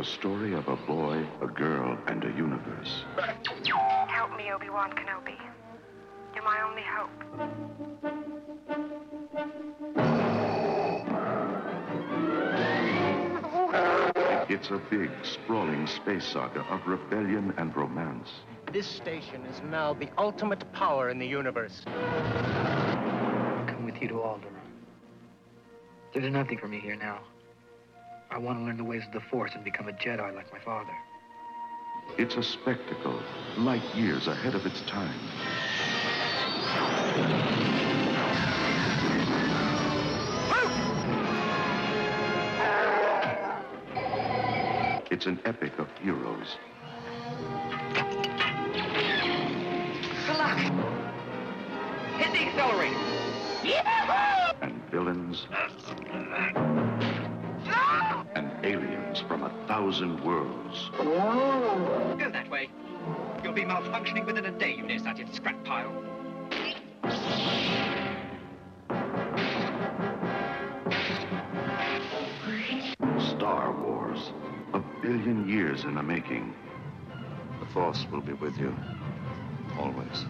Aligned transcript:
The 0.00 0.06
story 0.06 0.54
of 0.54 0.66
a 0.66 0.76
boy, 0.76 1.26
a 1.42 1.46
girl, 1.46 1.98
and 2.06 2.24
a 2.24 2.28
universe. 2.28 3.04
Help 4.08 4.34
me, 4.34 4.50
Obi-Wan 4.50 4.94
Kenobi. 4.94 5.36
You're 6.34 6.42
my 6.42 6.62
only 6.62 6.80
hope. 6.80 7.10
It's 14.48 14.70
a 14.70 14.80
big, 14.88 15.10
sprawling 15.22 15.86
space 15.86 16.24
saga 16.24 16.60
of 16.70 16.86
rebellion 16.86 17.52
and 17.58 17.76
romance. 17.76 18.30
This 18.72 18.86
station 18.86 19.44
is 19.44 19.60
now 19.68 19.92
the 19.92 20.08
ultimate 20.16 20.72
power 20.72 21.10
in 21.10 21.18
the 21.18 21.26
universe. 21.26 21.82
come 21.84 23.84
with 23.84 24.00
you 24.00 24.08
to 24.08 24.14
Alderaan. 24.14 24.64
There's 26.14 26.32
nothing 26.32 26.56
for 26.56 26.68
me 26.68 26.80
here 26.80 26.96
now. 26.96 27.20
I 28.30 28.38
want 28.38 28.58
to 28.58 28.64
learn 28.64 28.76
the 28.76 28.84
ways 28.84 29.02
of 29.06 29.12
the 29.12 29.20
Force 29.20 29.52
and 29.54 29.64
become 29.64 29.88
a 29.88 29.92
Jedi 29.92 30.34
like 30.34 30.52
my 30.52 30.58
father. 30.60 30.92
It's 32.16 32.36
a 32.36 32.42
spectacle, 32.42 33.20
light 33.58 33.82
years 33.94 34.28
ahead 34.28 34.54
of 34.54 34.66
its 34.66 34.80
time. 34.82 35.18
It's 45.10 45.26
an 45.26 45.40
epic 45.44 45.78
of 45.78 45.88
heroes 46.02 46.56
Good 50.26 50.38
luck! 50.38 50.58
Hit 52.16 52.32
the 52.32 52.38
accelerator! 52.46 53.20
and 54.62 54.82
villains 54.90 55.46
and 56.12 56.89
aliens 58.62 59.20
from 59.26 59.42
a 59.42 59.50
thousand 59.66 60.22
worlds. 60.24 60.90
Go 60.96 62.30
that 62.30 62.50
way. 62.50 62.68
You'll 63.42 63.52
be 63.52 63.62
malfunctioning 63.62 64.26
within 64.26 64.46
a 64.46 64.50
day, 64.50 64.74
you 64.74 64.82
nearsighted 64.82 65.34
scrap 65.34 65.62
pile. 65.64 65.92
Star 73.18 73.72
Wars. 73.72 74.32
A 74.74 74.80
billion 75.02 75.48
years 75.48 75.84
in 75.84 75.94
the 75.94 76.02
making. 76.02 76.54
The 77.60 77.66
Force 77.66 78.06
will 78.12 78.20
be 78.20 78.34
with 78.34 78.58
you. 78.58 78.74
Always. 79.78 80.26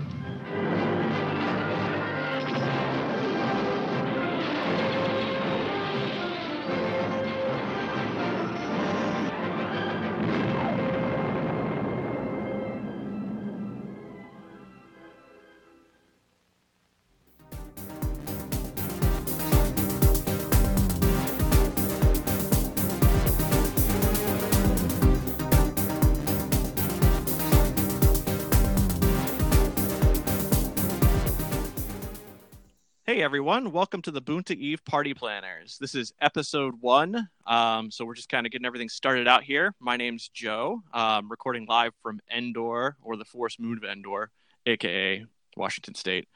Hey 33.21 33.25
everyone, 33.25 33.71
welcome 33.71 34.01
to 34.01 34.11
the 34.11 34.23
Boonta 34.23 34.57
Eve 34.57 34.83
Party 34.87 35.13
Planners. 35.13 35.77
This 35.79 35.95
is 35.95 36.15
episode 36.23 36.81
one. 36.81 37.29
Um, 37.47 37.91
so 37.91 38.07
we're 38.07 38.15
just 38.15 38.31
kind 38.31 38.47
of 38.47 38.51
getting 38.51 38.65
everything 38.65 38.89
started 38.89 39.29
out 39.29 39.43
here. 39.43 39.75
My 39.79 39.99
name's 39.99 40.31
Joe, 40.31 40.83
um, 40.95 41.31
recording 41.31 41.67
live 41.67 41.93
from 42.03 42.21
Endor 42.35 42.97
or 43.03 43.17
the 43.19 43.27
Forest 43.27 43.61
Moon 43.61 43.77
of 43.77 43.85
Endor, 43.85 44.31
aka 44.65 45.27
Washington 45.55 45.95
State. 45.95 46.29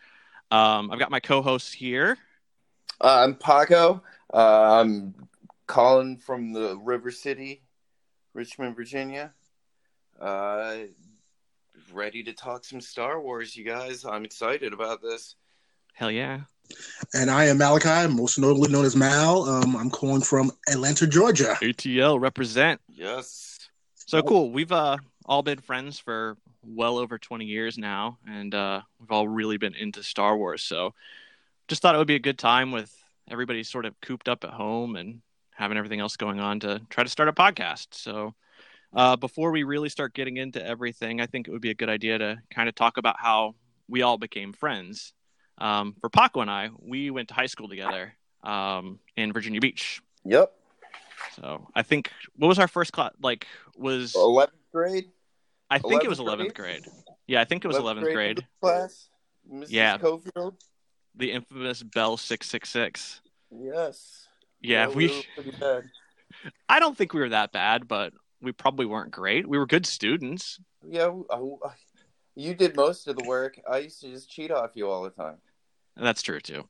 Um, 0.50 0.91
I've 0.91 0.98
got 0.98 1.10
my 1.10 1.20
co-hosts 1.20 1.72
here. 1.72 2.19
Uh, 3.00 3.22
I'm 3.25 3.34
Paco. 3.34 4.03
Uh, 4.34 4.81
I'm 4.82 5.14
calling 5.66 6.19
from 6.19 6.53
the 6.53 6.76
River 6.76 7.10
City, 7.10 7.62
Richmond, 8.34 8.76
Virginia. 8.76 9.32
Uh, 10.20 10.81
ready 11.94 12.22
to 12.25 12.34
talk 12.34 12.62
some 12.66 12.82
Star 12.82 13.22
Wars, 13.22 13.56
you 13.56 13.64
guys. 13.64 14.04
I'm 14.04 14.26
excited 14.26 14.75
about 14.75 15.00
this. 15.00 15.37
Hell 15.94 16.10
yeah. 16.10 16.41
And 17.12 17.30
I 17.30 17.47
am 17.47 17.58
Malachi, 17.58 18.12
most 18.12 18.38
notably 18.38 18.70
known 18.70 18.84
as 18.84 18.97
Mal. 18.97 19.44
Um, 19.44 19.76
I'm 19.76 19.91
calling 19.91 20.22
from 20.22 20.50
Atlanta, 20.69 21.06
Georgia. 21.06 21.56
ATL 21.60 22.20
represent. 22.20 22.80
Yes. 22.88 23.58
So 23.94 24.22
cool. 24.22 24.50
We've 24.50 24.72
uh, 24.72 24.98
all 25.26 25.42
been 25.42 25.58
friends 25.58 25.98
for 25.98 26.36
well 26.66 26.98
over 26.98 27.19
20 27.19 27.44
years 27.44 27.78
now, 27.78 28.19
and 28.26 28.54
uh, 28.54 28.80
we've 28.98 29.10
all 29.10 29.28
really 29.28 29.58
been 29.58 29.75
into 29.75 30.02
Star 30.02 30.36
Wars. 30.36 30.62
So 30.62 30.94
just 31.69 31.82
thought 31.82 31.94
it 31.94 31.98
would 31.98 32.06
be 32.06 32.14
a 32.14 32.20
good 32.20 32.38
time 32.38 32.72
with 32.72 32.94
everybody 33.31 33.62
sort 33.62 33.86
of 33.86 33.98
cooped 34.00 34.28
up 34.28 34.44
at 34.44 34.50
home 34.50 34.96
and 34.96 35.20
having 35.54 35.78
everything 35.78 36.00
else 36.00 36.16
going 36.16 36.41
on 36.41 36.60
to 36.60 36.81
try 36.91 37.04
to 37.04 37.10
start 37.10 37.28
a 37.28 37.32
podcast. 37.32 37.88
So 37.92 38.34
uh, 38.92 39.16
before 39.16 39.50
we 39.50 39.62
really 39.62 39.88
start 39.88 40.14
getting 40.14 40.36
into 40.36 40.64
everything, 40.64 41.20
I 41.20 41.26
think 41.26 41.48
it 41.48 41.50
would 41.50 41.62
be 41.62 41.70
a 41.70 41.75
good 41.75 41.88
idea 41.88 42.19
to 42.19 42.42
kind 42.50 42.69
of 42.69 42.75
talk 42.75 42.96
about 42.96 43.16
how 43.19 43.54
we 43.88 44.02
all 44.02 44.19
became 44.19 44.52
friends. 44.52 45.12
Um, 45.59 45.94
for 46.00 46.09
Paco 46.09 46.41
and 46.41 46.50
I, 46.50 46.70
we 46.81 47.10
went 47.10 47.28
to 47.28 47.34
high 47.34 47.47
school 47.47 47.69
together 47.69 48.12
um, 48.42 48.98
in 49.16 49.32
Virginia 49.32 49.60
Beach. 49.60 50.03
Yep. 50.25 50.53
So 51.37 51.69
I 51.75 51.82
think 51.82 52.10
what 52.37 52.48
was 52.48 52.59
our 52.59 52.69
first 52.69 52.92
class? 52.92 53.12
Like 53.22 53.47
was 53.76 54.14
11th 54.14 54.48
grade. 54.72 55.10
I 55.70 55.78
think 55.78 56.04
it 56.04 56.09
was 56.09 56.19
11th 56.19 56.22
eleventh 56.26 56.54
grade. 56.54 56.87
Yeah, 57.26 57.41
I 57.41 57.44
think 57.44 57.64
it 57.64 57.69
was 57.69 57.76
eleventh 57.76 58.12
grade. 58.12 58.47
class. 58.60 59.09
Mrs. 59.50 59.66
Yeah. 59.70 59.98
Cofield. 59.98 60.54
The 61.16 61.32
infamous 61.32 61.82
Bell 61.82 62.16
six 62.16 62.48
six 62.48 62.69
six. 62.69 63.20
Yes. 63.50 64.26
Yeah, 64.60 64.88
we. 64.88 65.09
were 65.09 65.22
pretty 65.43 65.59
bad. 65.59 65.84
I 66.69 66.81
don't 66.81 66.97
think 66.97 67.12
we 67.12 67.20
were 67.20 67.28
that 67.31 67.53
bad, 67.53 67.87
but 67.87 68.12
we 68.41 68.53
probably 68.53 68.87
weren't 68.87 69.10
great. 69.10 69.47
We 69.47 69.59
were 69.59 69.66
good 69.66 69.87
students. 69.87 70.59
Yeah, 70.87 71.12
I- 71.31 71.69
you 72.36 72.54
did 72.54 72.76
most 72.76 73.06
of 73.08 73.16
the 73.16 73.24
work. 73.24 73.58
I 73.68 73.78
used 73.78 74.00
to 74.00 74.10
just 74.10 74.30
cheat 74.30 74.50
off 74.50 74.70
you 74.74 74.88
all 74.88 75.02
the 75.02 75.10
time. 75.10 75.36
That's 75.96 76.22
true 76.22 76.40
too. 76.40 76.64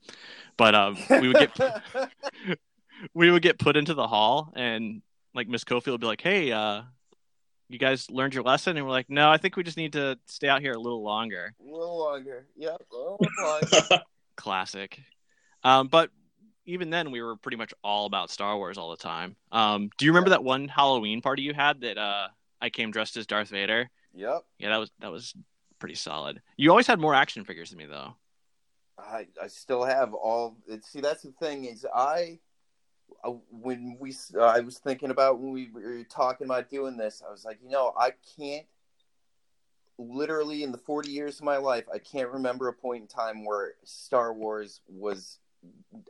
But 0.57 0.75
um, 0.75 0.99
we 1.09 1.29
would 1.29 1.39
get 1.39 1.59
we 3.15 3.31
would 3.31 3.43
get 3.43 3.59
put 3.59 3.77
into 3.77 3.95
the 3.95 4.07
hall, 4.07 4.53
and 4.55 5.03
like 5.35 5.49
Miss 5.49 5.65
Cofield 5.65 5.93
would 5.93 6.01
be 6.01 6.07
like, 6.07 6.21
"Hey, 6.21 6.53
uh, 6.53 6.83
you 7.69 7.79
guys 7.79 8.11
learned 8.11 8.35
your 8.35 8.45
lesson?" 8.45 8.77
And 8.77 8.85
we're 8.85 8.93
like, 8.93 9.09
"No, 9.09 9.31
I 9.31 9.39
think 9.39 9.57
we 9.57 9.63
just 9.63 9.77
need 9.77 9.95
to 9.95 10.19
stay 10.27 10.49
out 10.49 10.61
here 10.61 10.73
a 10.73 10.79
little 10.79 11.03
longer." 11.03 11.55
a 11.61 11.65
little 11.65 11.99
longer. 11.99 12.47
Yep. 12.57 12.83
A 12.93 12.95
little 12.95 13.19
longer. 13.43 14.03
Classic. 14.37 15.01
Um, 15.63 15.89
but 15.89 16.11
even 16.67 16.91
then, 16.91 17.11
we 17.11 17.23
were 17.23 17.37
pretty 17.37 17.57
much 17.57 17.73
all 17.83 18.07
about 18.07 18.31
Star 18.31 18.57
Wars 18.57 18.79
all 18.79 18.91
the 18.91 18.97
time. 18.97 19.37
Um, 19.53 19.91
do 19.97 20.05
you 20.05 20.13
remember 20.13 20.31
that 20.31 20.45
one 20.45 20.69
Halloween 20.69 21.23
party 21.23 21.43
you 21.43 21.55
had 21.55 21.81
that 21.81 21.99
uh, 21.99 22.29
I 22.61 22.71
came 22.71 22.91
dressed 22.91 23.17
as 23.17 23.27
Darth 23.27 23.49
Vader? 23.49 23.91
yep. 24.15 24.45
Yeah, 24.59 24.71
that 24.71 24.79
was 24.79 24.91
that 25.01 25.11
was 25.11 25.35
pretty 25.79 25.95
solid. 25.95 26.41
You 26.57 26.71
always 26.71 26.87
had 26.87 27.01
more 27.01 27.15
action 27.15 27.45
figures 27.45 27.71
than 27.71 27.79
me, 27.79 27.87
though. 27.87 28.15
I, 28.99 29.27
I 29.43 29.49
still 29.49 29.85
have 29.85 30.15
all. 30.15 30.57
See, 30.83 31.01
that's 31.01 31.23
the 31.23 31.33
thing 31.33 31.65
is 31.65 31.85
I, 31.95 32.39
uh, 33.25 33.33
when 33.51 33.97
we 33.99 34.15
uh, 34.37 34.41
I 34.41 34.61
was 34.61 34.79
thinking 34.79 35.11
about 35.11 35.41
when 35.41 35.53
we 35.53 35.71
were 35.73 36.05
talking 36.05 36.47
about 36.47 36.71
doing 36.71 36.97
this, 36.97 37.23
I 37.27 37.31
was 37.31 37.45
like, 37.45 37.59
you 37.63 37.71
know, 37.71 37.93
I 37.99 38.13
can't. 38.39 38.67
Literally, 39.97 40.65
in 40.65 40.73
the 40.73 40.79
forty 40.79 41.11
years 41.11 41.39
of 41.39 41.45
my 41.45 41.57
life, 41.57 41.85
I 41.93 41.99
can't 41.99 42.31
remember 42.31 42.69
a 42.69 42.73
point 42.73 43.03
in 43.03 43.09
time 43.09 43.45
where 43.45 43.75
Star 43.85 44.33
Wars 44.33 44.81
was. 44.89 45.39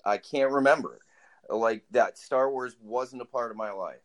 I 0.05 0.17
can't 0.19 0.51
remember, 0.51 1.01
like 1.49 1.85
that. 1.91 2.19
Star 2.19 2.51
Wars 2.51 2.77
wasn't 2.83 3.23
a 3.23 3.27
part 3.27 3.51
of 3.51 3.57
my 3.57 3.73
life. 3.73 4.01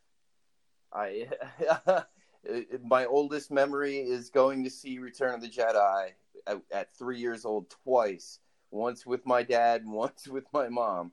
I. 0.94 1.28
Uh, 2.48 2.60
my 2.84 3.06
oldest 3.06 3.52
memory 3.52 3.98
is 3.98 4.30
going 4.30 4.64
to 4.64 4.70
see 4.70 5.00
Return 5.00 5.34
of 5.34 5.42
the 5.42 5.50
Jedi 5.50 6.12
at, 6.48 6.58
at 6.72 6.96
three 6.96 7.20
years 7.20 7.46
old 7.46 7.70
twice 7.84 8.40
once 8.72 9.06
with 9.06 9.26
my 9.26 9.44
dad, 9.44 9.82
and 9.82 9.92
once 9.94 10.28
with 10.28 10.46
my 10.54 10.70
mom, 10.70 11.12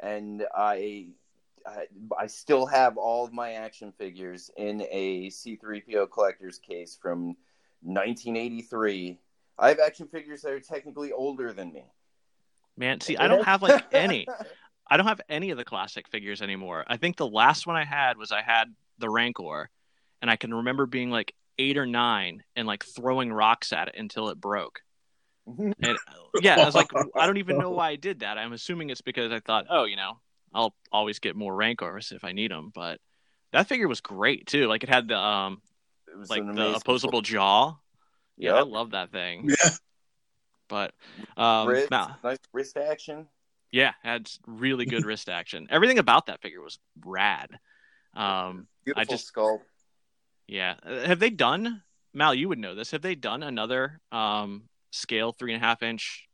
and 0.00 0.44
I, 0.54 1.08
I, 1.66 1.86
I 2.18 2.26
still 2.26 2.66
have 2.66 2.96
all 2.96 3.24
of 3.24 3.32
my 3.32 3.52
action 3.52 3.92
figures 3.98 4.50
in 4.56 4.82
a 4.90 5.28
C3PO 5.28 6.10
collector's 6.10 6.58
case 6.58 6.98
from 7.00 7.36
1983. 7.82 9.18
I 9.58 9.68
have 9.68 9.78
action 9.78 10.08
figures 10.08 10.42
that 10.42 10.52
are 10.52 10.60
technically 10.60 11.12
older 11.12 11.52
than 11.52 11.72
me. 11.72 11.84
Man, 12.76 13.00
see, 13.00 13.16
I 13.16 13.26
don't 13.26 13.44
have 13.44 13.62
like 13.62 13.84
any. 13.92 14.26
I 14.88 14.96
don't 14.96 15.06
have 15.06 15.20
any 15.28 15.50
of 15.50 15.56
the 15.56 15.64
classic 15.64 16.06
figures 16.08 16.42
anymore. 16.42 16.84
I 16.86 16.96
think 16.96 17.16
the 17.16 17.26
last 17.26 17.66
one 17.66 17.74
I 17.74 17.84
had 17.84 18.18
was 18.18 18.30
I 18.30 18.42
had 18.42 18.72
the 18.98 19.08
Rancor, 19.08 19.70
and 20.22 20.30
I 20.30 20.36
can 20.36 20.52
remember 20.54 20.86
being 20.86 21.10
like 21.10 21.34
eight 21.58 21.76
or 21.78 21.86
nine 21.86 22.42
and 22.54 22.66
like 22.66 22.84
throwing 22.84 23.32
rocks 23.32 23.72
at 23.72 23.88
it 23.88 23.94
until 23.98 24.28
it 24.28 24.40
broke. 24.40 24.80
And 25.46 25.74
yeah, 26.42 26.60
I 26.60 26.64
was 26.64 26.74
like, 26.74 26.88
I 27.14 27.26
don't 27.26 27.36
even 27.38 27.58
know 27.58 27.70
why 27.78 27.90
I 27.90 27.96
did 27.96 28.20
that. 28.20 28.36
I'm 28.38 28.52
assuming 28.52 28.90
it's 28.90 29.00
because 29.02 29.32
I 29.32 29.40
thought, 29.40 29.66
oh, 29.70 29.84
you 29.84 29.96
know, 29.96 30.18
I'll 30.52 30.74
always 30.92 31.18
get 31.18 31.36
more 31.36 31.54
Rancors 31.54 32.12
if 32.12 32.24
I 32.24 32.32
need 32.32 32.50
them. 32.50 32.72
But 32.74 33.00
That 33.52 33.68
figure 33.68 33.88
was 33.88 34.00
great 34.00 34.46
too. 34.46 34.66
Like 34.68 34.82
it 34.82 34.88
had 34.88 35.08
the 35.08 35.16
um 35.18 35.62
It 36.12 36.18
was 36.18 36.30
like 36.30 36.44
the 36.46 36.74
opposable 36.74 37.22
jaw. 37.22 37.76
Yeah, 38.36 38.54
I 38.54 38.62
love 38.62 38.90
that 38.90 39.12
thing. 39.12 39.48
Yeah. 39.48 39.70
But 40.68 40.94
um, 41.36 41.68
wrist, 41.68 41.90
nice 41.90 42.38
wrist 42.52 42.76
action. 42.76 43.28
yeah, 43.70 43.92
had 44.02 44.28
really 44.46 44.84
good 44.84 45.06
wrist 45.06 45.28
action. 45.28 45.68
Everything 45.70 45.98
about 46.00 46.26
that 46.26 46.42
figure 46.42 46.60
was 46.60 46.78
rad. 47.04 47.50
Um, 48.14 48.66
Beautiful 48.84 49.14
just- 49.14 49.26
skull. 49.28 49.62
Yeah, 50.48 50.74
have 50.84 51.18
they 51.18 51.30
done 51.30 51.82
Mal? 52.14 52.34
You 52.34 52.48
would 52.48 52.58
know 52.58 52.74
this. 52.74 52.90
Have 52.92 53.02
they 53.02 53.14
done 53.14 53.42
another 53.42 54.00
um 54.12 54.64
scale 54.92 55.32
three 55.32 55.52
and 55.52 55.62
a 55.62 55.66
half 55.66 55.82
inch 55.82 56.28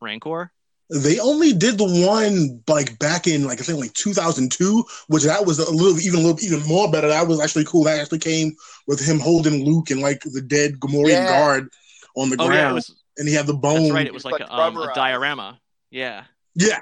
Rancor? 0.00 0.52
They 0.90 1.18
only 1.20 1.52
did 1.52 1.76
the 1.76 1.84
one 2.06 2.62
like 2.66 2.98
back 2.98 3.26
in 3.26 3.44
like 3.44 3.60
I 3.60 3.64
think 3.64 3.78
like 3.78 3.92
2002, 3.92 4.84
which 5.08 5.24
that 5.24 5.44
was 5.44 5.58
a 5.58 5.70
little 5.70 6.00
even 6.00 6.20
a 6.20 6.22
little 6.22 6.42
even 6.42 6.66
more 6.66 6.90
better. 6.90 7.08
That 7.08 7.28
was 7.28 7.40
actually 7.40 7.66
cool. 7.66 7.84
That 7.84 8.00
actually 8.00 8.20
came 8.20 8.56
with 8.86 9.00
him 9.00 9.18
holding 9.18 9.64
Luke 9.66 9.90
and 9.90 10.00
like 10.00 10.22
the 10.22 10.40
dead 10.40 10.80
Gamorrean 10.80 11.08
Yeah. 11.10 11.28
guard 11.28 11.68
on 12.16 12.30
the 12.30 12.36
Oh 12.38 12.46
ground, 12.46 12.54
yeah, 12.54 12.72
was. 12.72 12.96
and 13.18 13.28
he 13.28 13.34
had 13.34 13.46
the 13.46 13.54
bone. 13.54 13.82
That's 13.82 13.90
right. 13.92 14.06
It 14.06 14.14
was 14.14 14.24
It's 14.24 14.32
like, 14.32 14.40
like 14.40 14.50
a, 14.50 14.54
um, 14.54 14.76
a 14.78 14.94
diorama. 14.94 15.60
Yeah. 15.90 16.24
Yeah. 16.54 16.78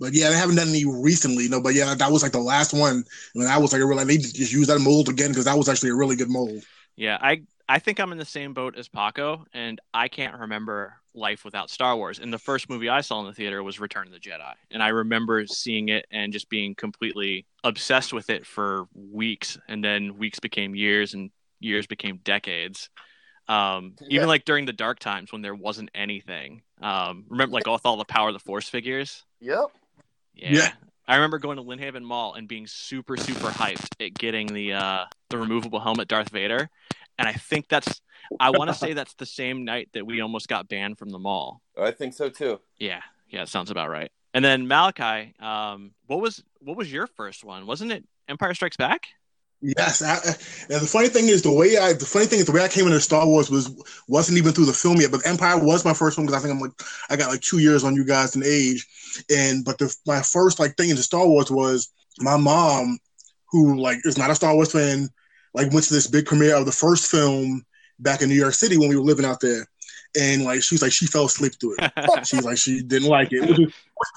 But 0.00 0.14
yeah, 0.14 0.30
they 0.30 0.36
haven't 0.36 0.56
done 0.56 0.68
any 0.68 0.84
recently. 0.84 1.48
No, 1.48 1.60
but 1.60 1.74
yeah, 1.74 1.94
that 1.94 2.12
was 2.12 2.22
like 2.22 2.32
the 2.32 2.38
last 2.38 2.72
one. 2.72 3.04
And 3.34 3.46
that 3.46 3.60
was 3.60 3.72
like 3.72 3.82
a 3.82 3.86
real. 3.86 4.04
They 4.04 4.18
just 4.18 4.52
use 4.52 4.68
that 4.68 4.78
mold 4.80 5.08
again 5.08 5.30
because 5.30 5.44
that 5.46 5.58
was 5.58 5.68
actually 5.68 5.90
a 5.90 5.94
really 5.96 6.16
good 6.16 6.30
mold. 6.30 6.62
Yeah, 6.96 7.18
I 7.20 7.42
I 7.68 7.78
think 7.78 8.00
I'm 8.00 8.12
in 8.12 8.18
the 8.18 8.24
same 8.24 8.54
boat 8.54 8.76
as 8.78 8.88
Paco, 8.88 9.44
and 9.52 9.80
I 9.92 10.08
can't 10.08 10.38
remember 10.38 10.94
life 11.14 11.44
without 11.44 11.68
Star 11.68 11.96
Wars. 11.96 12.18
And 12.18 12.32
the 12.32 12.38
first 12.38 12.70
movie 12.70 12.88
I 12.88 13.00
saw 13.00 13.20
in 13.20 13.26
the 13.26 13.32
theater 13.32 13.62
was 13.62 13.80
Return 13.80 14.06
of 14.06 14.12
the 14.12 14.20
Jedi, 14.20 14.52
and 14.70 14.82
I 14.82 14.88
remember 14.88 15.46
seeing 15.46 15.88
it 15.88 16.06
and 16.10 16.32
just 16.32 16.48
being 16.48 16.74
completely 16.74 17.46
obsessed 17.64 18.12
with 18.12 18.30
it 18.30 18.46
for 18.46 18.86
weeks, 18.94 19.58
and 19.68 19.84
then 19.84 20.16
weeks 20.16 20.38
became 20.38 20.74
years, 20.74 21.14
and 21.14 21.30
years 21.60 21.86
became 21.86 22.18
decades. 22.24 22.88
Um, 23.48 23.94
Yeah. 24.00 24.16
Even 24.16 24.28
like 24.28 24.44
during 24.44 24.66
the 24.66 24.72
dark 24.72 24.98
times 24.98 25.32
when 25.32 25.42
there 25.42 25.54
wasn't 25.54 25.90
anything. 25.94 26.62
Um, 26.80 27.24
remember, 27.28 27.54
like 27.54 27.66
with 27.66 27.84
all 27.84 27.96
the 27.96 28.04
Power 28.04 28.28
of 28.28 28.34
the 28.34 28.40
Force 28.40 28.68
figures. 28.68 29.24
Yep. 29.40 29.70
Yeah. 30.38 30.52
Yeah. 30.52 30.72
I 31.06 31.14
remember 31.14 31.38
going 31.38 31.56
to 31.56 31.62
Lynn 31.62 32.04
Mall 32.04 32.34
and 32.34 32.46
being 32.46 32.66
super, 32.66 33.16
super 33.16 33.48
hyped 33.48 34.04
at 34.04 34.12
getting 34.12 34.46
the 34.48 34.74
uh, 34.74 35.04
the 35.30 35.38
removable 35.38 35.80
helmet 35.80 36.06
Darth 36.06 36.28
Vader, 36.28 36.68
and 37.18 37.26
I 37.26 37.32
think 37.32 37.68
that's 37.68 38.02
I 38.38 38.50
want 38.50 38.68
to 38.68 38.74
say 38.74 38.92
that's 38.92 39.14
the 39.14 39.24
same 39.24 39.64
night 39.64 39.88
that 39.94 40.06
we 40.06 40.20
almost 40.20 40.48
got 40.48 40.68
banned 40.68 40.98
from 40.98 41.08
the 41.08 41.18
mall. 41.18 41.62
I 41.80 41.92
think 41.92 42.12
so 42.12 42.28
too. 42.28 42.60
Yeah, 42.78 43.00
yeah, 43.30 43.42
it 43.42 43.48
sounds 43.48 43.70
about 43.70 43.88
right. 43.88 44.10
And 44.34 44.44
then 44.44 44.68
Malachi, 44.68 45.34
um, 45.40 45.92
what 46.06 46.20
was 46.20 46.44
what 46.60 46.76
was 46.76 46.92
your 46.92 47.06
first 47.06 47.42
one? 47.42 47.66
Wasn't 47.66 47.90
it 47.90 48.04
Empire 48.28 48.52
Strikes 48.52 48.76
Back? 48.76 49.08
Yes, 49.60 50.02
I, 50.02 50.14
and 50.72 50.80
the 50.80 50.86
funny 50.86 51.08
thing 51.08 51.26
is 51.26 51.42
the 51.42 51.52
way 51.52 51.76
I 51.76 51.92
the 51.92 52.06
funny 52.06 52.26
thing 52.26 52.38
is 52.38 52.44
the 52.44 52.52
way 52.52 52.62
I 52.62 52.68
came 52.68 52.86
into 52.86 53.00
Star 53.00 53.26
Wars 53.26 53.50
was 53.50 53.68
wasn't 54.06 54.38
even 54.38 54.52
through 54.52 54.66
the 54.66 54.72
film 54.72 55.00
yet, 55.00 55.10
but 55.10 55.26
Empire 55.26 55.58
was 55.58 55.84
my 55.84 55.92
first 55.92 56.16
one 56.16 56.26
because 56.26 56.40
I 56.40 56.46
think 56.46 56.54
I'm 56.54 56.60
like 56.60 56.80
I 57.10 57.16
got 57.16 57.30
like 57.30 57.40
two 57.40 57.58
years 57.58 57.82
on 57.82 57.96
you 57.96 58.04
guys 58.04 58.36
in 58.36 58.44
age, 58.44 58.86
and 59.28 59.64
but 59.64 59.78
the 59.78 59.92
my 60.06 60.22
first 60.22 60.60
like 60.60 60.76
thing 60.76 60.90
into 60.90 61.02
Star 61.02 61.26
Wars 61.26 61.50
was 61.50 61.90
my 62.20 62.36
mom, 62.36 62.98
who 63.50 63.80
like 63.80 63.98
is 64.04 64.16
not 64.16 64.30
a 64.30 64.34
Star 64.36 64.54
Wars 64.54 64.70
fan, 64.70 65.08
like 65.54 65.72
went 65.72 65.86
to 65.86 65.94
this 65.94 66.06
big 66.06 66.26
premiere 66.26 66.54
of 66.54 66.64
the 66.64 66.70
first 66.72 67.10
film 67.10 67.64
back 67.98 68.22
in 68.22 68.28
New 68.28 68.36
York 68.36 68.54
City 68.54 68.76
when 68.76 68.88
we 68.88 68.96
were 68.96 69.02
living 69.02 69.24
out 69.24 69.40
there, 69.40 69.66
and 70.16 70.44
like 70.44 70.62
she's 70.62 70.82
like 70.82 70.92
she 70.92 71.06
fell 71.06 71.26
asleep 71.26 71.52
through 71.60 71.76
it. 71.78 71.92
She's 72.26 72.44
like 72.44 72.58
she 72.58 72.82
didn't 72.82 73.08
like 73.08 73.28
it, 73.32 73.42
which 73.42 73.58
is, 73.60 73.72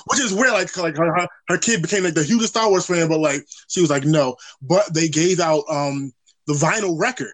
which 0.06 0.20
is 0.20 0.34
weird. 0.34 0.54
Like 0.54 0.76
like 0.78 0.96
her, 0.96 1.14
her 1.14 1.28
her 1.50 1.58
kid 1.58 1.82
became 1.82 2.04
like 2.04 2.14
the 2.14 2.24
hugest 2.24 2.54
Star 2.54 2.70
Wars 2.70 2.86
fan, 2.86 3.10
but 3.10 3.20
like 3.20 3.42
she 3.68 3.82
was 3.82 3.90
like 3.90 4.06
no. 4.06 4.36
But 4.62 4.94
they 4.94 5.08
gave 5.08 5.40
out 5.40 5.64
um 5.70 6.14
the 6.48 6.54
vinyl 6.54 7.00
record, 7.00 7.34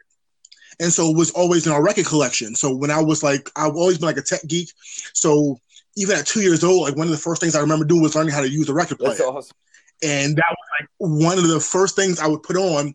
and 0.80 0.92
so 0.92 1.10
it 1.12 1.18
was 1.18 1.32
always 1.32 1.66
in 1.68 1.74
our 1.74 1.84
record 1.84 2.06
collection. 2.06 2.56
So 2.56 2.76
when 2.76 2.92
I 2.92 3.02
was 3.02 3.24
like 3.24 3.50
I've 3.56 3.76
always 3.76 4.00
been 4.00 4.08
like 4.08 4.18
a 4.18 4.22
tech 4.24 4.42
geek, 4.48 4.70
so 5.14 5.60
even 5.96 6.16
at 6.18 6.26
two 6.26 6.42
years 6.42 6.64
old, 6.64 6.82
like 6.82 6.96
one 6.96 7.08
of 7.08 7.12
the 7.12 7.18
first 7.18 7.42
things 7.42 7.56
I 7.56 7.62
remember 7.62 7.86
doing 7.86 8.02
was 8.02 8.16
learning 8.16 8.34
how 8.34 8.42
to 8.42 8.50
use 8.50 8.70
a 8.70 8.74
record 8.74 9.00
player, 9.00 9.12
That's 9.12 9.22
awesome. 9.22 9.58
and 10.04 10.36
that 10.36 10.46
was 10.50 10.68
like 10.80 10.90
one 10.98 11.38
of 11.38 11.48
the 11.48 11.60
first 11.60 11.96
things 11.96 12.20
I 12.20 12.28
would 12.28 12.44
put 12.44 12.56
on 12.56 12.94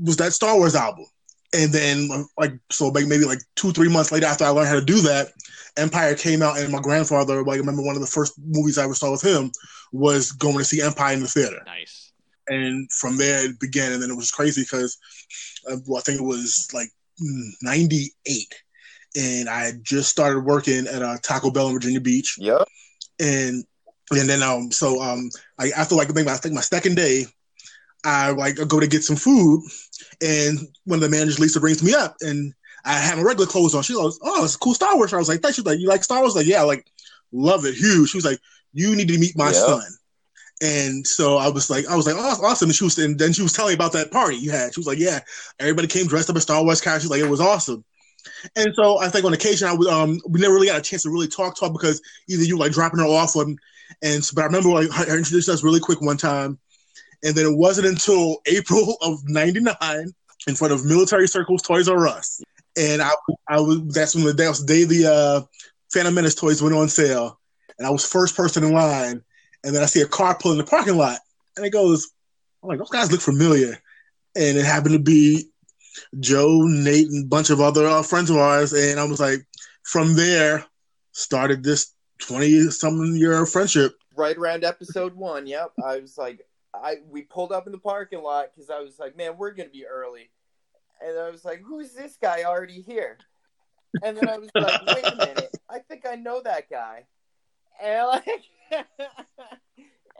was 0.00 0.16
that 0.18 0.32
Star 0.32 0.56
Wars 0.56 0.74
album. 0.74 1.06
And 1.54 1.72
then, 1.72 2.08
like, 2.38 2.52
so 2.70 2.88
like 2.88 3.06
maybe 3.06 3.24
like 3.24 3.40
two, 3.56 3.72
three 3.72 3.88
months 3.90 4.10
later, 4.10 4.26
after 4.26 4.44
I 4.44 4.48
learned 4.48 4.68
how 4.68 4.80
to 4.80 4.84
do 4.84 5.00
that, 5.02 5.28
Empire 5.76 6.14
came 6.14 6.42
out, 6.42 6.58
and 6.58 6.72
my 6.72 6.80
grandfather, 6.80 7.42
like, 7.44 7.56
I 7.56 7.60
remember 7.60 7.82
one 7.82 7.94
of 7.94 8.00
the 8.00 8.06
first 8.06 8.34
movies 8.44 8.78
I 8.78 8.84
ever 8.84 8.94
saw 8.94 9.10
with 9.10 9.22
him 9.22 9.50
was 9.92 10.32
going 10.32 10.58
to 10.58 10.64
see 10.64 10.80
Empire 10.82 11.14
in 11.14 11.20
the 11.20 11.26
theater, 11.28 11.62
nice. 11.66 12.12
and 12.48 12.90
from 12.92 13.16
there 13.18 13.44
it 13.46 13.58
began. 13.60 13.92
And 13.92 14.02
then 14.02 14.10
it 14.10 14.16
was 14.16 14.30
crazy 14.30 14.62
because, 14.62 14.96
uh, 15.70 15.76
well, 15.86 15.98
I 15.98 16.02
think 16.02 16.20
it 16.20 16.24
was 16.24 16.68
like 16.74 16.88
'98, 17.62 18.54
and 19.16 19.48
I 19.48 19.64
had 19.64 19.84
just 19.84 20.10
started 20.10 20.40
working 20.40 20.86
at 20.86 21.02
a 21.02 21.18
Taco 21.22 21.50
Bell 21.50 21.68
in 21.68 21.74
Virginia 21.74 22.00
Beach, 22.00 22.36
Yeah. 22.38 22.64
and 23.18 23.64
and 24.10 24.28
then 24.28 24.42
um 24.42 24.70
so 24.70 25.00
um 25.00 25.30
I 25.58 25.70
after 25.70 25.94
like 25.94 26.10
I 26.10 26.12
think 26.12 26.26
my, 26.26 26.34
I 26.34 26.36
think 26.36 26.54
my 26.54 26.60
second 26.60 26.96
day, 26.96 27.26
I 28.04 28.30
like 28.30 28.56
go 28.68 28.80
to 28.80 28.86
get 28.86 29.04
some 29.04 29.16
food, 29.16 29.62
and 30.20 30.58
one 30.84 30.96
of 30.96 31.02
the 31.02 31.08
managers 31.08 31.38
Lisa 31.38 31.60
brings 31.60 31.82
me 31.82 31.94
up, 31.94 32.16
and 32.20 32.52
I 32.84 32.94
have 32.94 33.18
my 33.18 33.24
regular 33.24 33.46
clothes 33.46 33.74
on. 33.74 33.82
She 33.82 33.94
goes, 33.94 34.18
"Oh, 34.22 34.44
it's 34.44 34.56
a 34.56 34.58
cool 34.58 34.74
Star 34.74 34.96
Wars." 34.96 35.12
I 35.12 35.18
was 35.18 35.28
like, 35.28 35.40
"Thanks." 35.40 35.56
She's 35.56 35.64
like, 35.64 35.78
"You 35.78 35.88
like 35.88 36.04
Star 36.04 36.20
Wars?" 36.20 36.34
Like, 36.34 36.46
"Yeah, 36.46 36.62
like 36.62 36.86
love 37.32 37.64
it, 37.64 37.74
huge." 37.74 38.10
She 38.10 38.16
was 38.18 38.24
like, 38.24 38.40
"You 38.72 38.96
need 38.96 39.08
to 39.08 39.18
meet 39.18 39.36
my 39.36 39.46
Yeah. 39.46 39.52
son." 39.52 39.82
And 40.62 41.04
so 41.06 41.38
I 41.38 41.48
was 41.48 41.70
like, 41.70 41.88
I 41.88 41.96
was 41.96 42.06
like, 42.06 42.14
oh, 42.16 42.46
awesome. 42.46 42.68
And 42.68 42.74
she 42.76 42.84
was, 42.84 42.96
and 42.96 43.18
then 43.18 43.32
she 43.32 43.42
was 43.42 43.52
telling 43.52 43.70
me 43.70 43.74
about 43.74 43.92
that 43.94 44.12
party 44.12 44.36
you 44.36 44.52
had. 44.52 44.72
She 44.72 44.78
was 44.78 44.86
like, 44.86 44.98
yeah, 44.98 45.18
everybody 45.58 45.88
came 45.88 46.06
dressed 46.06 46.30
up 46.30 46.36
as 46.36 46.44
Star 46.44 46.62
Wars 46.62 46.80
characters. 46.80 47.10
Like, 47.10 47.20
it 47.20 47.28
was 47.28 47.40
awesome. 47.40 47.84
And 48.54 48.72
so 48.76 48.98
I 48.98 49.08
think 49.08 49.24
on 49.24 49.32
occasion 49.32 49.66
I 49.66 49.72
would, 49.74 49.88
um, 49.88 50.20
we 50.28 50.40
never 50.40 50.54
really 50.54 50.68
got 50.68 50.78
a 50.78 50.82
chance 50.82 51.02
to 51.02 51.10
really 51.10 51.26
talk, 51.26 51.56
talk 51.58 51.72
because 51.72 52.00
either 52.28 52.44
you 52.44 52.56
like 52.56 52.72
dropping 52.72 53.00
her 53.00 53.06
off 53.06 53.34
or, 53.34 53.46
and 54.02 54.30
but 54.34 54.42
I 54.42 54.46
remember 54.46 54.68
like 54.70 54.90
her 54.90 55.04
her 55.06 55.18
introduced 55.18 55.48
us 55.48 55.64
really 55.64 55.80
quick 55.80 56.00
one 56.00 56.16
time, 56.16 56.58
and 57.22 57.34
then 57.34 57.46
it 57.46 57.56
wasn't 57.56 57.86
until 57.86 58.38
April 58.46 58.96
of 59.02 59.20
'99 59.26 60.12
in 60.48 60.54
front 60.54 60.72
of 60.72 60.84
Military 60.84 61.28
Circles 61.28 61.62
Toys 61.62 61.88
R 61.88 62.06
Us, 62.06 62.42
and 62.76 63.02
I, 63.02 63.10
I 63.48 63.60
was 63.60 63.80
that's 63.88 64.14
when 64.14 64.24
the 64.24 64.32
that 64.32 64.48
was 64.48 64.64
the 64.64 64.66
day 64.66 64.84
the 64.84 65.12
uh, 65.12 65.40
Phantom 65.92 66.14
Menace 66.14 66.34
toys 66.34 66.62
went 66.62 66.74
on 66.74 66.88
sale, 66.88 67.38
and 67.78 67.86
I 67.86 67.90
was 67.90 68.04
first 68.04 68.36
person 68.36 68.64
in 68.64 68.72
line, 68.72 69.22
and 69.64 69.74
then 69.74 69.82
I 69.82 69.86
see 69.86 70.00
a 70.00 70.06
car 70.06 70.36
pull 70.38 70.52
in 70.52 70.58
the 70.58 70.64
parking 70.64 70.96
lot, 70.96 71.18
and 71.56 71.64
it 71.64 71.70
goes, 71.70 72.10
I'm 72.62 72.68
like, 72.68 72.78
those 72.78 72.90
guys 72.90 73.12
look 73.12 73.20
familiar, 73.20 73.78
and 74.34 74.58
it 74.58 74.64
happened 74.64 74.94
to 74.94 74.98
be 74.98 75.50
Joe, 76.20 76.62
Nate, 76.62 77.08
and 77.08 77.24
a 77.24 77.28
bunch 77.28 77.50
of 77.50 77.60
other 77.60 77.86
uh, 77.86 78.02
friends 78.02 78.30
of 78.30 78.36
ours, 78.36 78.72
and 78.72 78.98
I 78.98 79.04
was 79.04 79.20
like, 79.20 79.46
from 79.84 80.14
there 80.14 80.64
started 81.12 81.62
this 81.62 81.92
twenty 82.18 82.70
something 82.70 83.16
year 83.16 83.44
friendship. 83.46 83.94
Right 84.16 84.36
around 84.36 84.64
episode 84.64 85.14
one. 85.14 85.46
Yep. 85.46 85.72
I 85.84 85.98
was 85.98 86.18
like, 86.18 86.46
I 86.74 86.96
we 87.08 87.22
pulled 87.22 87.52
up 87.52 87.66
in 87.66 87.72
the 87.72 87.78
parking 87.78 88.22
lot 88.22 88.46
because 88.54 88.70
I 88.70 88.80
was 88.80 88.98
like, 88.98 89.16
man, 89.16 89.36
we're 89.36 89.52
gonna 89.52 89.68
be 89.68 89.86
early, 89.86 90.30
and 91.00 91.18
I 91.18 91.30
was 91.30 91.44
like, 91.44 91.60
who's 91.60 91.92
this 91.92 92.16
guy 92.20 92.44
already 92.44 92.80
here? 92.80 93.18
And 94.02 94.16
then 94.16 94.28
I 94.28 94.38
was 94.38 94.50
like, 94.54 94.86
wait 94.86 95.04
a 95.04 95.16
minute, 95.16 95.56
I 95.68 95.80
think 95.80 96.06
I 96.06 96.14
know 96.14 96.40
that 96.42 96.70
guy, 96.70 97.06
and 97.82 98.06
like. 98.08 98.26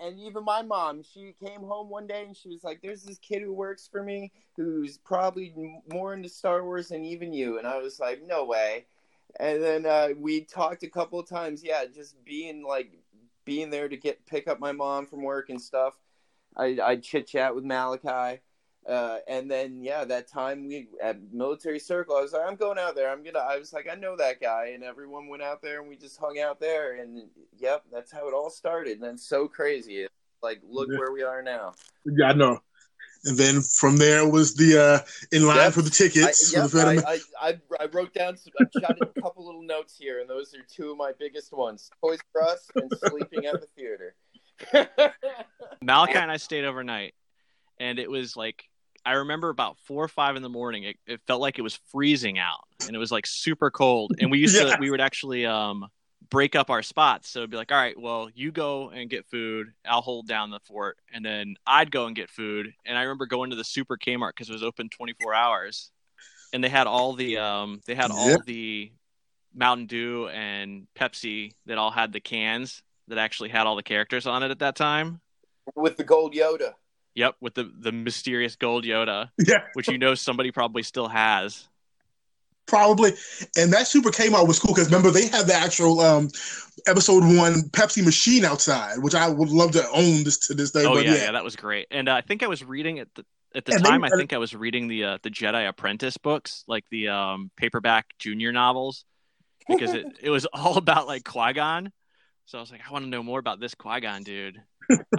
And 0.02 0.18
even 0.18 0.44
my 0.44 0.62
mom, 0.62 1.02
she 1.02 1.34
came 1.40 1.60
home 1.60 1.88
one 1.88 2.08
day 2.08 2.24
and 2.26 2.36
she 2.36 2.48
was 2.48 2.64
like, 2.64 2.82
"There's 2.82 3.04
this 3.04 3.18
kid 3.18 3.40
who 3.40 3.52
works 3.52 3.86
for 3.86 4.02
me 4.02 4.32
who's 4.56 4.98
probably 4.98 5.54
more 5.92 6.12
into 6.12 6.28
Star 6.28 6.64
Wars 6.64 6.88
than 6.88 7.04
even 7.04 7.32
you." 7.32 7.58
And 7.58 7.68
I 7.68 7.78
was 7.78 8.00
like, 8.00 8.20
"No 8.26 8.44
way." 8.44 8.86
And 9.38 9.62
then 9.62 9.86
uh, 9.86 10.08
we 10.16 10.42
talked 10.42 10.82
a 10.82 10.88
couple 10.88 11.20
of 11.20 11.28
times. 11.28 11.62
Yeah, 11.62 11.84
just 11.84 12.22
being 12.24 12.64
like 12.64 12.98
being 13.44 13.70
there 13.70 13.88
to 13.88 13.96
get 13.96 14.26
pick 14.26 14.48
up 14.48 14.58
my 14.58 14.72
mom 14.72 15.06
from 15.06 15.22
work 15.22 15.50
and 15.50 15.60
stuff. 15.60 15.94
I 16.56 16.78
I 16.82 16.96
chit 16.96 17.26
chat 17.26 17.54
with 17.54 17.64
Malachi, 17.64 18.40
uh, 18.88 19.18
and 19.28 19.50
then 19.50 19.82
yeah, 19.82 20.04
that 20.04 20.28
time 20.28 20.66
we 20.66 20.88
at 21.02 21.32
military 21.32 21.78
circle, 21.78 22.16
I 22.16 22.20
was 22.22 22.32
like, 22.32 22.46
I'm 22.46 22.56
going 22.56 22.78
out 22.78 22.94
there. 22.94 23.10
I'm 23.10 23.22
gonna. 23.22 23.38
I 23.38 23.58
was 23.58 23.72
like, 23.72 23.88
I 23.90 23.94
know 23.94 24.16
that 24.16 24.40
guy, 24.40 24.72
and 24.74 24.82
everyone 24.84 25.28
went 25.28 25.42
out 25.42 25.62
there 25.62 25.80
and 25.80 25.88
we 25.88 25.96
just 25.96 26.18
hung 26.18 26.38
out 26.38 26.60
there, 26.60 27.00
and 27.00 27.28
yep, 27.58 27.84
that's 27.92 28.12
how 28.12 28.28
it 28.28 28.34
all 28.34 28.50
started. 28.50 28.94
And 28.94 29.02
that's 29.02 29.26
so 29.26 29.48
crazy. 29.48 30.02
It's 30.02 30.12
like, 30.42 30.60
look 30.68 30.88
Yeah. 30.90 30.98
where 30.98 31.12
we 31.12 31.22
are 31.22 31.42
now. 31.42 31.72
Yeah, 32.04 32.26
I 32.26 32.32
know. 32.34 32.58
And 33.24 33.36
then 33.38 33.60
from 33.60 33.98
there 33.98 34.28
was 34.28 34.56
the 34.56 34.76
uh, 34.82 34.98
in 35.30 35.46
line 35.46 35.58
Yep. 35.58 35.72
for 35.74 35.82
the 35.82 35.90
I, 35.90 35.96
tickets. 35.96 36.50
for 36.50 36.58
yep, 36.58 36.70
the 36.70 37.04
I, 37.06 37.12
I, 37.12 37.50
I, 37.50 37.60
I 37.84 37.86
wrote 37.92 38.12
down 38.12 38.36
some, 38.36 38.52
I 38.58 38.64
jotted 38.80 39.04
a 39.16 39.20
couple 39.20 39.46
little 39.46 39.62
notes 39.62 39.96
here, 39.96 40.20
and 40.20 40.28
those 40.28 40.52
are 40.54 40.62
two 40.68 40.90
of 40.90 40.96
my 40.96 41.12
biggest 41.16 41.52
ones: 41.52 41.88
Toys 42.02 42.18
R 42.34 42.42
Us 42.42 42.68
and 42.74 42.90
sleeping 42.98 43.46
at 43.46 43.60
the 43.60 43.68
theater. 43.76 44.16
Malachi 45.82 46.18
and 46.18 46.30
I 46.30 46.36
stayed 46.36 46.64
overnight, 46.64 47.14
and 47.78 47.98
it 47.98 48.10
was 48.10 48.36
like 48.36 48.68
I 49.04 49.12
remember 49.14 49.48
about 49.48 49.78
four 49.84 50.04
or 50.04 50.08
five 50.08 50.36
in 50.36 50.42
the 50.42 50.48
morning. 50.48 50.84
It, 50.84 50.96
it 51.06 51.20
felt 51.26 51.40
like 51.40 51.58
it 51.58 51.62
was 51.62 51.78
freezing 51.90 52.38
out, 52.38 52.64
and 52.86 52.94
it 52.94 52.98
was 52.98 53.10
like 53.10 53.26
super 53.26 53.70
cold. 53.70 54.12
And 54.18 54.30
we 54.30 54.38
used 54.38 54.54
Yeah. 54.58 54.74
to 54.74 54.76
we 54.80 54.90
would 54.90 55.00
actually 55.00 55.46
um 55.46 55.86
break 56.30 56.54
up 56.54 56.70
our 56.70 56.82
spots. 56.82 57.28
So 57.28 57.40
it'd 57.40 57.50
be 57.50 57.56
like, 57.56 57.72
all 57.72 57.78
right, 57.78 57.98
well, 57.98 58.30
you 58.34 58.52
go 58.52 58.90
and 58.90 59.10
get 59.10 59.26
food. 59.26 59.72
I'll 59.84 60.00
hold 60.00 60.28
down 60.28 60.50
the 60.50 60.60
fort, 60.60 60.98
and 61.12 61.24
then 61.24 61.56
I'd 61.66 61.90
go 61.90 62.06
and 62.06 62.14
get 62.14 62.30
food. 62.30 62.72
And 62.84 62.96
I 62.96 63.02
remember 63.02 63.26
going 63.26 63.50
to 63.50 63.56
the 63.56 63.64
Super 63.64 63.96
Kmart 63.96 64.30
because 64.30 64.48
it 64.48 64.52
was 64.54 64.62
open 64.62 64.88
24 64.88 65.34
hours, 65.34 65.90
and 66.52 66.62
they 66.62 66.68
had 66.68 66.86
all 66.86 67.14
the 67.14 67.38
um, 67.38 67.80
they 67.86 67.94
had 67.96 68.10
all 68.12 68.28
Yeah. 68.28 68.36
the 68.46 68.92
Mountain 69.54 69.86
Dew 69.86 70.28
and 70.28 70.86
Pepsi 70.94 71.52
that 71.66 71.76
all 71.76 71.90
had 71.90 72.12
the 72.12 72.20
cans 72.20 72.82
that 73.12 73.18
actually 73.20 73.50
had 73.50 73.66
all 73.66 73.76
the 73.76 73.82
characters 73.82 74.26
on 74.26 74.42
it 74.42 74.50
at 74.50 74.58
that 74.60 74.74
time. 74.74 75.20
with 75.76 75.96
the 75.98 76.04
gold 76.04 76.32
Yoda. 76.34 76.72
Yep, 77.14 77.36
with 77.42 77.52
the 77.54 77.70
the 77.78 77.92
mysterious 77.92 78.56
gold 78.56 78.84
Yoda, 78.84 79.28
Yeah, 79.46 79.64
which 79.74 79.88
you 79.88 79.98
know 79.98 80.14
somebody 80.14 80.50
probably 80.50 80.82
still 80.82 81.08
has. 81.08 81.68
probably. 82.66 83.12
And 83.58 83.72
that 83.74 83.86
Super 83.86 84.10
Kmart 84.10 84.48
was 84.48 84.58
cool 84.58 84.72
because 84.74 84.86
remember 84.86 85.10
they 85.10 85.26
had 85.28 85.46
the 85.46 85.54
actual 85.54 86.00
um 86.00 86.30
episode 86.86 87.22
one 87.22 87.62
Pepsi 87.70 88.02
machine 88.04 88.44
outside, 88.46 88.98
which 89.00 89.14
I 89.14 89.28
would 89.28 89.50
love 89.50 89.72
to 89.72 89.86
own 89.90 90.24
this 90.24 90.38
to 90.46 90.54
this 90.54 90.70
day. 90.70 90.84
Oh 90.86 90.94
but 90.94 91.04
yeah, 91.04 91.12
yeah, 91.14 91.22
yeah, 91.24 91.32
that 91.32 91.44
was 91.44 91.54
great. 91.54 91.86
And 91.90 92.08
uh, 92.08 92.14
I 92.14 92.22
think 92.22 92.42
I 92.42 92.46
was 92.46 92.64
reading 92.64 92.98
at 92.98 93.08
the 93.14 93.24
at 93.54 93.66
the 93.66 93.72
And 93.74 93.84
they- 93.84 93.88
time. 93.90 94.04
I 94.04 94.08
think 94.08 94.32
I 94.32 94.38
was 94.38 94.54
reading 94.54 94.88
the 94.88 95.04
uh, 95.04 95.18
the 95.22 95.28
Jedi 95.30 95.68
Apprentice 95.68 96.16
books, 96.16 96.64
like 96.66 96.84
the 96.90 97.08
um, 97.08 97.50
paperback 97.58 98.06
junior 98.18 98.52
novels, 98.52 99.04
because 99.68 99.92
it 99.92 100.06
it 100.22 100.30
was 100.30 100.46
all 100.46 100.78
about 100.78 101.06
like 101.06 101.24
Qui 101.24 101.52
Gon. 101.52 101.92
So 102.46 102.58
I 102.58 102.60
was 102.60 102.70
like, 102.70 102.80
I 102.86 102.92
want 102.92 103.04
to 103.04 103.08
know 103.08 103.22
more 103.22 103.38
about 103.38 103.60
this 103.60 103.74
Qui 103.74 104.00
Gon 104.00 104.22
dude. 104.24 104.60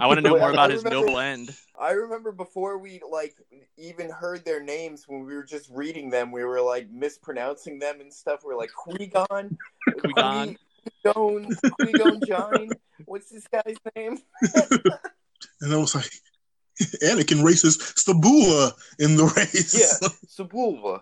I 0.00 0.06
want 0.06 0.18
to 0.18 0.22
know 0.22 0.36
more 0.36 0.48
I 0.48 0.52
about 0.52 0.70
his 0.70 0.84
noble 0.84 1.18
end. 1.18 1.56
I 1.78 1.92
remember 1.92 2.32
before 2.32 2.78
we 2.78 3.00
like 3.10 3.36
even 3.76 4.10
heard 4.10 4.44
their 4.44 4.62
names 4.62 5.04
when 5.06 5.24
we 5.24 5.34
were 5.34 5.44
just 5.44 5.70
reading 5.70 6.10
them, 6.10 6.30
we 6.30 6.44
were 6.44 6.60
like 6.60 6.90
mispronouncing 6.90 7.78
them 7.78 8.00
and 8.00 8.12
stuff. 8.12 8.40
We 8.46 8.52
are 8.52 8.58
like 8.58 8.72
Qui-Gon, 8.72 9.58
Qui-Gon. 10.00 10.56
Jones, 11.02 11.58
Qui-Gon 11.80 12.20
John. 12.26 12.68
What's 13.06 13.30
this 13.30 13.48
guy's 13.48 13.76
name? 13.96 14.18
and 15.62 15.72
I 15.72 15.76
was 15.76 15.94
like, 15.94 16.10
Anakin 17.02 17.42
races 17.42 17.78
Sabula 17.78 18.72
in 18.98 19.16
the 19.16 19.24
race. 19.24 19.74
Yeah, 19.74 20.08
Sebulba. 20.26 21.00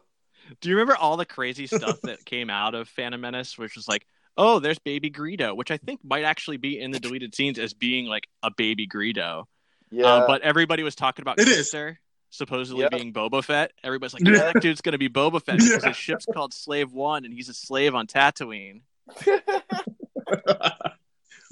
Do 0.61 0.69
you 0.69 0.77
remember 0.77 0.97
all 0.97 1.17
the 1.17 1.27
crazy 1.27 1.67
stuff 1.67 2.01
that 2.03 2.25
came 2.25 2.51
out 2.51 2.75
of 2.75 2.89
Phantom 2.89 3.21
Menace, 3.21 3.59
which 3.59 3.75
was 3.75 3.89
like, 3.89 4.07
oh, 4.37 4.59
there's 4.59 4.79
Baby 4.79 5.11
Greedo, 5.11 5.57
which 5.57 5.71
I 5.71 5.77
think 5.77 6.01
might 6.05 6.25
actually 6.25 6.57
be 6.57 6.79
in 6.81 6.91
the 6.91 6.99
deleted 7.01 7.35
scenes 7.35 7.59
as 7.59 7.75
being 7.75 8.07
like 8.07 8.29
a 8.43 8.51
Baby 8.51 8.87
Greedo. 8.89 9.45
Yeah, 9.91 10.07
Uh, 10.07 10.27
but 10.27 10.43
everybody 10.43 10.83
was 10.83 10.95
talking 10.95 11.23
about 11.23 11.39
It 11.39 11.49
is. 11.49 11.71
Kitster 11.73 11.97
supposedly 12.31 12.81
Yep. 12.83 12.91
being 12.93 13.13
Boba 13.13 13.45
Fett. 13.45 13.73
Everybody's 13.85 14.15
like, 14.15 14.23
yeah, 14.25 14.51
that 14.53 14.63
dude's 14.63 14.81
gonna 14.81 14.97
be 14.97 15.11
Boba 15.11 15.43
Fett 15.43 15.59
because 15.59 15.85
his 15.85 15.97
ship's 15.97 16.25
called 16.25 16.55
Slave 16.55 16.91
One 16.93 17.25
and 17.27 17.35
he's 17.35 17.51
a 17.51 17.55
slave 17.55 17.95
on 17.95 18.07
Tatooine. 18.07 18.81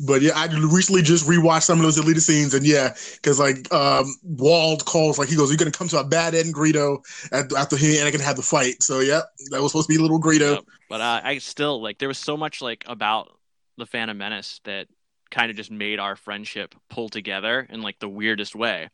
But 0.07 0.23
yeah, 0.23 0.33
I 0.35 0.47
recently 0.47 1.03
just 1.03 1.27
rewatched 1.27 1.65
some 1.65 1.79
of 1.79 1.85
those 1.85 1.97
deleted 1.97 2.23
scenes, 2.23 2.55
and 2.55 2.67
yeah, 2.67 2.95
because 3.15 3.39
like 3.39 3.71
um, 3.73 4.15
Wald 4.23 4.85
calls, 4.87 5.19
like 5.19 5.29
he 5.29 5.37
goes, 5.37 5.51
"You're 5.51 5.59
gonna 5.59 5.71
come 5.71 5.89
to 5.89 6.01
a 6.01 6.05
bad 6.05 6.35
end, 6.35 6.55
Greedo." 6.55 6.99
at- 7.33 7.53
After 7.53 7.77
he 7.77 7.99
and 7.99 8.09
Anakin 8.09 8.21
had 8.21 8.37
the 8.37 8.43
fight, 8.43 8.83
so 8.83 9.01
yeah, 9.01 9.21
that 9.51 9.61
was 9.61 9.73
supposed 9.73 9.89
to 9.89 9.95
be 9.95 9.99
a 9.99 10.03
little 10.03 10.21
Greedo. 10.21 10.55
Yep. 10.55 10.65
But 10.89 11.01
uh, 11.03 11.21
I 11.23 11.39
still 11.39 11.83
like 11.83 11.99
there 11.99 12.09
was 12.09 12.19
so 12.19 12.37
much 12.37 12.63
like 12.63 12.85
about 12.87 13.29
the 13.77 13.87
Phantom 13.87 14.17
Menace 14.17 14.61
that 14.65 14.89
kind 15.31 15.51
of 15.51 15.57
just 15.57 15.71
made 15.71 15.99
our 15.99 16.17
friendship 16.17 16.75
pull 16.89 17.09
together 17.09 17.67
in 17.71 17.83
like 17.83 17.99
the 17.99 18.09
weirdest 18.09 18.57
way. 18.57 18.89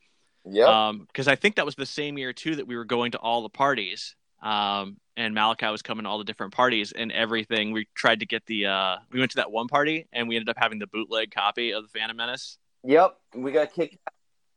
Yeah. 0.44 0.88
Um, 0.88 1.04
because 1.06 1.28
I 1.28 1.36
think 1.36 1.56
that 1.56 1.66
was 1.66 1.76
the 1.76 1.86
same 1.86 2.18
year 2.18 2.32
too 2.32 2.56
that 2.56 2.66
we 2.66 2.76
were 2.76 2.84
going 2.84 3.12
to 3.12 3.18
all 3.18 3.42
the 3.42 3.48
parties. 3.48 4.15
Um, 4.43 4.99
and 5.16 5.35
Malachi 5.35 5.66
was 5.66 5.83
coming 5.83 6.05
to 6.05 6.11
all 6.11 6.19
the 6.19 6.25
different 6.25 6.52
parties 6.52 6.93
and 6.93 7.11
everything. 7.11 7.73
We 7.73 7.88
tried 7.95 8.21
to 8.21 8.26
get 8.26 8.45
the 8.47 8.66
uh, 8.66 8.97
we 9.11 9.19
went 9.19 9.31
to 9.33 9.37
that 9.37 9.50
one 9.50 9.66
party 9.69 10.07
and 10.12 10.28
we 10.28 10.37
ended 10.37 10.49
up 10.50 10.57
having 10.59 10.78
the 10.78 10.87
bootleg 10.87 11.31
copy 11.31 11.73
of 11.73 11.83
the 11.83 11.88
Phantom 11.88 12.16
Menace. 12.16 12.59
yep. 12.85 13.16
We 13.35 13.52
got 13.52 13.73
kicked. 13.73 13.97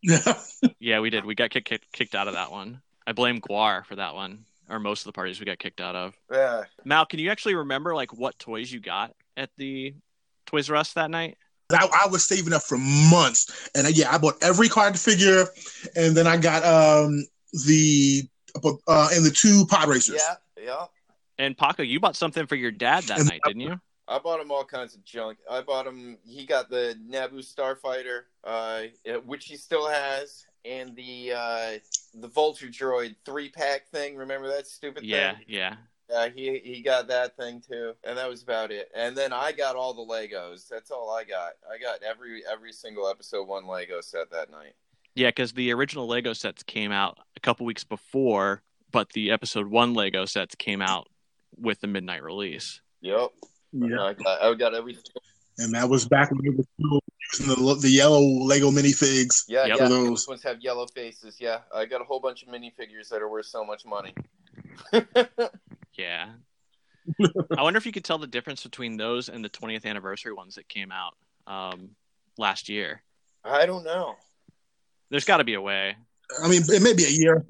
Yeah, 0.02 0.34
Yeah, 0.80 1.00
we 1.00 1.10
did. 1.10 1.26
We 1.26 1.36
got 1.36 1.50
kicked 1.50 1.68
kicked, 1.68 1.92
kicked 1.92 2.16
out 2.16 2.28
of 2.28 2.34
that 2.34 2.52
one. 2.52 2.82
I 3.08 3.12
blame 3.14 3.42
Guar 3.42 3.86
for 3.86 3.96
that 3.96 4.14
one, 4.14 4.46
or 4.70 4.80
most 4.80 5.02
of 5.02 5.06
the 5.06 5.14
parties 5.14 5.40
we 5.40 5.46
got 5.46 5.60
kicked 5.60 5.82
out 5.82 5.96
of. 5.96 6.14
Yeah. 6.32 6.64
Mal, 6.86 7.06
can 7.06 7.20
you 7.20 7.32
actually 7.32 7.56
remember 7.56 7.96
like 7.96 8.14
what 8.14 8.38
toys 8.40 8.72
you 8.72 8.80
got 8.80 9.14
at 9.36 9.50
the 9.58 9.94
Toys 10.46 10.70
R 10.70 10.76
Us 10.76 10.94
that 10.94 11.10
night? 11.10 11.38
I, 11.72 11.88
I 12.06 12.08
was 12.08 12.26
saving 12.28 12.54
up 12.54 12.64
for 12.64 12.78
months, 12.78 13.70
and 13.76 13.86
uh, 13.88 13.92
yeah, 13.94 14.14
I 14.14 14.18
bought 14.18 14.36
every 14.42 14.70
card 14.70 14.98
figure, 15.00 15.46
and 15.96 16.16
then 16.16 16.28
I 16.28 16.38
got 16.38 16.64
um 16.64 17.26
the 17.66 18.24
uh 18.88 19.10
and 19.14 19.26
the 19.26 19.32
two 19.32 19.66
pod 19.68 19.88
racers. 19.90 20.22
Yeah. 20.58 20.64
Yeah. 20.66 20.86
And 21.38 21.58
Paco, 21.58 21.84
you 21.84 22.00
bought 22.00 22.16
something 22.16 22.46
for 22.48 22.56
your 22.56 22.72
dad 22.72 23.04
that 23.06 23.20
And- 23.20 23.30
night, 23.30 23.42
didn't 23.46 23.62
you? 23.62 23.80
I 24.08 24.18
bought 24.18 24.40
him 24.42 24.52
all 24.52 24.66
kinds 24.66 24.96
of 24.96 25.04
junk. 25.06 25.38
I 25.48 25.62
bought 25.62 25.86
him. 25.86 26.18
He 26.26 26.46
got 26.48 26.68
the 26.72 26.98
Naboo 27.08 27.46
Starfighter, 27.46 28.22
uh, 28.44 28.86
which 29.24 29.46
he 29.46 29.56
still 29.56 29.88
has, 29.88 30.48
and 30.66 30.96
the 30.96 31.34
uh, 31.36 31.72
the 32.16 32.28
Vulture 32.28 32.68
Droid 32.70 33.16
three 33.24 33.50
pack 33.50 33.88
thing. 33.92 34.16
Remember 34.16 34.48
that 34.48 34.66
stupid 34.66 35.04
Yeah, 35.04 35.36
thing? 35.36 35.46
yeah. 35.48 35.76
Yeah, 36.10 36.30
he 36.30 36.58
he 36.64 36.82
got 36.82 37.08
that 37.10 37.38
thing 37.38 37.62
too, 37.62 37.94
and 38.04 38.18
that 38.18 38.28
was 38.28 38.42
about 38.42 38.72
it. 38.72 38.90
And 38.96 39.16
then 39.16 39.32
I 39.32 39.52
got 39.52 39.76
all 39.76 39.94
the 39.94 40.02
Legos. 40.12 40.68
That's 40.68 40.90
all 40.90 41.12
I 41.12 41.24
got. 41.24 41.52
I 41.72 41.78
got 41.78 42.02
every 42.02 42.42
every 42.52 42.74
single 42.74 43.08
episode 43.08 43.48
one 43.48 43.68
Lego 43.68 44.02
set 44.02 44.32
that 44.32 44.50
night. 44.50 44.74
Yeah, 45.16 45.30
because 45.30 45.54
the 45.54 45.72
original 45.74 46.08
Lego 46.08 46.34
sets 46.34 46.64
came 46.64 46.92
out 46.92 47.18
a 47.36 47.40
couple 47.40 47.66
weeks 47.66 47.84
before, 47.84 48.62
but 48.92 49.10
the 49.14 49.32
episode 49.32 49.68
one 49.68 49.94
Lego 49.94 50.26
sets 50.26 50.56
came 50.56 50.82
out 50.82 51.08
with 51.58 51.80
the 51.82 51.88
midnight 51.88 52.24
release. 52.24 52.82
Yep. 53.02 53.30
Yeah. 53.74 54.02
I 54.02 54.14
got 54.14 54.42
I 54.42 54.54
got 54.56 54.74
every. 54.76 54.98
and 55.58 55.74
that 55.74 55.90
was 55.90 56.08
back 56.08 56.32
when 56.32 56.40
they 56.44 56.50
were 56.50 56.64
still 56.80 57.00
using 57.40 57.66
the, 57.66 57.76
the 57.82 57.90
yellow 57.90 58.22
Lego 58.22 58.72
minifigs. 58.72 59.44
Yeah, 59.48 59.66
Yep. 59.66 59.78
yeah. 59.80 59.88
Those. 59.88 60.08
Those 60.08 60.28
ones 60.28 60.44
have 60.44 60.62
yellow 60.62 60.86
faces. 60.88 61.38
Yeah, 61.40 61.60
I 61.76 61.86
got 61.86 62.02
a 62.02 62.04
whole 62.06 62.20
bunch 62.20 62.44
of 62.44 62.50
minifigures 62.50 63.10
that 63.10 63.22
are 63.22 63.30
worth 63.30 63.46
so 63.48 63.64
much 63.66 63.86
money. 63.86 64.14
Yeah. 65.98 66.30
I 67.58 67.62
wonder 67.62 67.78
if 67.78 67.86
you 67.86 67.92
could 67.92 68.06
tell 68.06 68.18
the 68.18 68.28
difference 68.28 68.64
between 68.64 68.96
those 68.96 69.28
and 69.28 69.44
the 69.44 69.50
20th 69.50 69.86
anniversary 69.86 70.32
ones 70.32 70.56
that 70.56 70.70
came 70.70 70.92
out 70.94 71.16
um, 71.46 71.90
last 72.38 72.70
year. 72.70 73.02
I 73.44 73.66
don't 73.66 73.84
know. 73.84 74.16
There's 75.10 75.26
got 75.26 75.38
to 75.38 75.44
be 75.44 75.56
a 75.56 75.62
way. 75.62 75.96
I 76.44 76.48
mean, 76.48 76.62
it 76.68 76.82
may 76.82 76.94
be 76.94 77.06
a 77.06 77.10
year. 77.10 77.44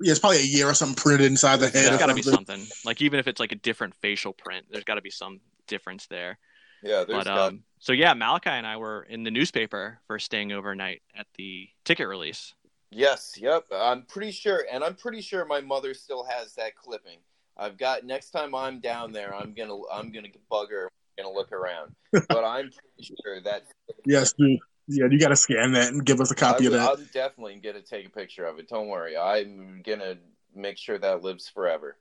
Yeah, 0.00 0.10
it's 0.10 0.20
probably 0.20 0.40
a 0.40 0.42
year 0.42 0.68
or 0.68 0.74
something 0.74 0.96
printed 0.96 1.26
inside 1.26 1.56
the 1.56 1.66
head. 1.66 1.74
There's 1.74 1.96
or 1.96 1.98
got 1.98 2.06
to 2.06 2.14
be 2.14 2.22
something. 2.22 2.60
something. 2.60 2.76
Like 2.84 3.00
even 3.00 3.18
if 3.18 3.28
it's 3.28 3.40
like 3.40 3.52
a 3.52 3.56
different 3.56 3.94
facial 3.94 4.32
print, 4.32 4.66
there's 4.70 4.84
got 4.84 4.96
to 4.96 5.02
be 5.02 5.10
some 5.10 5.40
difference 5.66 6.06
there. 6.06 6.38
Yeah, 6.82 7.04
there's 7.04 7.24
But 7.24 7.26
got 7.26 7.48
um, 7.48 7.62
so 7.78 7.92
yeah, 7.92 8.14
Malachi 8.14 8.50
and 8.50 8.66
I 8.66 8.76
were 8.76 9.06
in 9.08 9.22
the 9.22 9.30
newspaper 9.30 9.98
for 10.06 10.18
staying 10.18 10.52
overnight 10.52 11.02
at 11.16 11.26
the 11.36 11.68
ticket 11.84 12.08
release. 12.08 12.54
Yes, 12.90 13.34
yep. 13.36 13.64
I'm 13.74 14.02
pretty 14.02 14.30
sure, 14.30 14.64
and 14.70 14.84
I'm 14.84 14.94
pretty 14.94 15.20
sure 15.20 15.44
my 15.44 15.60
mother 15.60 15.94
still 15.94 16.24
has 16.24 16.54
that 16.54 16.76
clipping. 16.76 17.18
I've 17.56 17.78
got 17.78 18.04
next 18.04 18.30
time 18.30 18.54
I'm 18.54 18.80
down 18.80 19.12
there, 19.12 19.34
I'm 19.34 19.54
gonna 19.54 19.76
I'm 19.92 20.12
gonna 20.12 20.28
bug 20.50 20.70
her, 20.70 20.90
I'm 21.18 21.24
gonna 21.24 21.34
look 21.34 21.52
around. 21.52 21.94
But 22.28 22.44
I'm 22.44 22.70
pretty 22.70 23.14
sure 23.22 23.40
that 23.42 23.64
Yes, 24.04 24.32
dude. 24.32 24.58
Yeah, 24.88 25.06
you 25.10 25.18
got 25.18 25.28
to 25.28 25.36
scan 25.36 25.72
that 25.72 25.92
and 25.92 26.04
give 26.04 26.20
us 26.20 26.30
a 26.30 26.34
copy 26.34 26.64
I, 26.64 26.66
of 26.68 26.72
that. 26.74 26.90
I'm 26.90 27.04
definitely 27.12 27.56
gonna 27.56 27.82
take 27.82 28.06
a 28.06 28.10
picture 28.10 28.44
of 28.46 28.58
it. 28.58 28.68
Don't 28.68 28.88
worry, 28.88 29.16
I'm 29.16 29.82
gonna 29.84 30.16
make 30.54 30.78
sure 30.78 30.98
that 30.98 31.22
lives 31.22 31.48
forever. 31.48 31.96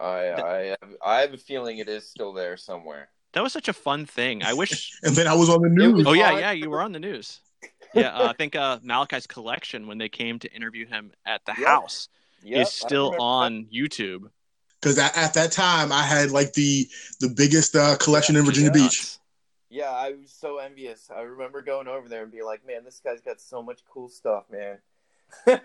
I 0.00 0.32
I 0.32 0.76
have, 0.80 0.94
I 1.04 1.20
have 1.20 1.32
a 1.34 1.38
feeling 1.38 1.78
it 1.78 1.88
is 1.88 2.08
still 2.08 2.32
there 2.32 2.56
somewhere. 2.56 3.08
That 3.32 3.42
was 3.42 3.52
such 3.52 3.68
a 3.68 3.72
fun 3.72 4.06
thing. 4.06 4.42
I 4.42 4.54
wish. 4.54 4.90
and 5.02 5.14
then 5.14 5.26
I 5.28 5.34
was 5.34 5.48
on 5.48 5.62
the 5.62 5.68
news. 5.68 5.94
was- 5.94 6.06
oh 6.08 6.12
yeah, 6.12 6.38
yeah, 6.38 6.52
you 6.52 6.70
were 6.70 6.82
on 6.82 6.92
the 6.92 7.00
news. 7.00 7.40
Yeah, 7.94 8.08
uh, 8.08 8.28
I 8.28 8.32
think 8.34 8.54
uh, 8.54 8.78
Malachi's 8.82 9.26
collection 9.26 9.86
when 9.86 9.96
they 9.96 10.10
came 10.10 10.38
to 10.40 10.52
interview 10.52 10.86
him 10.86 11.12
at 11.24 11.40
the 11.46 11.54
Yeah. 11.58 11.66
house 11.66 12.08
Yep, 12.42 12.60
is 12.60 12.72
still 12.72 13.12
remember 13.12 13.22
on 13.22 13.66
YouTube. 13.74 14.30
because 14.80 14.98
at, 14.98 15.16
at 15.16 15.32
that 15.34 15.50
time 15.52 15.92
I 15.92 16.02
had 16.02 16.30
like 16.30 16.52
the 16.52 16.86
the 17.20 17.28
biggest 17.28 17.74
uh, 17.74 17.96
collection 17.96 18.36
in 18.36 18.44
Which 18.44 18.58
is 18.58 18.64
Virginia 18.64 18.84
Beach. 18.88 19.16
Nuts. 19.76 19.86
Yeah, 19.86 19.90
I 19.92 20.12
was 20.12 20.30
so 20.30 20.58
envious. 20.58 21.10
I 21.14 21.20
remember 21.22 21.62
going 21.62 21.88
over 21.88 22.08
there 22.08 22.22
and 22.22 22.32
being 22.32 22.44
like, 22.44 22.66
"Man, 22.66 22.84
this 22.84 23.00
guy's 23.04 23.20
got 23.20 23.40
so 23.40 23.62
much 23.62 23.80
cool 23.88 24.08
stuff, 24.08 24.44
man." 24.50 24.78
and 25.46 25.58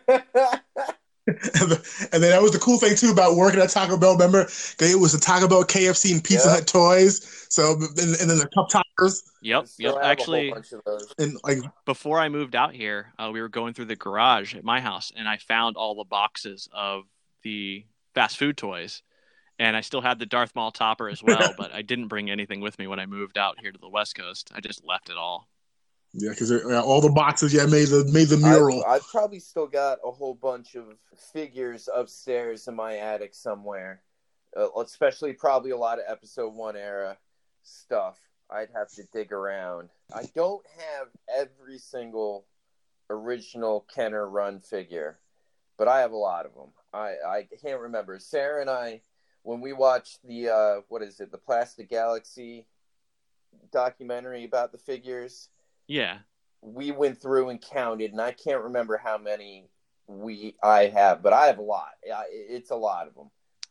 then 1.27 2.31
that 2.31 2.41
was 2.41 2.51
the 2.51 2.59
cool 2.59 2.77
thing 2.79 2.95
too 2.95 3.11
about 3.11 3.35
working 3.35 3.59
at 3.61 3.69
Taco 3.69 3.95
Bell. 3.97 4.13
Remember, 4.13 4.41
it 4.79 4.99
was 4.99 5.13
the 5.13 5.19
Taco 5.19 5.47
Bell, 5.47 5.63
KFC, 5.63 6.11
and 6.13 6.23
Pizza 6.23 6.47
Yeah. 6.47 6.55
Hut 6.55 6.67
toys. 6.67 7.45
So 7.49 7.73
and, 7.73 7.97
and 8.19 8.29
then 8.29 8.37
the 8.39 8.49
cup 8.55 8.69
toppers 8.69 9.23
Yep, 9.41 9.65
yep. 9.77 9.93
have 9.93 9.95
a 9.95 9.99
whole 10.01 10.09
Actually, 10.11 10.51
bunch 10.51 10.71
of 10.71 10.81
those. 10.85 11.13
and 11.19 11.37
like 11.43 11.59
before 11.85 12.19
I 12.19 12.29
moved 12.29 12.55
out 12.55 12.73
here, 12.73 13.13
uh, 13.19 13.29
we 13.31 13.41
were 13.41 13.49
going 13.49 13.73
through 13.73 13.85
the 13.85 13.95
garage 13.95 14.55
at 14.55 14.63
my 14.63 14.81
house, 14.81 15.11
and 15.15 15.27
I 15.27 15.37
found 15.37 15.77
all 15.77 15.95
the 15.95 16.03
boxes 16.05 16.67
of 16.73 17.03
the 17.43 17.85
fast 18.13 18.37
food 18.37 18.57
toys, 18.57 19.03
and 19.61 19.77
I 19.77 19.81
still 19.81 20.01
had 20.01 20.17
the 20.17 20.25
Darth 20.25 20.55
Maul 20.55 20.71
topper 20.71 21.07
as 21.07 21.21
well. 21.21 21.53
but 21.57 21.71
I 21.71 21.83
didn't 21.83 22.07
bring 22.07 22.31
anything 22.31 22.61
with 22.61 22.79
me 22.79 22.87
when 22.87 22.99
I 22.99 23.05
moved 23.05 23.37
out 23.37 23.59
here 23.61 23.71
to 23.71 23.77
the 23.77 23.89
West 23.89 24.15
Coast. 24.15 24.51
I 24.55 24.59
just 24.59 24.83
left 24.83 25.09
it 25.09 25.17
all. 25.17 25.47
yeah, 26.13 26.31
because 26.31 26.51
all 26.51 26.99
the 26.99 27.11
boxes 27.11 27.53
yeah 27.53 27.67
made 27.67 27.87
the 27.89 28.09
made 28.11 28.27
the 28.27 28.37
mural. 28.37 28.83
I've, 28.83 28.95
I've 28.95 29.07
probably 29.07 29.39
still 29.39 29.67
got 29.67 29.99
a 30.03 30.09
whole 30.09 30.33
bunch 30.33 30.75
of 30.75 30.85
figures 31.31 31.87
upstairs 31.93 32.67
in 32.67 32.75
my 32.75 32.97
attic 32.97 33.35
somewhere, 33.35 34.01
uh, 34.57 34.67
especially 34.81 35.33
probably 35.33 35.71
a 35.71 35.77
lot 35.77 35.99
of 35.99 36.05
episode 36.07 36.55
one 36.55 36.75
era 36.75 37.17
stuff. 37.61 38.17
I'd 38.49 38.69
have 38.75 38.89
to 38.95 39.03
dig 39.13 39.31
around. 39.31 39.89
I 40.13 40.23
don't 40.35 40.65
have 40.77 41.07
every 41.37 41.77
single 41.77 42.45
original 43.11 43.85
Kenner 43.93 44.27
Run 44.27 44.59
figure, 44.59 45.19
but 45.77 45.87
I 45.87 45.99
have 45.99 46.11
a 46.13 46.17
lot 46.17 46.47
of 46.47 46.55
them. 46.55 46.71
I 46.91 47.15
I 47.25 47.47
can't 47.61 47.79
remember. 47.79 48.17
Sarah 48.19 48.61
and 48.61 48.69
I, 48.69 49.01
when 49.43 49.61
we 49.61 49.73
watched 49.73 50.19
the 50.27 50.49
uh, 50.49 50.81
what 50.89 51.01
is 51.01 51.19
it, 51.19 51.31
the 51.31 51.37
Plastic 51.37 51.89
Galaxy 51.89 52.65
documentary 53.71 54.43
about 54.43 54.71
the 54.71 54.77
figures, 54.77 55.49
Yeah. 55.87 56.19
we 56.61 56.91
went 56.91 57.21
through 57.21 57.49
and 57.49 57.61
counted, 57.61 58.11
and 58.11 58.21
I 58.21 58.31
can't 58.31 58.63
remember 58.63 58.97
how 58.97 59.17
many 59.17 59.69
we 60.07 60.55
I 60.63 60.87
have, 60.87 61.21
but 61.23 61.33
I 61.33 61.47
have 61.47 61.57
a 61.57 61.61
lot. 61.63 61.91
Yeah, 62.05 62.21
It's 62.29 62.71
a 62.71 62.75
lot 62.75 63.07
of 63.07 63.15
them. 63.15 63.29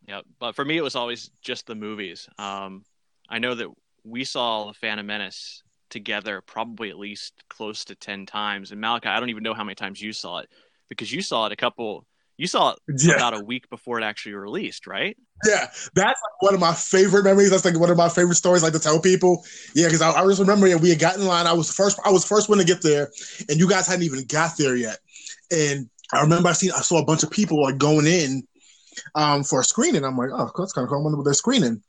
Yeah, 0.09 0.23
But 0.39 0.55
for 0.55 0.65
me, 0.65 0.77
it 0.77 0.83
was 0.83 0.97
always 0.97 1.31
just 1.43 1.67
the 1.67 1.75
movies. 1.75 2.29
Um, 2.39 2.85
I 3.29 3.39
know 3.39 3.55
that 3.55 3.69
we 4.05 4.25
saw 4.25 4.67
The 4.67 4.73
Phantom 4.75 5.07
Menace 5.07 5.63
together 5.91 6.41
probably 6.41 6.89
at 6.89 6.99
least 6.99 7.45
close 7.49 7.85
to 7.85 7.95
10 7.95 8.25
times. 8.25 8.71
And 8.73 8.81
Malachi, 8.81 9.09
I 9.09 9.21
don't 9.21 9.29
even 9.29 9.43
know 9.43 9.55
how 9.55 9.65
many 9.65 9.75
times 9.75 10.01
you 10.01 10.13
saw 10.13 10.39
it 10.39 10.49
because 10.89 11.13
you 11.13 11.21
saw 11.21 11.47
it 11.47 11.53
a 11.53 11.57
couple, 11.57 12.07
you 12.39 12.47
saw 12.47 12.71
it 12.73 12.79
Yeah. 13.05 13.17
about 13.17 13.35
a 13.35 13.45
week 13.45 13.69
before 13.69 13.99
it 14.01 14.05
actually 14.05 14.35
released, 14.35 14.87
right? 14.87 15.17
Yeah, 15.47 15.67
that's 15.95 16.21
like 16.21 16.41
one 16.41 16.55
of 16.55 16.61
my 16.61 16.75
favorite 16.75 17.25
memories. 17.25 17.51
That's 17.51 17.65
like 17.65 17.79
one 17.79 17.91
of 17.91 17.97
my 17.97 18.09
favorite 18.11 18.35
stories, 18.35 18.63
like 18.63 18.75
to 18.75 18.79
tell 18.79 19.01
people. 19.01 19.45
Yeah, 19.75 19.87
because 19.87 20.03
I, 20.03 20.13
I 20.13 20.27
just 20.27 20.41
remember 20.41 20.67
yeah, 20.67 20.77
we 20.77 20.91
had 20.91 20.99
gotten 20.99 21.23
in 21.23 21.29
line. 21.29 21.47
I 21.47 21.53
was 21.55 21.69
the 21.69 21.75
first. 21.75 21.99
I 22.05 22.11
was 22.11 22.27
first 22.27 22.49
one 22.49 22.59
to 22.59 22.65
get 22.65 22.83
there, 22.83 23.11
and 23.49 23.59
you 23.59 23.69
guys 23.69 23.87
hadn't 23.87 24.05
even 24.05 24.25
got 24.25 24.57
there 24.59 24.77
yet. 24.77 24.99
And 25.51 25.89
I 26.13 26.21
remember 26.21 26.49
I 26.49 26.53
seen 26.53 26.73
I 26.73 26.81
saw 26.81 26.99
a 26.99 27.05
bunch 27.05 27.23
of 27.23 27.31
people 27.31 27.63
like 27.63 27.79
going 27.79 28.07
in 28.07 28.47
um, 29.15 29.43
for 29.45 29.61
a 29.61 29.65
screening. 29.65 30.05
I'm 30.05 30.17
like, 30.17 30.31
oh, 30.33 30.51
that's 30.57 30.73
kind 30.73 30.85
of 30.85 30.91
cool. 30.91 30.99
I 30.99 31.03
wonder 31.03 31.17
what 31.17 31.25
they're 31.25 31.35
screening. 31.35 31.83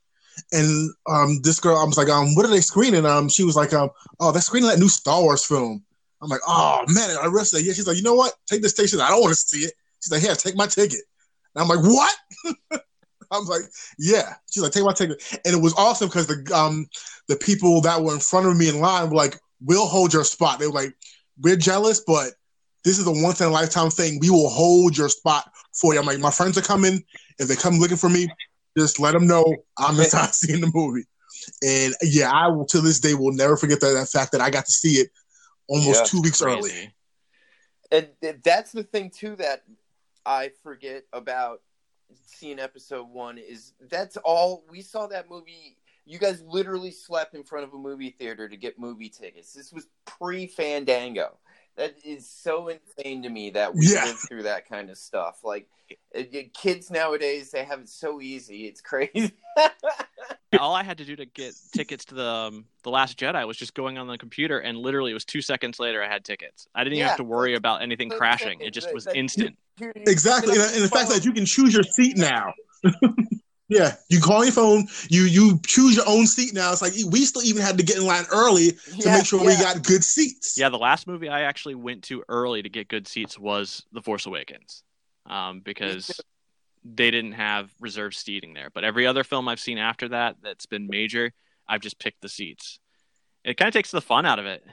And 0.54 0.92
um, 1.10 1.42
this 1.44 1.60
girl, 1.60 1.78
I 1.78 1.84
was 1.84 1.98
like, 1.98 2.10
um, 2.10 2.36
what 2.36 2.46
are 2.46 2.50
they 2.50 2.62
screening? 2.62 3.06
Um, 3.06 3.28
she 3.28 3.44
was 3.44 3.56
like, 3.56 3.74
um, 3.74 3.90
oh, 4.20 4.32
they're 4.32 4.42
screening 4.42 4.70
that 4.70 4.80
new 4.80 4.88
Star 4.88 5.22
Wars 5.22 5.46
film. 5.46 5.84
I'm 6.22 6.30
like, 6.30 6.42
oh 6.48 6.84
man, 6.88 7.18
I 7.22 7.26
risked 7.26 7.54
that. 7.54 7.64
Yeah, 7.64 7.74
she's 7.74 7.88
like, 7.88 7.98
you 7.98 8.04
know 8.04 8.16
what? 8.16 8.34
Take 8.48 8.62
this 8.62 8.72
station. 8.72 9.02
I 9.02 9.10
don't 9.10 9.22
want 9.22 9.34
to 9.34 9.40
see 9.40 9.66
it. 9.66 9.74
She's 10.02 10.12
like, 10.12 10.22
here, 10.22 10.36
take 10.36 10.56
my 10.56 10.68
ticket. 10.68 11.02
And 11.56 11.64
I'm 11.64 11.68
like, 11.68 11.84
what? 11.84 12.82
I 13.32 13.38
was 13.38 13.48
like, 13.48 13.62
yeah. 13.98 14.36
She's 14.52 14.62
like, 14.62 14.74
take 14.74 14.84
my 14.84 14.94
ticket. 14.94 15.24
And 15.46 15.56
it 15.56 15.62
was 15.62 15.74
awesome 15.76 16.10
because 16.10 16.28
the 16.28 16.52
um 16.54 16.88
the 17.28 17.38
people 17.38 17.82
that 17.82 18.02
were 18.04 18.14
in 18.14 18.20
front 18.20 18.48
of 18.48 18.58
me 18.58 18.70
in 18.70 18.80
line 18.80 19.10
were 19.10 19.16
like, 19.16 19.40
we'll 19.62 19.88
hold 19.88 20.14
your 20.14 20.26
spot. 20.26 20.60
They 20.60 20.68
were 20.68 20.74
like, 20.74 20.94
we're 21.40 21.56
jealous, 21.56 22.02
but 22.06 22.34
this 22.84 23.00
is 23.00 23.08
a 23.08 23.12
once 23.12 23.40
in 23.42 23.48
a 23.48 23.52
lifetime 23.52 23.90
thing. 23.90 24.20
We 24.20 24.30
will 24.30 24.50
hold 24.50 24.98
your 24.98 25.10
spot 25.10 25.50
for 25.80 25.94
you. 25.94 26.00
I'm 26.00 26.06
like, 26.06 26.20
my 26.20 26.32
friends 26.32 26.58
are 26.58 26.62
coming. 26.62 27.04
If 27.40 27.48
they 27.48 27.56
come 27.56 27.76
looking 27.76 27.98
for 27.98 28.10
me, 28.10 28.28
just 28.78 29.00
let 29.00 29.14
them 29.14 29.28
know 29.28 29.64
I'm 29.78 30.00
inside 30.00 30.30
seeing 30.34 30.62
the 30.62 30.72
movie. 30.74 31.06
And 31.64 31.94
yeah, 32.02 32.32
I 32.32 32.48
will 32.48 32.66
to 32.66 32.82
this 32.82 33.00
day 33.00 33.14
will 33.14 33.34
never 33.34 33.56
forget 33.56 33.80
that, 33.82 33.94
that 33.94 34.10
fact 34.10 34.32
that 34.34 34.42
I 34.42 34.50
got 34.50 34.66
to 34.66 34.72
see 34.72 34.96
it 34.96 35.10
almost 35.68 36.06
Yeah. 36.06 36.10
two 36.10 36.22
weeks 36.22 36.42
early. 36.42 36.94
And 37.92 38.10
that's 38.44 38.72
the 38.72 38.84
thing 38.84 39.10
too 39.10 39.36
that 39.38 39.64
I 40.26 40.52
forget 40.64 41.04
about 41.14 41.62
seeing 42.26 42.60
episode 42.60 43.10
one 43.10 43.38
is 43.38 43.74
that's 43.90 44.18
all 44.18 44.64
we 44.70 44.82
saw 44.82 45.08
that 45.08 45.30
movie. 45.30 45.78
You 46.06 46.20
guys 46.20 46.44
literally 46.46 46.92
slept 46.92 47.36
in 47.36 47.44
front 47.44 47.66
of 47.66 47.74
a 47.74 47.78
movie 47.78 48.10
theater 48.10 48.50
to 48.50 48.58
get 48.58 48.80
movie 48.80 49.10
tickets. 49.10 49.54
This 49.54 49.72
was 49.72 49.88
pre 50.06 50.48
Fandango. 50.48 51.38
That 51.78 51.96
is 52.04 52.30
so 52.30 52.68
insane 52.68 53.24
to 53.24 53.30
me 53.30 53.50
that 53.52 53.74
we 53.74 53.88
Yeah. 53.88 54.06
lived 54.06 54.20
through 54.20 54.44
that 54.44 54.68
kind 54.68 54.90
of 54.90 54.98
stuff. 54.98 55.40
Like 55.44 55.68
it- 55.90 56.30
it- 56.34 56.54
kids 56.54 56.92
nowadays, 56.92 57.52
they 57.52 57.64
have 57.64 57.80
it 57.80 57.90
so 57.90 58.22
easy. 58.22 58.66
It's 58.68 58.82
crazy. 58.92 59.32
All 60.60 60.76
I 60.76 60.84
had 60.84 60.98
to 61.00 61.06
do 61.06 61.16
to 61.16 61.26
get 61.26 61.54
tickets 61.74 62.06
to 62.06 62.16
the 62.16 62.26
um, 62.28 62.66
the 62.84 62.90
Last 62.90 63.18
Jedi 63.18 63.48
was 63.48 63.58
just 63.58 63.74
going 63.74 63.98
on 63.98 64.08
the 64.08 64.18
computer, 64.18 64.60
and 64.60 64.78
literally 64.78 65.12
it 65.12 65.14
was 65.14 65.24
two 65.26 65.42
seconds 65.42 65.80
later 65.80 66.04
I 66.04 66.08
had 66.08 66.26
tickets. 66.26 66.68
I 66.76 66.84
didn't 66.84 66.98
even 66.98 67.08
have 67.08 67.18
to 67.18 67.24
worry 67.24 67.56
about 67.56 67.82
anything 67.82 68.10
that's 68.10 68.20
crashing. 68.20 68.60
it. 68.62 68.68
It 68.68 68.72
just 68.74 68.88
That- 68.88 68.94
was 68.94 69.06
that- 69.06 69.16
instant. 69.16 69.58
Exactly, 69.80 70.54
and, 70.54 70.62
and 70.76 70.84
the 70.84 70.90
fact 70.90 71.10
that 71.10 71.26
you 71.26 71.32
can 71.34 71.46
choose 71.46 71.74
your 71.74 71.84
seat 71.84 72.16
now. 72.18 72.54
yeah, 73.72 73.96
you 74.10 74.20
call 74.20 74.44
your 74.44 74.52
phone, 74.52 74.86
you 75.10 75.24
you 75.24 75.58
choose 75.66 75.96
your 75.96 76.04
own 76.06 76.28
seat 76.28 76.54
now. 76.54 76.74
It's 76.74 76.82
like 76.82 76.92
we 77.08 77.24
still 77.24 77.42
even 77.44 77.62
had 77.62 77.78
to 77.78 77.86
get 77.86 77.96
in 77.96 78.06
line 78.06 78.26
early 78.30 78.72
to 78.72 78.78
Yeah, 78.98 79.16
make 79.16 79.26
sure 79.26 79.40
we 79.40 79.56
got 79.56 79.82
good 79.82 80.04
seats. 80.04 80.58
Yeah, 80.58 80.68
the 80.68 80.78
last 80.78 81.08
movie 81.08 81.30
I 81.30 81.44
actually 81.44 81.76
went 81.76 82.04
to 82.04 82.22
early 82.28 82.62
to 82.62 82.68
get 82.68 82.90
good 82.90 83.08
seats 83.08 83.40
was 83.40 83.86
The 83.94 84.02
Force 84.02 84.26
Awakens, 84.26 84.84
um, 85.26 85.62
because 85.62 86.20
they 86.84 87.12
didn't 87.12 87.32
have 87.32 87.72
reserved 87.80 88.16
seating 88.16 88.54
there. 88.54 88.70
But 88.74 88.84
every 88.84 89.08
other 89.08 89.24
film 89.24 89.48
I've 89.48 89.62
seen 89.62 89.78
after 89.78 90.10
that 90.10 90.36
that's 90.44 90.66
been 90.66 90.88
major, 90.88 91.32
I've 91.66 91.82
just 91.82 91.98
picked 91.98 92.22
the 92.22 92.30
seats. 92.30 92.80
It 93.46 93.56
kind 93.56 93.70
of 93.70 93.74
takes 93.74 93.92
the 93.92 94.02
fun 94.02 94.26
out 94.26 94.38
of 94.38 94.46
it. 94.46 94.66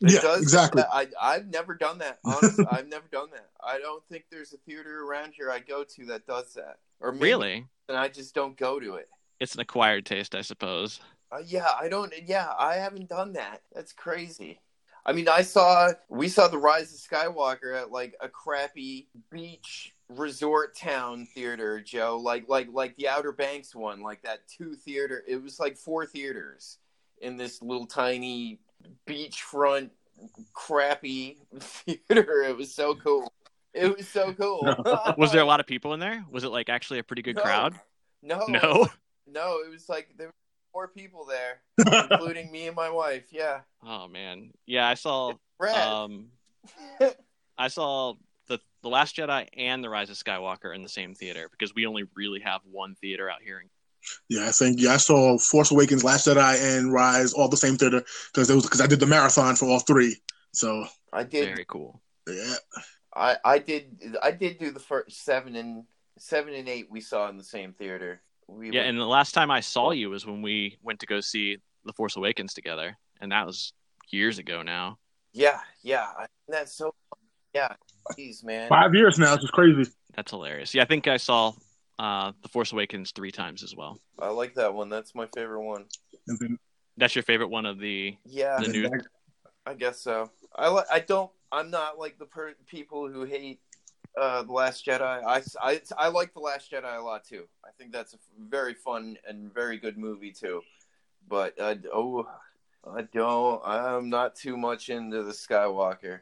It 0.00 0.12
yeah, 0.12 0.20
does. 0.20 0.42
exactly. 0.42 0.82
I 0.92 1.08
I've 1.20 1.48
never 1.48 1.74
done 1.74 1.98
that. 1.98 2.18
Honestly, 2.24 2.64
I've 2.70 2.88
never 2.88 3.06
done 3.10 3.28
that. 3.32 3.48
I 3.62 3.78
don't 3.78 4.02
think 4.08 4.24
there's 4.30 4.52
a 4.52 4.56
theater 4.58 5.02
around 5.04 5.32
here 5.34 5.50
I 5.50 5.58
go 5.58 5.84
to 5.84 6.06
that 6.06 6.26
does 6.26 6.54
that. 6.54 6.78
Or 7.00 7.12
maybe, 7.12 7.24
Really, 7.24 7.66
and 7.88 7.96
I 7.98 8.08
just 8.08 8.34
don't 8.34 8.56
go 8.56 8.78
to 8.80 8.94
it. 8.94 9.08
it's 9.40 9.54
an 9.54 9.60
acquired 9.60 10.06
taste, 10.06 10.34
I 10.34 10.42
suppose. 10.42 11.00
Uh, 11.32 11.38
yeah, 11.44 11.66
I 11.80 11.88
don't. 11.88 12.12
Yeah, 12.26 12.52
I 12.58 12.76
haven't 12.76 13.08
done 13.08 13.32
that. 13.34 13.62
That's 13.74 13.92
crazy. 13.92 14.60
I 15.04 15.12
mean, 15.12 15.28
I 15.28 15.42
saw 15.42 15.92
we 16.08 16.28
saw 16.28 16.48
the 16.48 16.58
Rise 16.58 16.92
of 16.92 17.00
Skywalker 17.00 17.76
at 17.76 17.90
like 17.90 18.14
a 18.20 18.28
crappy 18.28 19.08
beach 19.30 19.94
resort 20.08 20.76
town 20.76 21.26
theater, 21.34 21.80
Joe. 21.80 22.20
Like 22.22 22.48
like 22.48 22.68
like 22.72 22.96
the 22.96 23.08
Outer 23.08 23.32
Banks 23.32 23.74
one, 23.74 24.00
like 24.02 24.22
that 24.22 24.46
two 24.48 24.74
theater. 24.74 25.24
It 25.26 25.42
was 25.42 25.58
like 25.58 25.76
four 25.76 26.06
theaters 26.06 26.78
in 27.20 27.36
this 27.36 27.60
little 27.62 27.86
tiny 27.86 28.60
beachfront 29.06 29.90
crappy 30.52 31.38
theater. 31.58 32.42
It 32.42 32.56
was 32.56 32.74
so 32.74 32.94
cool. 32.94 33.32
It 33.74 33.96
was 33.96 34.08
so 34.08 34.32
cool. 34.32 34.74
Was 35.18 35.30
there 35.30 35.42
a 35.42 35.44
lot 35.44 35.60
of 35.60 35.66
people 35.66 35.92
in 35.94 36.00
there? 36.00 36.24
Was 36.30 36.42
it 36.42 36.48
like 36.48 36.68
actually 36.68 36.98
a 36.98 37.02
pretty 37.04 37.22
good 37.22 37.36
No. 37.36 37.42
crowd? 37.42 37.74
No, 38.22 38.44
No. 38.48 38.88
no. 39.26 39.58
It 39.64 39.70
was 39.70 39.88
like 39.88 40.08
there 40.16 40.28
were 40.28 40.32
four 40.72 40.88
people 40.88 41.26
there, 41.26 41.60
including 42.10 42.50
me 42.50 42.66
and 42.66 42.74
my 42.74 42.90
wife. 42.90 43.26
Yeah, 43.30 43.60
Oh 43.86 44.08
man, 44.08 44.50
yeah, 44.66 44.88
I 44.88 44.94
saw. 44.94 45.34
Um, 45.60 46.28
I 47.58 47.68
saw 47.68 48.14
the 48.48 48.58
the 48.82 48.88
Last 48.88 49.16
Jedi 49.16 49.46
and 49.56 49.84
the 49.84 49.90
Rise 49.90 50.10
of 50.10 50.16
Skywalker 50.16 50.74
in 50.74 50.82
the 50.82 50.88
same 50.88 51.14
theater 51.14 51.48
because 51.50 51.74
we 51.74 51.86
only 51.86 52.04
really 52.16 52.40
have 52.40 52.62
one 52.70 52.94
theater 52.96 53.30
out 53.30 53.42
here. 53.42 53.60
in 53.60 53.68
Yeah, 54.28 54.48
I 54.48 54.52
think 54.52 54.80
yeah, 54.80 54.92
I 54.94 54.96
saw 54.98 55.38
Force 55.38 55.70
Awakens, 55.70 56.04
Last 56.04 56.26
Jedi, 56.26 56.78
and 56.78 56.92
Rise 56.92 57.32
all 57.32 57.48
the 57.48 57.56
same 57.56 57.76
theater 57.76 58.02
because 58.32 58.50
it 58.50 58.54
was 58.54 58.64
because 58.64 58.80
I 58.80 58.86
did 58.86 59.00
the 59.00 59.06
marathon 59.06 59.56
for 59.56 59.66
all 59.66 59.80
three. 59.80 60.16
So 60.52 60.86
I 61.12 61.24
did. 61.24 61.46
Very 61.46 61.64
cool. 61.66 62.00
yeah, 62.28 62.54
I 63.14 63.36
I 63.44 63.58
did. 63.58 64.16
I 64.22 64.30
did 64.30 64.58
do 64.58 64.70
the 64.70 64.80
first 64.80 65.24
seven 65.24 65.56
and 65.56 65.84
seven 66.18 66.54
and 66.54 66.68
eight 66.68 66.90
we 66.90 67.00
saw 67.00 67.28
in 67.28 67.36
the 67.38 67.44
same 67.44 67.72
theater. 67.72 68.22
We 68.46 68.70
Yeah, 68.70 68.80
went- 68.80 68.88
and 68.90 68.98
the 69.00 69.06
last 69.06 69.32
time 69.32 69.50
I 69.50 69.60
saw 69.60 69.90
you 69.92 70.10
was 70.10 70.26
when 70.26 70.42
we 70.42 70.78
went 70.82 71.00
to 71.00 71.06
go 71.06 71.20
see 71.20 71.58
The 71.84 71.92
Force 71.92 72.16
Awakens 72.16 72.54
together, 72.54 72.96
and 73.20 73.30
that 73.32 73.46
was 73.46 73.72
years 74.10 74.38
ago 74.38 74.62
now. 74.62 74.98
yeah, 75.32 75.60
yeah. 75.82 76.08
That's 76.48 76.72
so. 76.74 76.94
Yeah, 77.54 77.74
jeez, 78.18 78.44
man. 78.44 78.68
five 78.68 78.94
years 78.94 79.18
now. 79.18 79.32
It's 79.34 79.42
just 79.42 79.52
crazy. 79.54 79.90
That's 80.14 80.30
hilarious. 80.30 80.74
Yeah, 80.74 80.82
I 80.82 80.86
think 80.86 81.06
I 81.08 81.16
saw 81.16 81.52
uh, 81.98 82.32
The 82.42 82.48
Force 82.48 82.72
Awakens 82.72 83.10
three 83.10 83.30
times 83.30 83.62
as 83.62 83.74
well. 83.74 83.98
I 84.18 84.28
like 84.28 84.54
that 84.54 84.72
one. 84.74 84.88
That's 84.88 85.14
my 85.14 85.26
favorite 85.34 85.62
one. 85.62 85.86
That's 86.96 87.14
your 87.14 87.22
favorite 87.22 87.48
one 87.48 87.66
of 87.66 87.78
the 87.78 88.16
Yeah, 88.24 88.60
the 88.60 88.68
new. 88.68 88.90
I 89.66 89.74
guess 89.74 90.00
so. 90.00 90.30
I 90.54 90.70
li- 90.70 90.84
I 90.90 91.00
don't. 91.00 91.30
I'm 91.52 91.70
not 91.70 91.98
like 91.98 92.18
the 92.18 92.26
per- 92.26 92.54
people 92.66 93.08
who 93.08 93.24
hate 93.24 93.60
uh, 94.20 94.42
the 94.42 94.52
Last 94.52 94.86
Jedi. 94.86 95.02
I, 95.24 95.42
I 95.60 95.80
I 95.96 96.08
like 96.08 96.32
the 96.34 96.40
Last 96.40 96.70
Jedi 96.72 96.96
a 96.96 97.00
lot 97.00 97.24
too. 97.24 97.44
I 97.64 97.70
think 97.78 97.92
that's 97.92 98.14
a 98.14 98.18
very 98.38 98.74
fun 98.74 99.16
and 99.26 99.52
very 99.52 99.78
good 99.78 99.98
movie 99.98 100.32
too. 100.32 100.62
But 101.28 101.54
uh, 101.60 101.74
oh, 101.92 102.26
I 102.90 103.02
don't. 103.02 103.62
I'm 103.64 104.08
not 104.08 104.34
too 104.34 104.56
much 104.56 104.88
into 104.88 105.22
the 105.22 105.32
Skywalker. 105.32 106.20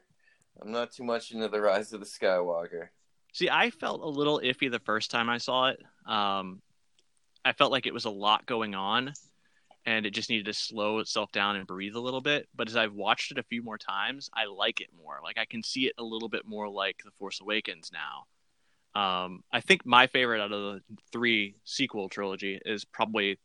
I'm 0.60 0.72
not 0.72 0.92
too 0.92 1.04
much 1.04 1.32
into 1.32 1.48
the 1.48 1.60
Rise 1.60 1.92
of 1.92 2.00
the 2.00 2.06
Skywalker. 2.06 2.88
See, 3.36 3.50
I 3.50 3.68
felt 3.68 4.00
a 4.00 4.08
little 4.08 4.40
iffy 4.42 4.70
the 4.70 4.78
first 4.78 5.10
time 5.10 5.28
I 5.28 5.36
saw 5.36 5.66
it. 5.66 5.78
Um, 6.06 6.62
I 7.44 7.52
felt 7.52 7.70
like 7.70 7.84
it 7.84 7.92
was 7.92 8.06
a 8.06 8.10
lot 8.10 8.46
going 8.46 8.74
on, 8.74 9.12
and 9.84 10.06
it 10.06 10.12
just 10.12 10.30
needed 10.30 10.46
to 10.46 10.54
slow 10.54 11.00
itself 11.00 11.32
down 11.32 11.56
and 11.56 11.66
breathe 11.66 11.96
a 11.96 12.00
little 12.00 12.22
bit. 12.22 12.48
But 12.54 12.66
as 12.66 12.76
I've 12.78 12.94
watched 12.94 13.32
it 13.32 13.38
a 13.38 13.42
few 13.42 13.62
more 13.62 13.76
times, 13.76 14.30
I 14.32 14.46
like 14.46 14.80
it 14.80 14.88
more. 14.96 15.20
Like 15.22 15.36
I 15.36 15.44
can 15.44 15.62
see 15.62 15.84
it 15.84 15.92
a 15.98 16.02
little 16.02 16.30
bit 16.30 16.46
more 16.46 16.66
like 16.66 17.02
The 17.04 17.10
Force 17.18 17.42
Awakens 17.42 17.90
now. 17.92 18.98
Um, 18.98 19.44
I 19.52 19.60
think 19.60 19.84
my 19.84 20.06
favorite 20.06 20.40
out 20.40 20.52
of 20.52 20.62
the 20.72 20.80
three 21.12 21.56
sequel 21.64 22.08
trilogy 22.08 22.58
is 22.64 22.86
probably 22.86 23.38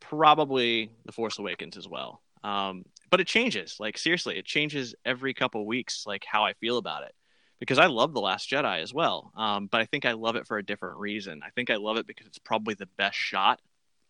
probably 0.00 0.90
The 1.06 1.12
Force 1.12 1.38
Awakens 1.38 1.76
as 1.76 1.86
well. 1.86 2.22
Um, 2.42 2.86
but 3.08 3.20
it 3.20 3.28
changes. 3.28 3.76
Like 3.78 3.98
seriously, 3.98 4.36
it 4.36 4.46
changes 4.46 4.96
every 5.04 5.32
couple 5.32 5.64
weeks. 5.64 6.06
Like 6.08 6.24
how 6.26 6.44
I 6.44 6.54
feel 6.54 6.78
about 6.78 7.04
it 7.04 7.14
because 7.62 7.78
I 7.78 7.86
love 7.86 8.12
The 8.12 8.20
Last 8.20 8.50
Jedi 8.50 8.82
as 8.82 8.92
well. 8.92 9.30
Um, 9.36 9.68
but 9.68 9.80
I 9.80 9.84
think 9.84 10.04
I 10.04 10.14
love 10.14 10.34
it 10.34 10.48
for 10.48 10.58
a 10.58 10.64
different 10.64 10.98
reason. 10.98 11.42
I 11.46 11.50
think 11.50 11.70
I 11.70 11.76
love 11.76 11.96
it 11.96 12.08
because 12.08 12.26
it's 12.26 12.40
probably 12.40 12.74
the 12.74 12.88
best 12.96 13.16
shot 13.16 13.60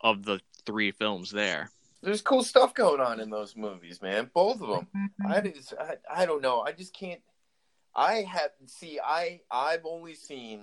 of 0.00 0.24
the 0.24 0.40
three 0.64 0.90
films 0.90 1.30
there. 1.30 1.70
there's 2.02 2.22
cool 2.22 2.42
stuff 2.42 2.72
going 2.72 3.02
on 3.02 3.20
in 3.20 3.28
those 3.28 3.54
movies, 3.54 4.00
man. 4.00 4.30
Both 4.32 4.62
of 4.62 4.68
them. 4.70 4.88
I 5.28 5.42
just, 5.42 5.74
I, 5.78 5.96
I 6.10 6.24
don't 6.24 6.40
know. 6.40 6.62
I 6.62 6.72
just 6.72 6.94
can't. 6.94 7.20
I 7.94 8.22
have 8.22 8.52
see. 8.64 8.98
I 9.04 9.42
I've 9.50 9.84
only 9.84 10.14
seen 10.14 10.62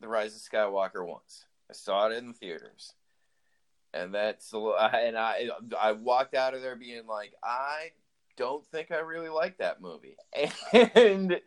the 0.00 0.06
Rise 0.06 0.36
of 0.36 0.40
Skywalker 0.40 1.04
once. 1.04 1.44
I 1.68 1.72
saw 1.72 2.06
it 2.06 2.16
in 2.16 2.28
the 2.28 2.34
theaters, 2.34 2.92
and 3.92 4.14
that's 4.14 4.52
a 4.54 4.58
and 4.94 5.18
I 5.18 5.48
I 5.76 5.90
walked 5.90 6.36
out 6.36 6.54
of 6.54 6.62
there 6.62 6.76
being 6.76 7.08
like, 7.08 7.32
I 7.42 7.90
don't 8.36 8.64
think 8.66 8.92
I 8.92 8.98
really 8.98 9.28
like 9.28 9.58
that 9.58 9.82
movie, 9.82 10.16
and 10.94 11.40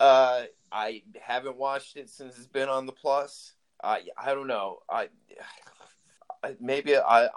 uh, 0.00 0.42
I 0.72 1.02
haven't 1.20 1.56
watched 1.56 1.96
it 1.96 2.10
since 2.10 2.36
it's 2.36 2.46
been 2.46 2.68
on 2.68 2.86
the 2.86 2.92
plus. 2.92 3.54
I 3.82 4.02
I 4.16 4.34
don't 4.34 4.46
know. 4.46 4.78
I, 4.90 5.08
I 6.42 6.54
maybe 6.60 6.96
I, 6.96 7.26
I 7.26 7.30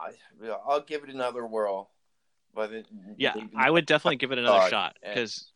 I'll 0.66 0.82
give 0.82 1.04
it 1.04 1.10
another 1.10 1.46
whirl, 1.46 1.90
but 2.54 2.72
it, 2.72 2.88
Yeah, 3.18 3.34
maybe- 3.36 3.52
I 3.56 3.70
would 3.70 3.86
definitely 3.86 4.18
give 4.18 4.32
it 4.32 4.38
another 4.40 4.60
thought, 4.60 4.70
shot 4.70 4.98
because 5.04 5.52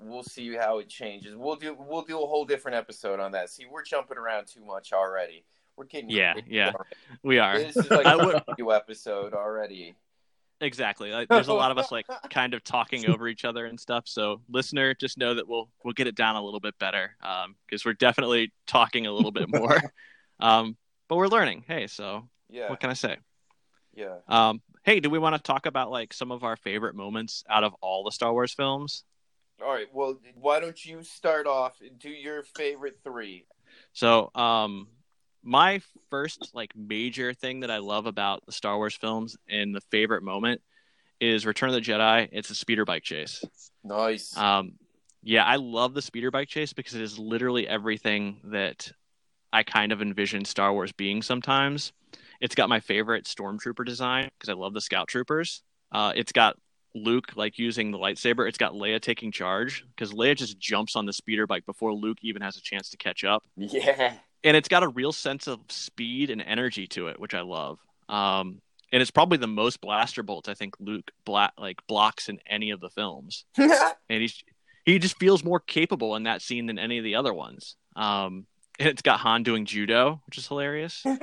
we'll 0.00 0.22
see 0.22 0.54
how 0.54 0.78
it 0.78 0.88
changes. 0.88 1.34
We'll 1.36 1.56
do 1.56 1.76
we'll 1.78 2.02
do 2.02 2.16
a 2.22 2.26
whole 2.26 2.44
different 2.44 2.76
episode 2.76 3.20
on 3.20 3.32
that. 3.32 3.50
See, 3.50 3.66
we're 3.70 3.82
jumping 3.84 4.18
around 4.18 4.46
too 4.46 4.64
much 4.64 4.92
already. 4.92 5.44
We're 5.76 5.84
getting 5.84 6.10
Yeah, 6.10 6.34
yeah. 6.46 6.72
already. 6.72 6.90
we 7.22 7.38
are. 7.38 7.58
This 7.58 7.76
is 7.76 7.90
like 7.90 8.06
a 8.06 8.44
new 8.58 8.72
episode 8.72 9.32
already. 9.34 9.94
Exactly. 10.60 11.12
Like, 11.12 11.28
there's 11.28 11.48
a 11.48 11.52
lot 11.54 11.70
of 11.70 11.78
us 11.78 11.92
like 11.92 12.06
kind 12.30 12.52
of 12.54 12.64
talking 12.64 13.06
over 13.06 13.28
each 13.28 13.44
other 13.44 13.66
and 13.66 13.78
stuff. 13.78 14.04
So, 14.06 14.40
listener, 14.48 14.94
just 14.94 15.16
know 15.16 15.34
that 15.34 15.46
we'll 15.46 15.70
we'll 15.84 15.94
get 15.94 16.06
it 16.08 16.16
down 16.16 16.36
a 16.36 16.42
little 16.42 16.60
bit 16.60 16.78
better 16.78 17.16
Um 17.22 17.54
because 17.66 17.84
we're 17.84 17.92
definitely 17.94 18.52
talking 18.66 19.06
a 19.06 19.12
little 19.12 19.30
bit 19.32 19.48
more. 19.54 19.78
um, 20.40 20.76
but 21.08 21.16
we're 21.16 21.28
learning. 21.28 21.64
Hey, 21.66 21.86
so 21.86 22.28
Yeah, 22.48 22.68
what 22.70 22.80
can 22.80 22.90
I 22.90 22.94
say? 22.94 23.16
yeah. 23.94 24.18
Um, 24.28 24.60
hey, 24.84 25.00
do 25.00 25.10
we 25.10 25.18
want 25.18 25.36
to 25.36 25.42
talk 25.42 25.66
about 25.66 25.90
like 25.90 26.12
some 26.12 26.30
of 26.32 26.44
our 26.44 26.56
favorite 26.56 26.94
moments 26.94 27.44
out 27.48 27.64
of 27.64 27.74
all 27.80 28.04
the 28.04 28.12
Star 28.12 28.32
Wars 28.32 28.52
films? 28.52 29.04
All 29.62 29.72
right. 29.72 29.86
Well, 29.92 30.18
why 30.34 30.60
don't 30.60 30.84
you 30.84 31.02
start 31.02 31.46
off 31.46 31.80
and 31.80 31.98
do 31.98 32.10
your 32.10 32.42
favorite 32.42 32.98
three? 33.02 33.46
So, 33.92 34.30
um, 34.34 34.88
my 35.48 35.80
first 36.10 36.50
like 36.52 36.76
major 36.76 37.32
thing 37.32 37.60
that 37.60 37.70
I 37.70 37.78
love 37.78 38.04
about 38.04 38.44
the 38.44 38.52
Star 38.52 38.76
Wars 38.76 38.94
films 38.94 39.34
and 39.48 39.74
the 39.74 39.80
favorite 39.90 40.22
moment 40.22 40.60
is 41.20 41.46
Return 41.46 41.70
of 41.70 41.74
the 41.74 41.80
Jedi. 41.80 42.28
It's 42.30 42.50
a 42.50 42.54
speeder 42.54 42.84
bike 42.84 43.02
chase. 43.02 43.42
Nice. 43.82 44.36
Um, 44.36 44.74
yeah, 45.22 45.44
I 45.44 45.56
love 45.56 45.94
the 45.94 46.02
speeder 46.02 46.30
bike 46.30 46.48
chase 46.48 46.74
because 46.74 46.94
it 46.94 47.00
is 47.00 47.18
literally 47.18 47.66
everything 47.66 48.40
that 48.44 48.92
I 49.50 49.62
kind 49.62 49.90
of 49.90 50.02
envision 50.02 50.44
Star 50.44 50.70
Wars 50.70 50.92
being 50.92 51.22
sometimes. 51.22 51.92
It's 52.42 52.54
got 52.54 52.68
my 52.68 52.80
favorite 52.80 53.24
stormtrooper 53.24 53.86
design 53.86 54.28
because 54.38 54.50
I 54.50 54.52
love 54.52 54.74
the 54.74 54.82
scout 54.82 55.08
troopers. 55.08 55.62
Uh, 55.90 56.12
it's 56.14 56.30
got 56.30 56.56
Luke 56.94 57.36
like 57.36 57.58
using 57.58 57.90
the 57.90 57.98
lightsaber. 57.98 58.46
It's 58.46 58.58
got 58.58 58.74
Leia 58.74 59.00
taking 59.00 59.32
charge 59.32 59.86
because 59.96 60.12
Leia 60.12 60.36
just 60.36 60.58
jumps 60.58 60.94
on 60.94 61.06
the 61.06 61.12
speeder 61.14 61.46
bike 61.46 61.64
before 61.64 61.94
Luke 61.94 62.18
even 62.20 62.42
has 62.42 62.58
a 62.58 62.60
chance 62.60 62.90
to 62.90 62.98
catch 62.98 63.24
up 63.24 63.44
yeah. 63.56 64.12
And 64.44 64.56
it's 64.56 64.68
got 64.68 64.82
a 64.82 64.88
real 64.88 65.12
sense 65.12 65.46
of 65.46 65.60
speed 65.68 66.30
and 66.30 66.40
energy 66.40 66.86
to 66.88 67.08
it, 67.08 67.18
which 67.18 67.34
I 67.34 67.40
love. 67.40 67.78
Um, 68.08 68.60
and 68.92 69.02
it's 69.02 69.10
probably 69.10 69.38
the 69.38 69.46
most 69.46 69.80
blaster 69.80 70.22
bolts 70.22 70.48
I 70.48 70.54
think 70.54 70.74
Luke 70.78 71.10
bla- 71.24 71.52
like 71.58 71.86
blocks 71.86 72.28
in 72.28 72.38
any 72.46 72.70
of 72.70 72.80
the 72.80 72.88
films, 72.88 73.44
and 73.56 73.92
he's 74.08 74.42
he 74.86 74.98
just 74.98 75.18
feels 75.18 75.44
more 75.44 75.60
capable 75.60 76.16
in 76.16 76.22
that 76.22 76.40
scene 76.40 76.66
than 76.66 76.78
any 76.78 76.96
of 76.96 77.04
the 77.04 77.16
other 77.16 77.34
ones. 77.34 77.76
Um, 77.96 78.46
and 78.78 78.88
it's 78.88 79.02
got 79.02 79.20
Han 79.20 79.42
doing 79.42 79.66
judo, 79.66 80.22
which 80.26 80.38
is 80.38 80.46
hilarious. 80.46 81.04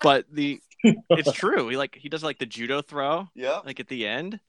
But 0.00 0.26
the 0.30 0.60
it's 0.82 1.32
true. 1.32 1.68
He 1.68 1.76
like 1.76 1.96
he 1.96 2.08
does 2.08 2.22
like 2.22 2.38
the 2.38 2.46
judo 2.46 2.82
throw 2.82 3.28
yeah. 3.34 3.60
like 3.64 3.80
at 3.80 3.88
the 3.88 4.06
end, 4.06 4.40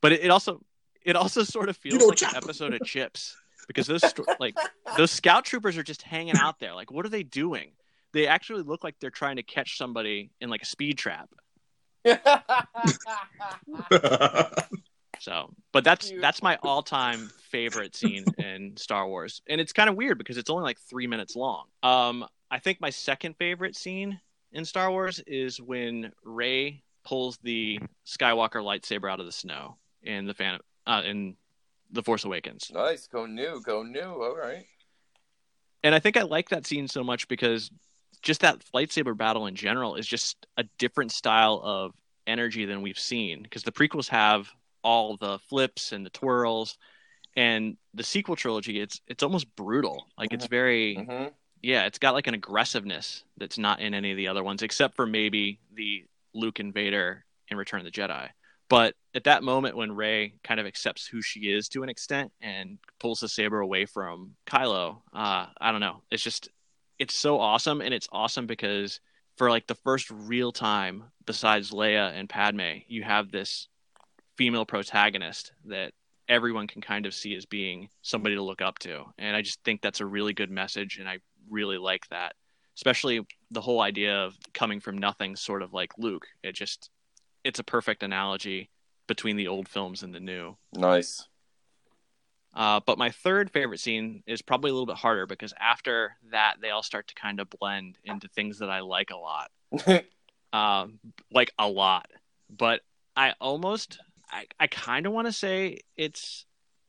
but 0.00 0.12
it, 0.12 0.24
it 0.24 0.30
also 0.30 0.62
it 1.04 1.16
also 1.16 1.42
sort 1.42 1.68
of 1.68 1.76
feels 1.76 1.94
Judo 1.94 2.06
like 2.06 2.22
an 2.22 2.36
episode 2.36 2.74
of 2.74 2.80
CHiPs 2.80 3.34
because 3.66 3.86
those 3.86 4.02
like 4.40 4.56
those 4.96 5.10
scout 5.10 5.44
troopers 5.44 5.76
are 5.76 5.82
just 5.82 6.02
hanging 6.02 6.36
out 6.36 6.58
there. 6.58 6.74
Like, 6.74 6.90
what 6.90 7.06
are 7.06 7.10
they 7.10 7.22
doing? 7.22 7.72
They 8.12 8.26
actually 8.26 8.62
look 8.62 8.84
like 8.84 8.96
they're 9.00 9.10
trying 9.10 9.36
to 9.36 9.42
catch 9.42 9.78
somebody 9.78 10.30
in 10.40 10.50
like 10.50 10.62
a 10.62 10.66
speed 10.66 10.98
trap. 10.98 11.30
So, 15.20 15.54
but 15.72 15.84
that's 15.84 16.12
that's 16.20 16.42
my 16.42 16.58
all-time 16.64 17.30
favorite 17.50 17.94
scene 17.94 18.24
in 18.38 18.76
Star 18.76 19.06
Wars, 19.06 19.40
and 19.48 19.60
it's 19.60 19.72
kind 19.72 19.88
of 19.88 19.94
weird 19.94 20.18
because 20.18 20.36
it's 20.36 20.50
only 20.50 20.64
like 20.64 20.78
three 20.80 21.06
minutes 21.06 21.36
long. 21.36 21.66
Um, 21.82 22.26
I 22.50 22.58
think 22.58 22.80
my 22.80 22.90
second 22.90 23.36
favorite 23.36 23.76
scene 23.76 24.20
in 24.50 24.64
Star 24.64 24.90
Wars 24.90 25.20
is 25.26 25.60
when 25.60 26.12
Rey 26.24 26.82
pulls 27.04 27.38
the 27.42 27.78
Skywalker 28.04 28.62
lightsaber 28.62 29.10
out 29.10 29.20
of 29.20 29.26
the 29.26 29.32
snow 29.32 29.76
in 30.02 30.26
the 30.26 30.34
fan 30.34 30.58
uh, 30.86 31.02
in 31.04 31.36
the 31.92 32.02
Force 32.02 32.24
Awakens. 32.24 32.70
nice. 32.72 33.06
Go 33.06 33.26
new. 33.26 33.60
Go 33.64 33.82
new. 33.82 34.00
All 34.00 34.36
right. 34.36 34.64
And 35.84 35.94
I 35.94 35.98
think 35.98 36.16
I 36.16 36.22
like 36.22 36.48
that 36.50 36.66
scene 36.66 36.88
so 36.88 37.02
much 37.02 37.28
because 37.28 37.70
just 38.22 38.40
that 38.42 38.62
lightsaber 38.74 39.16
battle 39.16 39.46
in 39.46 39.54
general 39.54 39.96
is 39.96 40.06
just 40.06 40.46
a 40.56 40.64
different 40.78 41.12
style 41.12 41.60
of 41.64 41.92
energy 42.26 42.64
than 42.64 42.82
we've 42.82 42.98
seen. 42.98 43.42
Because 43.42 43.62
the 43.62 43.72
prequels 43.72 44.08
have 44.08 44.48
all 44.82 45.16
the 45.16 45.38
flips 45.48 45.92
and 45.92 46.04
the 46.06 46.10
twirls, 46.10 46.78
and 47.36 47.76
the 47.94 48.04
sequel 48.04 48.36
trilogy, 48.36 48.80
it's 48.80 49.00
it's 49.06 49.22
almost 49.22 49.54
brutal. 49.56 50.06
Like 50.18 50.32
it's 50.32 50.46
very 50.46 50.96
hmm 50.96 51.26
yeah, 51.62 51.86
it's 51.86 51.98
got 51.98 52.14
like 52.14 52.26
an 52.26 52.34
aggressiveness 52.34 53.22
that's 53.38 53.56
not 53.56 53.80
in 53.80 53.94
any 53.94 54.10
of 54.10 54.16
the 54.16 54.28
other 54.28 54.42
ones, 54.42 54.62
except 54.62 54.96
for 54.96 55.06
maybe 55.06 55.60
the 55.74 56.04
Luke 56.34 56.58
and 56.58 56.74
Vader 56.74 57.24
in 57.48 57.56
Return 57.56 57.80
of 57.80 57.84
the 57.84 57.92
Jedi. 57.92 58.28
But 58.72 58.94
at 59.14 59.24
that 59.24 59.42
moment 59.42 59.76
when 59.76 59.92
Rey 59.92 60.32
kind 60.42 60.58
of 60.58 60.64
accepts 60.64 61.06
who 61.06 61.20
she 61.20 61.40
is 61.52 61.68
to 61.68 61.82
an 61.82 61.90
extent 61.90 62.32
and 62.40 62.78
pulls 62.98 63.20
the 63.20 63.28
saber 63.28 63.60
away 63.60 63.84
from 63.84 64.34
Kylo, 64.46 65.02
uh, 65.12 65.48
I 65.60 65.72
don't 65.72 65.82
know. 65.82 66.00
It's 66.10 66.22
just 66.22 66.48
it's 66.98 67.14
so 67.14 67.38
awesome, 67.38 67.82
and 67.82 67.92
it's 67.92 68.08
awesome 68.12 68.46
because 68.46 68.98
for 69.36 69.50
like 69.50 69.66
the 69.66 69.74
first 69.74 70.10
real 70.10 70.52
time, 70.52 71.04
besides 71.26 71.70
Leia 71.70 72.18
and 72.18 72.30
Padme, 72.30 72.78
you 72.88 73.02
have 73.02 73.30
this 73.30 73.68
female 74.38 74.64
protagonist 74.64 75.52
that 75.66 75.92
everyone 76.26 76.66
can 76.66 76.80
kind 76.80 77.04
of 77.04 77.12
see 77.12 77.34
as 77.34 77.44
being 77.44 77.90
somebody 78.00 78.36
to 78.36 78.42
look 78.42 78.62
up 78.62 78.78
to. 78.78 79.04
And 79.18 79.36
I 79.36 79.42
just 79.42 79.62
think 79.64 79.82
that's 79.82 80.00
a 80.00 80.06
really 80.06 80.32
good 80.32 80.50
message, 80.50 80.96
and 80.96 81.06
I 81.06 81.18
really 81.50 81.76
like 81.76 82.08
that. 82.08 82.36
Especially 82.74 83.20
the 83.50 83.60
whole 83.60 83.82
idea 83.82 84.24
of 84.24 84.34
coming 84.54 84.80
from 84.80 84.96
nothing, 84.96 85.36
sort 85.36 85.60
of 85.60 85.74
like 85.74 85.92
Luke. 85.98 86.26
It 86.42 86.54
just 86.54 86.88
it's 87.44 87.58
a 87.58 87.64
perfect 87.64 88.02
analogy 88.02 88.70
between 89.06 89.36
the 89.36 89.48
old 89.48 89.68
films 89.68 90.02
and 90.02 90.14
the 90.14 90.20
new. 90.20 90.56
Nice. 90.72 91.28
Uh, 92.54 92.80
but 92.84 92.98
my 92.98 93.10
third 93.10 93.50
favorite 93.50 93.80
scene 93.80 94.22
is 94.26 94.42
probably 94.42 94.70
a 94.70 94.74
little 94.74 94.86
bit 94.86 94.96
harder 94.96 95.26
because 95.26 95.54
after 95.58 96.16
that, 96.30 96.56
they 96.60 96.70
all 96.70 96.82
start 96.82 97.08
to 97.08 97.14
kind 97.14 97.40
of 97.40 97.48
blend 97.48 97.98
into 98.04 98.28
things 98.28 98.58
that 98.58 98.68
I 98.68 98.80
like 98.80 99.10
a 99.10 99.16
lot, 99.16 99.50
um, 100.52 100.98
like 101.32 101.52
a 101.58 101.66
lot. 101.66 102.08
But 102.50 102.82
I 103.16 103.34
almost, 103.40 103.98
I, 104.30 104.46
I 104.60 104.66
kind 104.66 105.06
of 105.06 105.12
want 105.12 105.28
to 105.28 105.32
say 105.32 105.78
it's, 105.96 106.44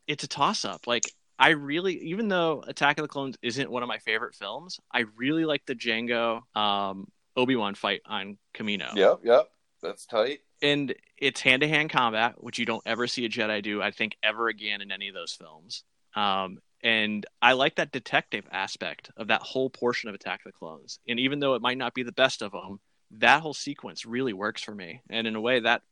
it's 0.05 0.25
a 0.25 0.27
toss 0.27 0.65
up. 0.65 0.85
Like 0.85 1.03
I 1.39 1.49
really, 1.49 1.97
even 2.09 2.27
though 2.27 2.63
Attack 2.67 2.99
of 2.99 3.03
the 3.03 3.09
Clones 3.09 3.37
isn't 3.41 3.71
one 3.71 3.83
of 3.83 3.89
my 3.89 3.99
favorite 3.99 4.35
films, 4.35 4.79
I 4.91 5.05
really 5.15 5.45
like 5.45 5.65
the 5.65 5.75
Jango 5.75 6.41
um, 6.57 7.07
Obi 7.37 7.55
Wan 7.55 7.75
fight 7.75 8.01
on 8.05 8.37
Kamino 8.53 8.93
yep. 8.95 9.19
Yep. 9.23 9.49
That's 9.83 10.05
tight. 10.05 10.39
and 10.61 10.95
it's 11.17 11.41
hand 11.41 11.61
to 11.61 11.67
hand 11.67 11.89
combat, 11.91 12.41
which 12.43 12.57
you 12.57 12.65
don't 12.65 12.81
ever 12.85 13.05
see 13.05 13.25
a 13.25 13.29
Jedi 13.29 13.61
do, 13.61 13.81
I 13.81 13.91
think, 13.91 14.15
ever 14.23 14.47
again 14.47 14.81
in 14.81 14.91
any 14.91 15.07
of 15.09 15.13
those 15.13 15.33
films. 15.33 15.83
Um, 16.15 16.59
and 16.81 17.25
I 17.41 17.53
like 17.53 17.75
that 17.75 17.91
detective 17.91 18.45
aspect 18.51 19.11
of 19.17 19.27
that 19.27 19.41
whole 19.41 19.69
portion 19.69 20.09
of 20.09 20.15
Attack 20.15 20.41
of 20.45 20.51
the 20.51 20.57
Clones. 20.57 20.99
And 21.07 21.19
even 21.19 21.39
though 21.39 21.55
it 21.55 21.61
might 21.61 21.77
not 21.77 21.93
be 21.93 22.03
the 22.03 22.11
best 22.11 22.41
of 22.41 22.51
them, 22.51 22.79
that 23.19 23.41
whole 23.41 23.53
sequence 23.53 24.05
really 24.05 24.33
works 24.33 24.61
for 24.63 24.73
me. 24.75 25.01
And 25.09 25.27
in 25.27 25.35
a 25.35 25.41
way, 25.41 25.59
that's 25.61 25.83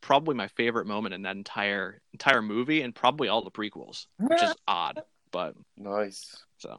probably 0.00 0.34
my 0.34 0.48
favorite 0.48 0.86
moment 0.86 1.14
in 1.14 1.22
that 1.22 1.36
entire 1.36 2.00
entire 2.12 2.42
movie, 2.42 2.82
and 2.82 2.94
probably 2.94 3.28
all 3.28 3.42
the 3.42 3.50
prequels, 3.50 4.06
which 4.18 4.42
is 4.42 4.54
odd. 4.68 5.00
But 5.30 5.54
Nice. 5.76 6.36
so 6.58 6.78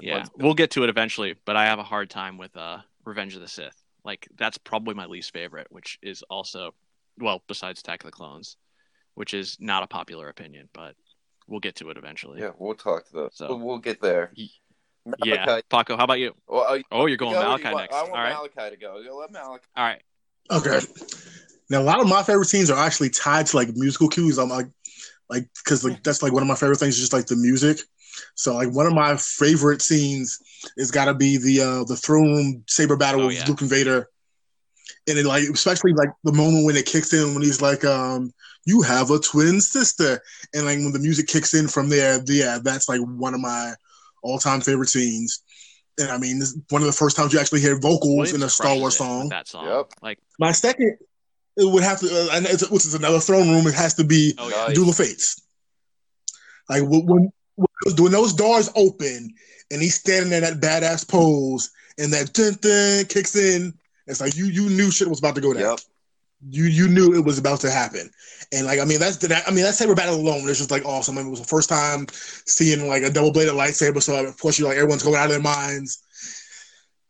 yeah, 0.00 0.24
we'll 0.36 0.54
get 0.54 0.72
to 0.72 0.84
it 0.84 0.90
eventually. 0.90 1.34
But 1.44 1.56
I 1.56 1.66
have 1.66 1.78
a 1.78 1.84
hard 1.84 2.08
time 2.10 2.38
with 2.38 2.56
uh, 2.56 2.78
Revenge 3.04 3.34
of 3.34 3.40
the 3.42 3.48
Sith. 3.48 3.83
Like 4.04 4.28
that's 4.36 4.58
probably 4.58 4.94
my 4.94 5.06
least 5.06 5.32
favorite, 5.32 5.66
which 5.70 5.98
is 6.02 6.22
also 6.28 6.74
well, 7.18 7.42
besides 7.46 7.80
Attack 7.80 8.02
of 8.02 8.06
the 8.08 8.12
Clones, 8.12 8.56
which 9.14 9.34
is 9.34 9.56
not 9.60 9.82
a 9.82 9.86
popular 9.86 10.28
opinion, 10.28 10.68
but 10.72 10.94
we'll 11.46 11.60
get 11.60 11.76
to 11.76 11.90
it 11.90 11.96
eventually. 11.96 12.40
Yeah, 12.40 12.50
we'll 12.58 12.74
talk 12.74 13.06
to 13.06 13.12
those. 13.12 13.30
So- 13.34 13.48
We'll, 13.48 13.58
we'll 13.60 13.78
get 13.78 14.00
there. 14.00 14.32
Yeah. 14.34 14.46
Malachi- 15.46 15.66
Paco, 15.70 15.96
how 15.98 16.04
about 16.04 16.18
you? 16.18 16.32
Well, 16.48 16.62
uh, 16.66 16.78
Oh, 16.90 17.06
you're 17.06 17.18
going 17.18 17.34
go, 17.34 17.42
Malachi 17.42 17.64
you 17.64 17.70
want- 17.70 17.82
next. 17.82 17.94
I 17.94 17.98
All 17.98 18.02
want 18.10 18.14
right. 18.14 18.32
Malachi 18.56 18.74
to 18.74 18.80
go. 18.80 18.98
You'll 19.00 19.18
let 19.18 19.30
Malachi. 19.30 19.64
All 19.76 19.84
right. 19.84 20.02
Okay. 20.50 20.80
Now 21.70 21.80
a 21.80 21.84
lot 21.84 22.00
of 22.00 22.08
my 22.08 22.22
favorite 22.22 22.46
scenes 22.46 22.70
are 22.70 22.78
actually 22.78 23.10
tied 23.10 23.46
to 23.46 23.56
like 23.56 23.68
musical 23.74 24.08
cues. 24.08 24.38
I'm 24.38 24.48
like, 24.48 24.66
like 25.28 25.48
because 25.64 25.84
like 25.84 26.02
that's 26.04 26.22
like 26.22 26.32
one 26.32 26.42
of 26.42 26.48
my 26.48 26.54
favorite 26.54 26.78
things, 26.78 26.94
is 26.94 27.00
just 27.00 27.12
like 27.12 27.26
the 27.26 27.36
music. 27.36 27.78
So 28.34 28.54
like 28.54 28.70
one 28.72 28.86
of 28.86 28.94
my 28.94 29.16
favorite 29.16 29.82
scenes 29.82 30.38
is 30.76 30.90
got 30.90 31.06
to 31.06 31.14
be 31.14 31.36
the 31.36 31.60
uh 31.62 31.84
the 31.84 31.96
throne 31.96 32.34
room 32.34 32.64
saber 32.66 32.96
battle 32.96 33.22
Oh, 33.22 33.26
with 33.26 33.36
yeah. 33.36 33.44
Luke 33.46 33.60
and 33.60 33.70
Vader, 33.70 34.08
and 35.08 35.18
it 35.18 35.26
like 35.26 35.44
especially 35.44 35.92
like 35.92 36.10
the 36.24 36.32
moment 36.32 36.64
when 36.64 36.76
it 36.76 36.86
kicks 36.86 37.12
in 37.12 37.34
when 37.34 37.42
he's 37.42 37.62
like, 37.62 37.84
um, 37.84 38.32
"You 38.64 38.82
have 38.82 39.10
a 39.10 39.18
twin 39.18 39.60
sister," 39.60 40.20
and 40.54 40.64
like 40.64 40.78
when 40.78 40.92
the 40.92 40.98
music 40.98 41.26
kicks 41.26 41.54
in 41.54 41.68
from 41.68 41.88
there, 41.88 42.20
yeah, 42.26 42.58
that's 42.62 42.88
like 42.88 43.00
one 43.00 43.34
of 43.34 43.40
my 43.40 43.74
all 44.22 44.38
time 44.38 44.60
favorite 44.60 44.88
scenes. 44.88 45.42
And 46.00 46.10
I 46.10 46.18
mean, 46.18 46.40
this 46.40 46.58
one 46.70 46.82
of 46.82 46.86
the 46.86 46.92
first 46.92 47.16
times 47.16 47.32
you 47.32 47.38
actually 47.38 47.60
hear 47.60 47.78
vocals 47.78 48.16
Williams 48.16 48.34
in 48.34 48.42
a 48.42 48.48
Star 48.48 48.76
Wars 48.76 48.96
song. 48.96 49.28
That 49.28 49.46
song. 49.46 49.66
Yep. 49.66 49.92
Like, 50.02 50.18
My 50.40 50.50
second, 50.50 50.96
it 51.56 51.72
would 51.72 51.84
have 51.84 52.00
to, 52.00 52.06
uh, 52.06 52.36
and 52.36 52.46
it's, 52.46 52.68
which 52.68 52.84
is 52.84 52.94
another 52.94 53.20
throne 53.20 53.48
room. 53.50 53.66
It 53.68 53.74
has 53.74 53.94
to 53.94 54.04
be 54.04 54.34
oh 54.38 54.48
yeah. 54.48 54.74
Duel 54.74 54.88
of 54.88 54.96
Fates. 54.96 55.40
Like 56.68 56.82
when, 56.84 57.30
when 57.56 57.66
when 57.98 58.12
those 58.12 58.32
doors 58.32 58.70
open 58.76 59.32
and 59.70 59.82
he's 59.82 59.94
standing 59.94 60.30
there 60.30 60.42
in 60.44 60.60
that 60.60 60.82
badass 60.82 61.08
pose 61.08 61.70
and 61.98 62.12
that 62.12 62.32
dun 62.32 62.54
dun 62.60 63.04
kicks 63.06 63.36
in, 63.36 63.72
it's 64.06 64.20
like 64.20 64.36
you 64.36 64.46
you 64.46 64.68
knew 64.70 64.90
shit 64.90 65.08
was 65.08 65.18
about 65.18 65.34
to 65.36 65.40
go 65.40 65.52
down. 65.52 65.62
Yep. 65.62 65.80
You 66.50 66.64
you 66.64 66.88
knew 66.88 67.14
it 67.14 67.24
was 67.24 67.38
about 67.38 67.60
to 67.60 67.70
happen, 67.70 68.10
and 68.52 68.66
like 68.66 68.78
I 68.78 68.84
mean 68.84 69.00
that's 69.00 69.16
that, 69.18 69.44
I 69.46 69.50
mean 69.50 69.64
that 69.64 69.74
saber 69.74 69.94
battle 69.94 70.16
alone 70.16 70.46
is 70.48 70.58
just 70.58 70.70
like 70.70 70.84
awesome. 70.84 71.16
I 71.16 71.20
mean, 71.22 71.28
it 71.28 71.30
was 71.30 71.40
the 71.40 71.46
first 71.46 71.70
time 71.70 72.06
seeing 72.10 72.86
like 72.86 73.02
a 73.02 73.08
double 73.10 73.32
bladed 73.32 73.54
lightsaber, 73.54 74.02
so 74.02 74.26
of 74.26 74.38
course 74.38 74.58
you 74.58 74.66
like 74.66 74.76
everyone's 74.76 75.02
going 75.02 75.16
out 75.16 75.24
of 75.26 75.30
their 75.30 75.40
minds. 75.40 76.02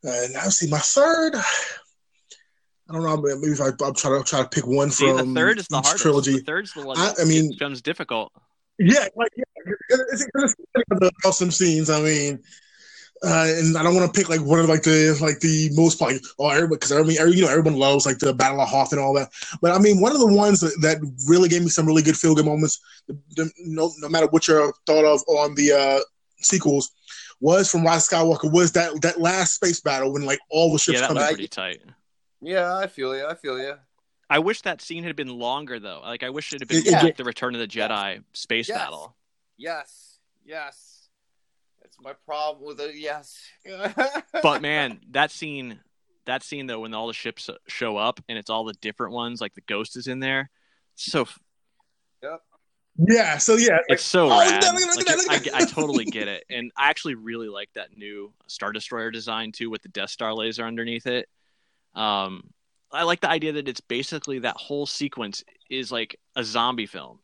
And 0.05 0.35
now 0.35 0.43
see 0.51 0.69
my 0.71 0.79
third. 0.79 1.35
I 1.35 2.93
don't 2.93 3.03
know. 3.03 3.17
Maybe 3.17 3.53
if 3.55 3.61
I, 3.61 3.69
I'm 3.85 3.95
trying 3.95 4.23
to 4.23 4.29
try 4.29 4.43
to 4.43 4.49
pick 4.49 4.67
one 4.67 4.91
See, 4.91 5.07
from 5.09 5.35
the 5.35 5.41
third 5.41 5.59
is 5.59 5.67
the 5.69 5.77
hardest. 5.77 6.03
trilogy. 6.03 6.33
The 6.35 6.41
third's 6.41 6.73
the 6.75 6.85
one 6.85 6.99
I- 6.99 7.07
that 7.15 7.21
I 7.23 7.25
mean- 7.25 7.51
becomes 7.51 7.81
difficult. 7.83 8.31
Yeah, 8.79 9.07
like 9.17 9.31
yeah, 9.37 9.45
it's, 9.89 10.27
it's, 10.35 10.55
it's 10.75 11.01
the 11.01 11.13
awesome 11.25 11.51
scenes. 11.51 11.91
I 11.91 12.01
mean, 12.01 12.43
uh, 13.23 13.47
and 13.47 13.77
I 13.77 13.83
don't 13.83 13.95
want 13.95 14.13
to 14.13 14.19
pick 14.21 14.29
like 14.29 14.41
one 14.41 14.59
of 14.59 14.69
like 14.69 14.83
the 14.83 15.17
like 15.21 15.41
the 15.41 15.71
most 15.75 16.01
like 16.01 16.21
oh 16.39 16.49
everybody 16.49 16.77
because 16.77 16.93
I 16.93 17.03
mean 17.03 17.17
every, 17.19 17.35
you 17.35 17.43
know 17.43 17.51
everyone 17.51 17.79
loves 17.79 18.05
like 18.05 18.19
the 18.19 18.35
Battle 18.35 18.61
of 18.61 18.69
Hoth 18.69 18.93
and 18.93 19.01
all 19.01 19.15
that. 19.15 19.31
But 19.63 19.71
I 19.71 19.79
mean 19.79 20.01
one 20.01 20.13
of 20.13 20.19
the 20.19 20.35
ones 20.35 20.61
that, 20.61 20.77
that 20.83 20.99
really 21.29 21.49
gave 21.49 21.63
me 21.63 21.69
some 21.69 21.87
really 21.87 22.03
good 22.03 22.17
feel 22.17 22.35
good 22.35 22.45
moments. 22.47 22.81
The, 23.07 23.19
the, 23.37 23.51
no, 23.61 23.93
no 24.01 24.09
matter 24.09 24.27
what 24.27 24.49
your 24.49 24.73
thought 24.87 25.05
of 25.05 25.23
on 25.29 25.55
the 25.55 25.73
uh, 25.73 26.01
sequels 26.39 26.91
was 27.41 27.71
from 27.71 27.85
Rise 27.85 28.11
of 28.13 28.19
Skywalker 28.19 28.53
was 28.53 28.73
that 28.73 29.01
that 29.03 29.21
last 29.21 29.55
space 29.55 29.81
battle 29.81 30.13
when 30.13 30.25
like 30.25 30.41
all 30.51 30.73
the 30.73 30.79
ships 30.79 30.97
Yeah, 30.97 31.01
that 31.03 31.09
come 31.09 31.17
was 31.17 31.25
in. 31.25 31.35
pretty 31.35 31.49
tight. 31.49 31.83
Yeah, 32.43 32.77
I 32.77 32.89
feel 32.89 33.17
you. 33.17 33.27
I 33.27 33.35
feel 33.35 33.59
you. 33.59 33.75
I 34.31 34.39
wish 34.39 34.63
that 34.63 34.81
scene 34.83 35.05
had 35.05 35.17
been 35.17 35.39
longer 35.39 35.79
though. 35.79 36.01
Like 36.03 36.23
I 36.23 36.31
wish 36.31 36.53
it 36.53 36.61
had 36.61 36.69
been 36.69 36.83
Yeah. 36.85 37.03
like 37.03 37.17
the 37.17 37.25
Return 37.25 37.55
of 37.55 37.61
the 37.61 37.67
Jedi 37.69 38.23
space 38.33 38.69
Yes. 38.69 38.79
battle. 38.79 39.17
Yes. 39.57 40.19
Yes. 40.45 41.09
That's 41.83 41.97
my 42.01 42.13
problem 42.27 42.65
with 42.67 42.81
it. 42.81 42.97
Yes. 42.97 43.39
But 44.43 44.63
man, 44.63 45.01
that 45.11 45.31
scene, 45.31 45.79
that 46.27 46.43
scene 46.43 46.67
though, 46.67 46.81
when 46.81 46.95
all 46.95 47.07
the 47.07 47.13
ships 47.13 47.49
show 47.69 47.97
up 47.97 48.21
and 48.29 48.37
it's 48.39 48.51
all 48.51 48.65
the 48.65 48.75
different 48.75 49.13
ones, 49.13 49.41
like 49.41 49.55
the 49.55 49.61
Ghost 49.63 49.97
is 49.97 50.07
in 50.07 50.21
there. 50.21 50.51
It's 50.95 51.05
so 51.05 51.27
Yeah, 52.97 53.39
so 53.39 53.57
yeah, 53.57 53.73
like, 53.73 53.83
it's 53.89 54.05
so 54.05 54.27
oh, 54.27 54.29
look 54.29 54.39
rad. 54.51 54.63
that, 54.63 54.75
look 54.75 54.83
at 54.83 54.97
Like, 54.97 55.07
that, 55.07 55.17
look 55.19 55.31
I, 55.31 55.35
at 55.37 55.45
that. 55.45 55.55
I 55.55 55.65
totally 55.65 56.05
get 56.17 56.29
it, 56.29 56.45
and 56.49 56.71
I 56.77 56.91
actually 56.91 57.17
really 57.17 57.49
like 57.49 57.69
that 57.75 57.97
new 57.97 58.33
Star 58.47 58.71
Destroyer 58.73 59.11
design 59.11 59.51
too, 59.53 59.69
with 59.69 59.83
the 59.83 59.89
Death 59.89 60.11
Star 60.11 60.33
laser 60.33 60.65
underneath 60.65 61.07
it. 61.09 61.29
Um, 61.95 62.51
I 62.95 63.03
like 63.03 63.21
the 63.21 63.29
idea 63.31 63.53
that 63.53 63.69
it's 63.69 63.81
basically 63.81 64.39
that 64.41 64.57
whole 64.57 64.87
sequence 64.87 65.43
is 65.71 65.91
like 65.93 66.19
a 66.37 66.45
zombie 66.45 66.87
film, 66.87 67.19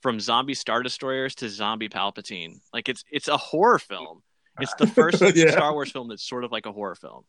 from 0.00 0.20
zombie 0.20 0.54
Star 0.54 0.82
Destroyers 0.82 1.34
to 1.36 1.48
zombie 1.48 1.88
Palpatine. 1.88 2.60
Like 2.72 2.88
it's 2.88 3.04
it's 3.10 3.28
a 3.28 3.36
horror 3.36 3.78
film. 3.78 4.22
It's 4.60 4.74
the 4.74 4.86
first 4.86 5.20
Yeah. 5.36 5.50
Star 5.52 5.72
Wars 5.72 5.90
film 5.92 6.08
that's 6.08 6.22
sort 6.26 6.44
of 6.44 6.52
like 6.52 6.66
a 6.66 6.72
horror 6.72 6.94
film. 6.94 7.24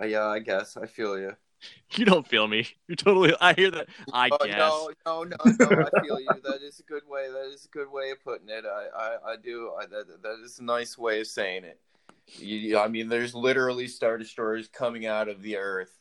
Uh, 0.00 0.06
yeah, 0.06 0.26
I 0.26 0.38
guess. 0.38 0.76
I 0.76 0.86
feel 0.86 1.18
you. 1.18 1.32
You 1.92 2.04
don't 2.04 2.26
feel 2.26 2.48
me. 2.48 2.66
You're 2.88 2.96
totally. 2.96 3.32
I 3.40 3.52
hear 3.52 3.70
that. 3.70 3.86
I 4.12 4.30
Oh, 4.32 4.44
guess. 4.44 4.58
no, 4.58 4.90
no, 5.06 5.22
no, 5.22 5.44
no. 5.60 5.86
I 5.94 6.00
feel 6.02 6.18
you. 6.18 6.28
That 6.42 6.58
is 6.60 6.80
a 6.80 6.82
good 6.82 7.04
way. 7.06 7.28
That 7.30 7.52
is 7.54 7.66
a 7.66 7.68
good 7.68 7.88
way 7.88 8.10
of 8.10 8.20
putting 8.24 8.48
it. 8.48 8.64
I, 8.66 8.86
I, 8.98 9.32
I 9.32 9.36
do. 9.36 9.70
I, 9.80 9.86
that, 9.86 10.22
that 10.24 10.38
is 10.44 10.58
a 10.58 10.64
nice 10.64 10.98
way 10.98 11.20
of 11.20 11.28
saying 11.28 11.62
it. 11.62 11.78
You, 12.38 12.78
I 12.80 12.88
mean, 12.88 13.08
there's 13.08 13.32
literally 13.32 13.86
star 13.86 14.18
destroyers 14.18 14.66
coming 14.66 15.06
out 15.06 15.28
of 15.28 15.40
the 15.40 15.56
earth 15.56 15.96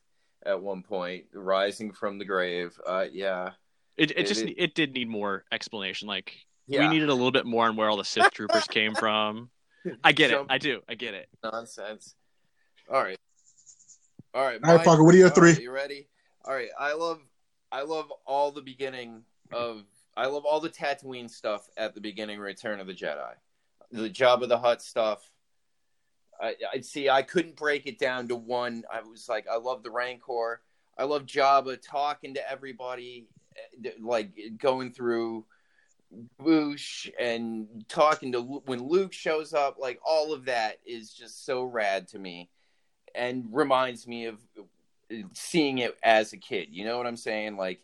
at 0.45 0.61
one 0.61 0.83
point, 0.83 1.25
rising 1.33 1.91
from 1.91 2.17
the 2.17 2.25
grave. 2.25 2.79
Uh, 2.85 3.05
yeah, 3.11 3.51
It, 3.97 4.11
it 4.11 4.17
It- 4.19 4.27
just 4.27 4.41
it- 4.41 4.55
it 4.57 4.75
did 4.75 4.93
need 4.93 5.09
more 5.09 5.45
explanation. 5.51 6.07
Like 6.07 6.33
we 6.67 6.87
needed 6.87 7.09
a 7.09 7.13
little 7.13 7.31
bit 7.31 7.45
more 7.45 7.65
on 7.67 7.75
where 7.75 7.89
all 7.89 7.97
the 7.97 8.05
Sith 8.05 8.31
troopers 8.31 8.65
came 8.65 8.95
from. 8.95 9.49
I 10.03 10.11
get 10.11 10.31
it. 10.31 10.45
I 10.49 10.57
do. 10.57 10.81
I 10.87 10.95
get 10.95 11.13
it. 11.13 11.27
nonsense. 11.43 12.15
All 12.89 13.01
right, 13.01 13.17
all 14.33 14.43
right. 14.45 14.59
All 14.63 14.75
right, 14.75 14.85
Paco, 14.85 15.03
what 15.03 15.13
are 15.13 15.17
your 15.17 15.29
all 15.29 15.41
right, 15.41 15.55
three? 15.55 15.63
you 15.63 15.71
ready? 15.71 16.07
All 16.45 16.53
right. 16.53 16.69
I 16.79 16.93
love, 16.93 17.19
I 17.71 17.83
love 17.83 18.11
all 18.25 18.51
the 18.51 18.61
beginning 18.61 19.23
of. 19.51 19.83
I 20.17 20.25
love 20.25 20.43
all 20.45 20.59
the 20.59 20.69
Tatooine 20.69 21.29
stuff 21.29 21.67
at 21.77 21.93
the 21.95 22.01
beginning. 22.01 22.39
Return 22.39 22.79
of 22.79 22.87
the 22.87 22.93
Jedi, 22.93 23.33
the 23.91 24.09
Jabba 24.09 24.47
the 24.47 24.57
Hutt 24.59 24.81
stuff. 24.81 25.29
I, 26.41 26.55
I 26.73 26.81
see. 26.81 27.09
I 27.09 27.21
couldn't 27.21 27.55
break 27.55 27.85
it 27.85 27.99
down 27.99 28.27
to 28.29 28.35
one. 28.35 28.83
I 28.91 29.01
was 29.01 29.29
like, 29.29 29.47
I 29.47 29.57
love 29.57 29.83
the 29.83 29.91
Rancor. 29.91 30.61
I 30.97 31.03
love 31.03 31.25
Jabba 31.25 31.81
talking 31.81 32.33
to 32.33 32.51
everybody, 32.51 33.27
eh, 33.85 33.91
like 34.01 34.31
going 34.57 34.91
through 34.91 35.45
Boushh 36.41 37.09
and 37.19 37.85
talking 37.87 38.33
to 38.33 38.41
when 38.41 38.87
Luke 38.87 39.13
shows 39.13 39.53
up. 39.53 39.77
Like 39.79 39.99
all 40.05 40.33
of 40.33 40.45
that 40.45 40.79
is 40.85 41.13
just 41.13 41.45
so 41.45 41.63
rad 41.63 42.07
to 42.09 42.19
me, 42.19 42.49
and 43.15 43.45
reminds 43.51 44.07
me 44.07 44.25
of 44.25 44.39
seeing 45.33 45.79
it 45.79 45.97
as 46.03 46.33
a 46.33 46.37
kid. 46.37 46.69
You 46.71 46.85
know 46.85 46.97
what 46.97 47.07
I'm 47.07 47.17
saying? 47.17 47.57
Like 47.57 47.81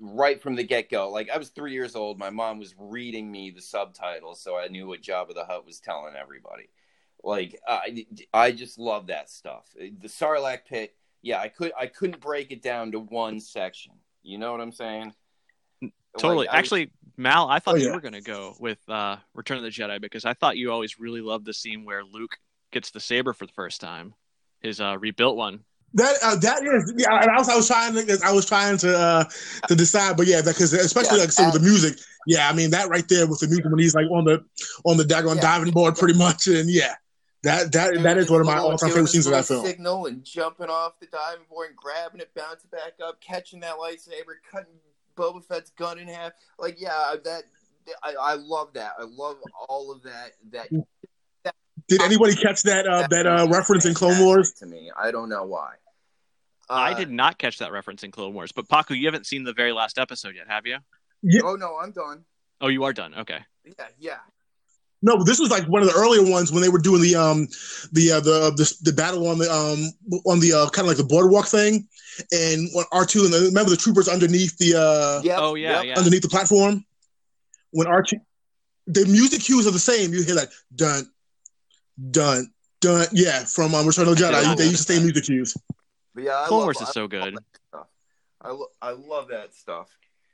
right 0.00 0.40
from 0.40 0.54
the 0.54 0.64
get 0.64 0.90
go. 0.90 1.10
Like 1.10 1.30
I 1.30 1.36
was 1.36 1.50
three 1.50 1.72
years 1.72 1.96
old. 1.96 2.18
My 2.18 2.30
mom 2.30 2.58
was 2.58 2.74
reading 2.78 3.30
me 3.30 3.50
the 3.50 3.62
subtitles, 3.62 4.40
so 4.40 4.56
I 4.56 4.68
knew 4.68 4.86
what 4.86 5.02
Jabba 5.02 5.34
the 5.34 5.44
Hutt 5.44 5.66
was 5.66 5.80
telling 5.80 6.14
everybody. 6.16 6.68
Like 7.24 7.58
I, 7.66 8.06
I 8.32 8.52
just 8.52 8.78
love 8.78 9.08
that 9.08 9.30
stuff. 9.30 9.66
The 9.76 10.08
Sarlacc 10.08 10.64
pit. 10.68 10.94
Yeah, 11.22 11.40
I 11.40 11.48
could 11.48 11.72
I 11.78 11.86
couldn't 11.86 12.20
break 12.20 12.52
it 12.52 12.62
down 12.62 12.92
to 12.92 13.00
one 13.00 13.40
section. 13.40 13.92
You 14.22 14.38
know 14.38 14.52
what 14.52 14.60
I'm 14.60 14.72
saying? 14.72 15.12
Totally. 16.18 16.46
Like, 16.46 16.54
I- 16.54 16.58
Actually, 16.58 16.90
Mal, 17.16 17.48
I 17.48 17.58
thought 17.58 17.74
Oh, 17.74 17.78
you 17.78 17.86
yeah. 17.88 17.94
were 17.94 18.00
going 18.00 18.14
to 18.14 18.20
go 18.22 18.54
with 18.60 18.78
uh, 18.88 19.16
Return 19.34 19.58
of 19.58 19.62
the 19.64 19.70
Jedi 19.70 20.00
because 20.00 20.24
I 20.24 20.34
thought 20.34 20.56
you 20.56 20.70
always 20.72 20.98
really 20.98 21.20
loved 21.20 21.44
the 21.46 21.52
scene 21.54 21.84
where 21.84 22.02
Luke 22.04 22.36
gets 22.72 22.90
the 22.90 23.00
saber 23.00 23.32
for 23.32 23.46
the 23.46 23.52
first 23.52 23.80
time, 23.80 24.14
his 24.60 24.80
uh, 24.80 24.96
rebuilt 24.98 25.36
one. 25.36 25.60
That 25.94 26.16
uh, 26.22 26.36
that 26.36 26.62
is 26.62 26.92
yeah. 26.98 27.20
and 27.22 27.30
I 27.30 27.38
was 27.38 27.48
I 27.48 27.56
was 27.56 27.66
trying 27.68 27.94
to 27.94 28.18
I 28.24 28.32
was 28.32 28.44
trying 28.44 28.76
to 28.78 28.98
uh 28.98 29.24
to 29.68 29.74
decide, 29.74 30.16
but 30.16 30.26
yeah, 30.26 30.42
because 30.42 30.72
especially 30.74 31.16
Yeah, 31.16 31.20
like 31.22 31.28
I 31.28 31.32
said 31.32 31.46
with 31.52 31.62
the 31.62 31.68
music, 31.68 31.98
yeah. 32.26 32.50
I 32.50 32.52
mean 32.52 32.70
that 32.72 32.88
right 32.90 33.04
there 33.08 33.26
with 33.26 33.38
the 33.40 33.46
music 33.46 33.64
when 33.66 33.78
he's 33.78 33.94
like 33.94 34.10
on 34.10 34.24
the 34.24 34.44
on 34.84 34.96
the 34.98 35.04
daggone 35.04 35.36
Yeah. 35.36 35.42
diving 35.42 35.70
board, 35.72 35.96
pretty 35.96 36.18
much, 36.18 36.48
and 36.48 36.68
yeah, 36.68 36.96
that 37.46 37.72
that 37.72 37.92
Doing 37.92 38.02
that 38.02 38.18
is 38.18 38.30
one 38.30 38.40
of 38.40 38.46
my 38.46 38.58
all 38.58 38.76
time 38.76 38.90
favorite 38.90 39.08
scenes 39.08 39.26
of 39.26 39.32
that 39.32 39.46
film. 39.46 39.64
Signal 39.64 40.06
and 40.06 40.24
jumping 40.24 40.68
off 40.68 40.98
the 41.00 41.06
diving 41.06 41.46
board 41.48 41.68
and 41.68 41.76
grabbing 41.76 42.20
it, 42.20 42.30
bouncing 42.34 42.70
back 42.70 42.94
up, 43.02 43.20
catching 43.20 43.60
that 43.60 43.76
lightsaber, 43.76 44.34
cutting 44.50 44.74
Boba 45.16 45.44
Fett's 45.44 45.70
gun 45.70 45.98
in 45.98 46.08
half. 46.08 46.32
Like, 46.58 46.80
yeah, 46.80 47.14
that 47.24 47.44
I, 48.02 48.14
I 48.20 48.34
love 48.34 48.72
that. 48.74 48.92
I 48.98 49.04
love 49.04 49.36
all 49.68 49.92
of 49.92 50.02
that. 50.02 50.32
That 50.50 50.68
Did 51.88 52.02
anybody 52.02 52.34
catch 52.34 52.62
that 52.64 52.86
uh, 52.86 53.06
that 53.10 53.26
uh, 53.26 53.46
reference 53.50 53.86
in 53.86 53.94
Clone 53.94 54.18
Wars? 54.24 54.52
to 54.54 54.66
me. 54.66 54.90
I 54.96 55.10
don't 55.10 55.28
know 55.28 55.44
why. 55.44 55.74
I 56.68 56.92
Uh, 56.92 56.94
did 56.96 57.10
not 57.12 57.38
catch 57.38 57.58
that 57.58 57.70
reference 57.70 58.02
in 58.02 58.10
Clone 58.10 58.34
Wars, 58.34 58.50
but 58.50 58.68
Paco, 58.68 58.92
you 58.94 59.06
haven't 59.06 59.26
seen 59.26 59.44
the 59.44 59.52
very 59.52 59.72
last 59.72 59.98
episode 59.98 60.34
yet, 60.34 60.48
have 60.48 60.66
you? 60.66 60.78
Yeah. 61.22 61.42
Oh 61.44 61.54
no, 61.54 61.78
I'm 61.80 61.92
done. 61.92 62.24
Oh, 62.60 62.68
you 62.68 62.82
are 62.84 62.92
done. 62.92 63.14
Okay. 63.14 63.38
Yeah, 63.64 63.84
yeah. 63.98 64.18
No, 65.02 65.16
but 65.18 65.24
this 65.24 65.38
was 65.38 65.50
like 65.50 65.64
one 65.68 65.82
of 65.82 65.88
the 65.88 65.94
earlier 65.94 66.28
ones 66.28 66.50
when 66.50 66.62
they 66.62 66.68
were 66.68 66.78
doing 66.78 67.02
the 67.02 67.14
um 67.14 67.46
the 67.92 68.12
uh, 68.12 68.20
the, 68.20 68.50
the 68.56 68.76
the 68.82 68.92
battle 68.92 69.28
on 69.28 69.38
the 69.38 69.50
um 69.50 69.92
on 70.24 70.40
the 70.40 70.52
uh, 70.52 70.68
kind 70.70 70.86
of 70.86 70.88
like 70.88 70.96
the 70.96 71.04
boardwalk 71.04 71.46
thing, 71.46 71.86
and 72.32 72.68
when 72.72 72.84
R 72.92 73.04
two 73.04 73.24
and 73.24 73.32
the, 73.32 73.40
remember 73.40 73.70
the 73.70 73.76
troopers 73.76 74.08
underneath 74.08 74.56
the 74.58 74.74
uh 74.74 75.22
Yep, 75.22 75.38
oh 75.40 75.54
yeah, 75.54 75.70
yep. 75.70 75.84
yeah. 75.84 75.98
underneath 75.98 76.22
the 76.22 76.28
platform. 76.28 76.84
When 77.72 77.86
R 77.86 78.02
two, 78.02 78.18
the 78.86 79.04
music 79.06 79.42
cues 79.42 79.66
are 79.66 79.70
the 79.70 79.78
same. 79.78 80.12
You 80.12 80.22
hear 80.22 80.34
like 80.34 80.50
dun 80.74 81.10
dun 82.10 82.50
dun. 82.80 83.06
Yeah, 83.12 83.44
from 83.44 83.74
um, 83.74 83.86
Return 83.86 84.08
of 84.08 84.16
the 84.16 84.26
I 84.26 84.30
Jedi, 84.30 84.44
love 84.44 84.56
they 84.58 84.64
used 84.64 84.88
the 84.88 84.94
same 84.94 85.04
music 85.04 85.24
cues. 85.24 85.56
But 86.14 86.24
yeah, 86.24 86.40
I 86.40 86.46
Clone 86.46 86.60
love, 86.60 86.66
Wars 86.66 86.80
is 86.80 86.88
I 86.88 86.92
so 86.92 87.00
love 87.02 87.10
good. 87.10 87.38
I 88.40 88.50
lo- 88.50 88.72
I 88.80 88.90
love 88.92 89.28
that 89.28 89.54
stuff. 89.54 89.88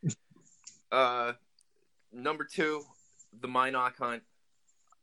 Uh, 0.93 1.33
number 2.13 2.45
two, 2.45 2.83
the 3.41 3.49
mynock 3.49 3.97
hunt. 3.99 4.23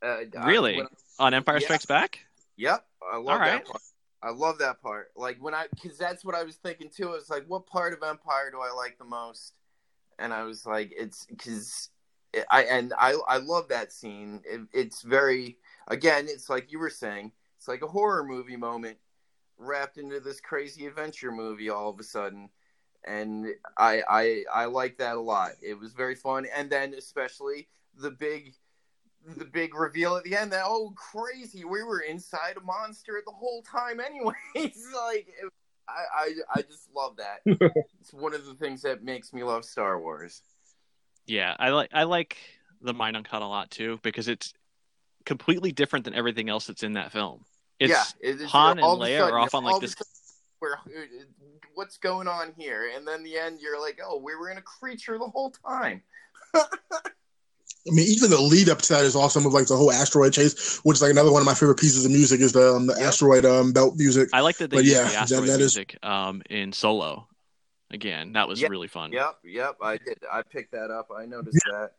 Uh, 0.02 0.18
Really? 0.46 0.78
when- 0.78 0.88
On 1.20 1.34
Empire 1.34 1.58
Yeah. 1.58 1.66
Strikes 1.66 1.86
Back? 1.86 2.20
Yep, 2.56 2.86
I 3.12 3.18
love 3.18 3.28
All 3.28 3.40
right. 3.40 3.64
that 3.64 3.66
part. 3.66 3.82
I 4.22 4.30
love 4.32 4.58
that 4.60 4.82
part. 4.82 5.12
Like 5.16 5.38
when 5.42 5.54
I, 5.54 5.68
because 5.74 5.98
that's 5.98 6.26
what 6.26 6.36
I 6.36 6.44
was 6.44 6.58
thinking 6.58 6.90
too. 6.90 7.14
It's 7.14 7.30
like, 7.30 7.46
what 7.48 7.66
part 7.68 7.94
of 7.94 8.04
Empire 8.04 8.52
do 8.52 8.60
I 8.60 8.72
like 8.72 8.98
the 8.98 9.06
most? 9.06 9.54
And 10.18 10.34
I 10.34 10.44
was 10.44 10.66
like, 10.66 10.92
it's 10.96 11.26
because 11.26 11.90
I 12.52 12.64
and 12.64 12.94
I 12.98 13.14
I 13.28 13.38
love 13.38 13.70
that 13.70 13.94
scene. 13.94 14.42
It, 14.46 14.62
it's 14.74 15.02
very 15.02 15.58
again, 15.88 16.26
it's 16.28 16.50
like 16.50 16.72
you 16.72 16.80
were 16.80 16.90
saying, 16.90 17.32
it's 17.58 17.68
like 17.70 17.82
a 17.82 17.88
horror 17.88 18.26
movie 18.26 18.58
moment 18.58 18.98
wrapped 19.58 19.98
into 19.98 20.20
this 20.20 20.40
crazy 20.42 20.86
adventure 20.86 21.32
movie 21.32 21.70
all 21.70 21.90
of 21.90 22.00
a 22.00 22.04
sudden. 22.04 22.50
And 23.06 23.48
I 23.78 24.04
I 24.10 24.44
I 24.54 24.66
like 24.66 24.98
that 24.98 25.16
a 25.16 25.22
lot. 25.22 25.52
It 25.62 25.80
was 25.80 25.94
very 25.94 26.16
fun. 26.16 26.46
And 26.54 26.70
then 26.70 26.94
especially 26.94 27.70
the 27.96 28.12
big 28.12 28.54
the 29.38 29.45
big 29.45 29.75
reveal 29.75 30.15
at 30.15 30.23
the 30.23 30.36
end 30.36 30.51
that 30.51 30.63
oh 30.65 30.93
crazy 30.95 31.65
we 31.65 31.84
were 31.84 31.99
inside 32.01 32.55
a 32.58 32.62
monster 32.62 33.21
the 33.25 33.32
whole 33.32 33.62
time 33.63 33.99
anyways 33.99 34.34
like 34.55 35.27
it, 35.27 35.51
I, 35.88 36.03
I 36.15 36.34
i 36.55 36.62
just 36.62 36.88
love 36.95 37.17
that 37.17 37.39
it's 37.99 38.13
one 38.13 38.34
of 38.34 38.45
the 38.45 38.53
things 38.53 38.82
that 38.84 39.03
makes 39.03 39.34
me 39.34 39.43
love 39.43 39.65
star 39.65 39.99
wars 39.99 40.41
Yeah, 41.27 41.55
I 41.60 41.69
like 41.69 41.89
I 41.93 42.03
like 42.03 42.38
the 42.82 42.93
Mind 42.93 43.17
Uncut 43.17 43.41
a 43.41 43.45
lot 43.47 43.69
too 43.69 43.99
because 44.03 44.27
it's 44.27 44.53
completely 45.25 45.71
different 45.71 46.05
than 46.05 46.15
everything 46.15 46.49
else 46.49 46.65
that's 46.67 46.82
in 46.82 46.93
that 46.93 47.12
film. 47.12 47.43
It's 47.77 47.91
yeah 47.91 48.03
it- 48.21 48.36
it's- 48.36 48.49
Han 48.51 48.77
and 48.77 48.82
all 48.86 48.95
of 48.95 49.01
a 49.01 49.12
Leia 49.12 49.19
sudden- 49.19 49.34
are 49.36 49.39
off 49.39 49.53
on 49.53 49.63
like 49.63 49.82
this. 49.82 49.95
where 50.60 50.75
uh, 50.77 51.01
what's 51.75 51.97
going 51.97 52.27
on 52.27 52.53
here 52.58 52.89
and 52.95 53.08
then 53.08 53.21
the 53.23 53.38
end 53.38 53.60
you're 53.62 53.79
like 53.79 53.99
oh 54.03 54.17
we 54.17 54.34
were 54.36 54.49
in 54.49 54.58
a 54.58 54.62
creature 54.62 55.17
the 55.17 55.27
whole 55.27 55.51
time 55.51 56.01
I 57.88 57.92
mean, 57.94 58.08
even 58.10 58.30
the 58.30 58.39
lead 58.42 58.70
up 58.70 58.82
to 58.84 58.94
that 58.94 59.04
is 59.06 59.15
awesome 59.15 59.44
with 59.44 59.54
like 59.54 59.68
the 59.68 59.76
whole 59.78 59.92
asteroid 59.92 60.34
chase, 60.34 60.80
which 60.84 60.96
is 60.98 61.02
like 61.02 61.12
another 61.12 61.32
one 61.32 61.42
of 61.42 61.46
my 61.46 61.54
favorite 61.54 61.80
pieces 61.80 62.06
of 62.06 62.12
music 62.12 62.42
is 62.42 62.52
the 62.52 62.76
um, 62.76 62.88
the 62.88 62.94
Yep. 62.96 63.08
asteroid 63.08 63.46
um, 63.46 63.72
belt 63.72 63.96
music. 63.96 64.30
I 64.34 64.42
like 64.42 64.58
that 64.58 64.70
they 64.70 64.78
But 64.78 64.86
yeah, 64.86 65.04
the 65.04 65.10
that- 65.10 65.15
asteroid 65.24 65.44
that 65.48 65.54
is- 65.62 65.76
music 65.76 65.98
um, 66.04 66.42
in 66.50 66.74
Solo. 66.74 67.28
Again, 67.92 68.34
that 68.34 68.48
was 68.48 68.62
Yeah, 68.62 68.68
really 68.68 68.88
fun. 68.88 69.12
yep 69.12 69.38
yep 69.44 69.76
i 69.82 69.98
did 69.98 70.20
i 70.32 70.44
picked 70.44 70.74
that 70.74 70.92
up 70.92 71.10
i 71.18 71.26
noticed 71.26 71.58
that 71.72 71.94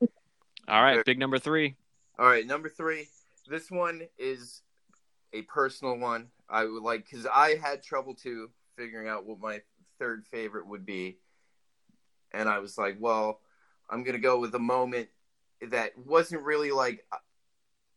All 0.68 0.80
right, 0.82 1.04
big 1.04 1.18
number 1.18 1.38
three. 1.40 1.74
All 2.16 2.26
right, 2.26 2.46
number 2.46 2.68
three. 2.68 3.08
This 3.48 3.70
one 3.72 4.02
is 4.16 4.62
a 5.32 5.42
personal 5.42 5.96
one. 5.98 6.28
I 6.48 6.64
would 6.64 6.82
like 6.84 7.08
because 7.10 7.26
I 7.26 7.56
had 7.60 7.82
trouble 7.82 8.14
too 8.14 8.50
figuring 8.76 9.08
out 9.08 9.26
what 9.26 9.40
my 9.40 9.62
third 9.98 10.24
favorite 10.26 10.66
would 10.68 10.86
be, 10.86 11.18
and 12.32 12.48
I 12.48 12.60
was 12.60 12.78
like, 12.78 12.96
well, 13.00 13.40
I'm 13.88 14.04
gonna 14.04 14.18
go 14.18 14.38
with 14.38 14.54
a 14.54 14.58
moment 14.60 15.08
that 15.68 15.96
wasn't 15.98 16.42
really 16.42 16.70
like 16.70 17.04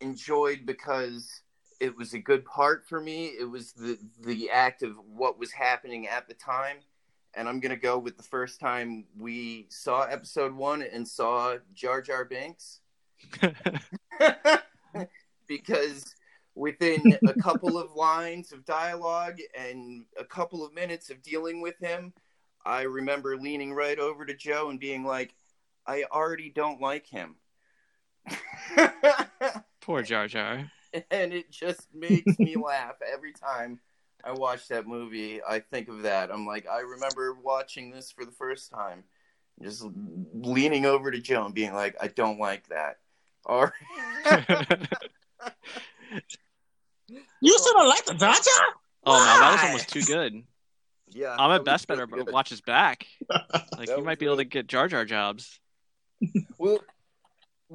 enjoyed 0.00 0.66
because 0.66 1.42
it 1.80 1.96
was 1.96 2.14
a 2.14 2.18
good 2.18 2.44
part 2.44 2.86
for 2.86 3.00
me. 3.00 3.26
It 3.26 3.48
was 3.48 3.72
the 3.72 3.98
the 4.20 4.50
act 4.50 4.82
of 4.82 4.96
what 5.06 5.38
was 5.38 5.52
happening 5.52 6.06
at 6.06 6.28
the 6.28 6.34
time. 6.34 6.78
And 7.36 7.48
I'm 7.48 7.60
gonna 7.60 7.76
go 7.76 7.98
with 7.98 8.16
the 8.16 8.22
first 8.22 8.60
time 8.60 9.06
we 9.18 9.66
saw 9.68 10.02
episode 10.02 10.54
one 10.54 10.82
and 10.82 11.06
saw 11.06 11.56
Jar 11.74 12.00
Jar 12.00 12.24
Binks 12.24 12.80
because 15.48 16.14
within 16.54 17.18
a 17.26 17.34
couple 17.34 17.78
of 17.78 17.94
lines 17.94 18.52
of 18.52 18.64
dialogue 18.64 19.38
and 19.58 20.04
a 20.18 20.24
couple 20.24 20.64
of 20.64 20.72
minutes 20.72 21.10
of 21.10 21.22
dealing 21.22 21.60
with 21.60 21.78
him, 21.80 22.12
I 22.64 22.82
remember 22.82 23.36
leaning 23.36 23.72
right 23.72 23.98
over 23.98 24.24
to 24.24 24.34
Joe 24.34 24.70
and 24.70 24.78
being 24.78 25.04
like, 25.04 25.34
I 25.86 26.04
already 26.10 26.50
don't 26.50 26.80
like 26.80 27.06
him. 27.06 27.36
Poor 29.80 30.02
Jar 30.02 30.26
Jar. 30.28 30.70
and 31.10 31.32
it 31.32 31.50
just 31.50 31.88
makes 31.94 32.38
me 32.38 32.56
laugh 32.56 32.94
every 33.12 33.32
time 33.32 33.80
I 34.24 34.32
watch 34.32 34.68
that 34.68 34.86
movie. 34.86 35.40
I 35.46 35.58
think 35.60 35.88
of 35.88 36.02
that. 36.02 36.30
I'm 36.32 36.46
like, 36.46 36.66
I 36.68 36.80
remember 36.80 37.34
watching 37.34 37.90
this 37.90 38.10
for 38.10 38.24
the 38.24 38.30
first 38.32 38.70
time, 38.70 39.04
just 39.62 39.84
leaning 40.32 40.86
over 40.86 41.10
to 41.10 41.20
Joe 41.20 41.44
and 41.44 41.54
being 41.54 41.74
like, 41.74 41.96
I 42.00 42.08
don't 42.08 42.38
like 42.38 42.66
that. 42.68 42.98
All 43.46 43.70
right. 44.26 44.88
You 47.40 47.58
still 47.58 47.74
don't 47.74 47.88
like 47.88 48.04
the 48.06 48.14
Jar 48.14 48.32
Jar? 48.32 48.64
Oh 49.04 49.18
no, 49.18 49.40
that 49.40 49.52
was 49.52 49.64
almost 49.64 49.88
too 49.90 50.00
good. 50.02 50.42
Yeah. 51.10 51.36
I'm 51.38 51.50
that 51.50 51.56
at 51.60 51.64
best 51.64 51.86
really 51.88 52.06
better 52.06 52.24
good. 52.24 52.32
watch 52.32 52.48
his 52.48 52.60
back. 52.62 53.06
Like 53.76 53.88
That 53.88 53.98
you 53.98 54.04
might 54.04 54.18
be 54.18 54.24
able 54.26 54.38
to 54.38 54.44
get 54.44 54.66
Jar 54.66 54.88
Jar 54.88 55.04
jobs. 55.04 55.60
Well, 56.58 56.78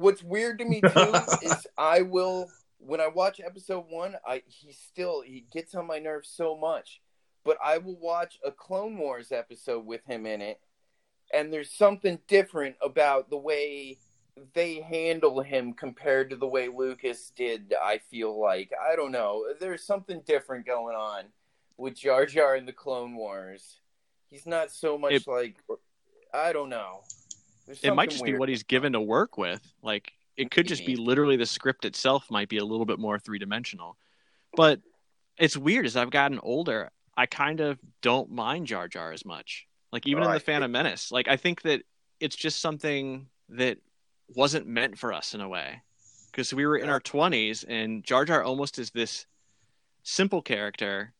what's 0.00 0.22
weird 0.22 0.58
to 0.58 0.64
me 0.64 0.80
too 0.80 1.12
is 1.42 1.66
I 1.78 2.02
will 2.02 2.48
when 2.78 3.00
I 3.00 3.08
watch 3.08 3.40
episode 3.44 3.84
one, 3.90 4.16
I 4.26 4.42
he 4.46 4.72
still 4.72 5.20
he 5.20 5.44
gets 5.52 5.74
on 5.74 5.86
my 5.86 5.98
nerves 5.98 6.30
so 6.34 6.56
much, 6.56 7.00
but 7.44 7.58
I 7.62 7.78
will 7.78 7.98
watch 7.98 8.38
a 8.44 8.50
Clone 8.50 8.96
Wars 8.96 9.30
episode 9.32 9.84
with 9.84 10.00
him 10.06 10.24
in 10.24 10.40
it, 10.40 10.58
and 11.32 11.52
there's 11.52 11.70
something 11.70 12.18
different 12.26 12.76
about 12.82 13.28
the 13.28 13.36
way 13.36 13.98
they 14.54 14.80
handle 14.80 15.42
him 15.42 15.74
compared 15.74 16.30
to 16.30 16.36
the 16.36 16.46
way 16.46 16.68
Lucas 16.68 17.30
did. 17.36 17.74
I 17.82 17.98
feel 17.98 18.40
like 18.40 18.72
I 18.80 18.96
don't 18.96 19.12
know. 19.12 19.44
There's 19.60 19.84
something 19.84 20.22
different 20.26 20.64
going 20.66 20.96
on 20.96 21.24
with 21.76 21.96
Jar 21.96 22.24
Jar 22.24 22.56
in 22.56 22.64
the 22.64 22.72
Clone 22.72 23.14
Wars. 23.14 23.80
He's 24.30 24.46
not 24.46 24.70
so 24.70 24.96
much 24.96 25.12
It- 25.12 25.26
like 25.28 25.56
I 26.32 26.54
don't 26.54 26.70
know. 26.70 27.02
It 27.82 27.94
might 27.94 28.10
just 28.10 28.24
be 28.24 28.32
what 28.38 28.48
he's 28.48 28.62
given 28.62 28.92
to 28.92 29.00
work 29.00 29.38
with. 29.38 29.60
Like 29.82 30.12
it 30.36 30.50
could 30.50 30.66
just 30.66 30.84
be 30.86 30.96
literally 30.96 31.36
the 31.36 31.46
script 31.46 31.84
itself 31.84 32.30
might 32.30 32.48
be 32.48 32.58
a 32.58 32.64
little 32.64 32.86
bit 32.86 32.98
more 32.98 33.18
three 33.18 33.38
dimensional. 33.38 33.96
But 34.54 34.80
it's 35.38 35.56
weird 35.56 35.86
as 35.86 35.96
I've 35.96 36.10
gotten 36.10 36.38
older, 36.42 36.90
I 37.16 37.26
kind 37.26 37.60
of 37.60 37.78
don't 38.02 38.30
mind 38.30 38.66
Jar 38.66 38.88
Jar 38.88 39.12
as 39.12 39.24
much. 39.24 39.66
Like 39.92 40.06
even 40.06 40.22
Oh, 40.22 40.26
in 40.26 40.34
the 40.34 40.40
Phantom 40.40 40.70
Menace, 40.70 41.10
like 41.12 41.28
I 41.28 41.36
think 41.36 41.62
that 41.62 41.82
it's 42.20 42.36
just 42.36 42.60
something 42.60 43.26
that 43.50 43.78
wasn't 44.34 44.66
meant 44.66 44.98
for 44.98 45.12
us 45.12 45.34
in 45.34 45.40
a 45.40 45.48
way. 45.48 45.82
Because 46.30 46.54
we 46.54 46.64
were 46.64 46.76
in 46.76 46.88
our 46.88 47.00
twenties 47.00 47.64
and 47.64 48.04
Jar 48.04 48.24
Jar 48.24 48.42
almost 48.42 48.78
is 48.78 48.90
this 48.90 49.26
simple 50.02 50.42
character 50.42 51.12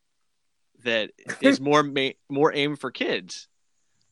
that 0.85 1.11
is 1.41 1.61
more 1.61 1.83
ma- 1.83 2.11
more 2.29 2.53
aimed 2.55 2.79
for 2.81 2.91
kids. 2.91 3.49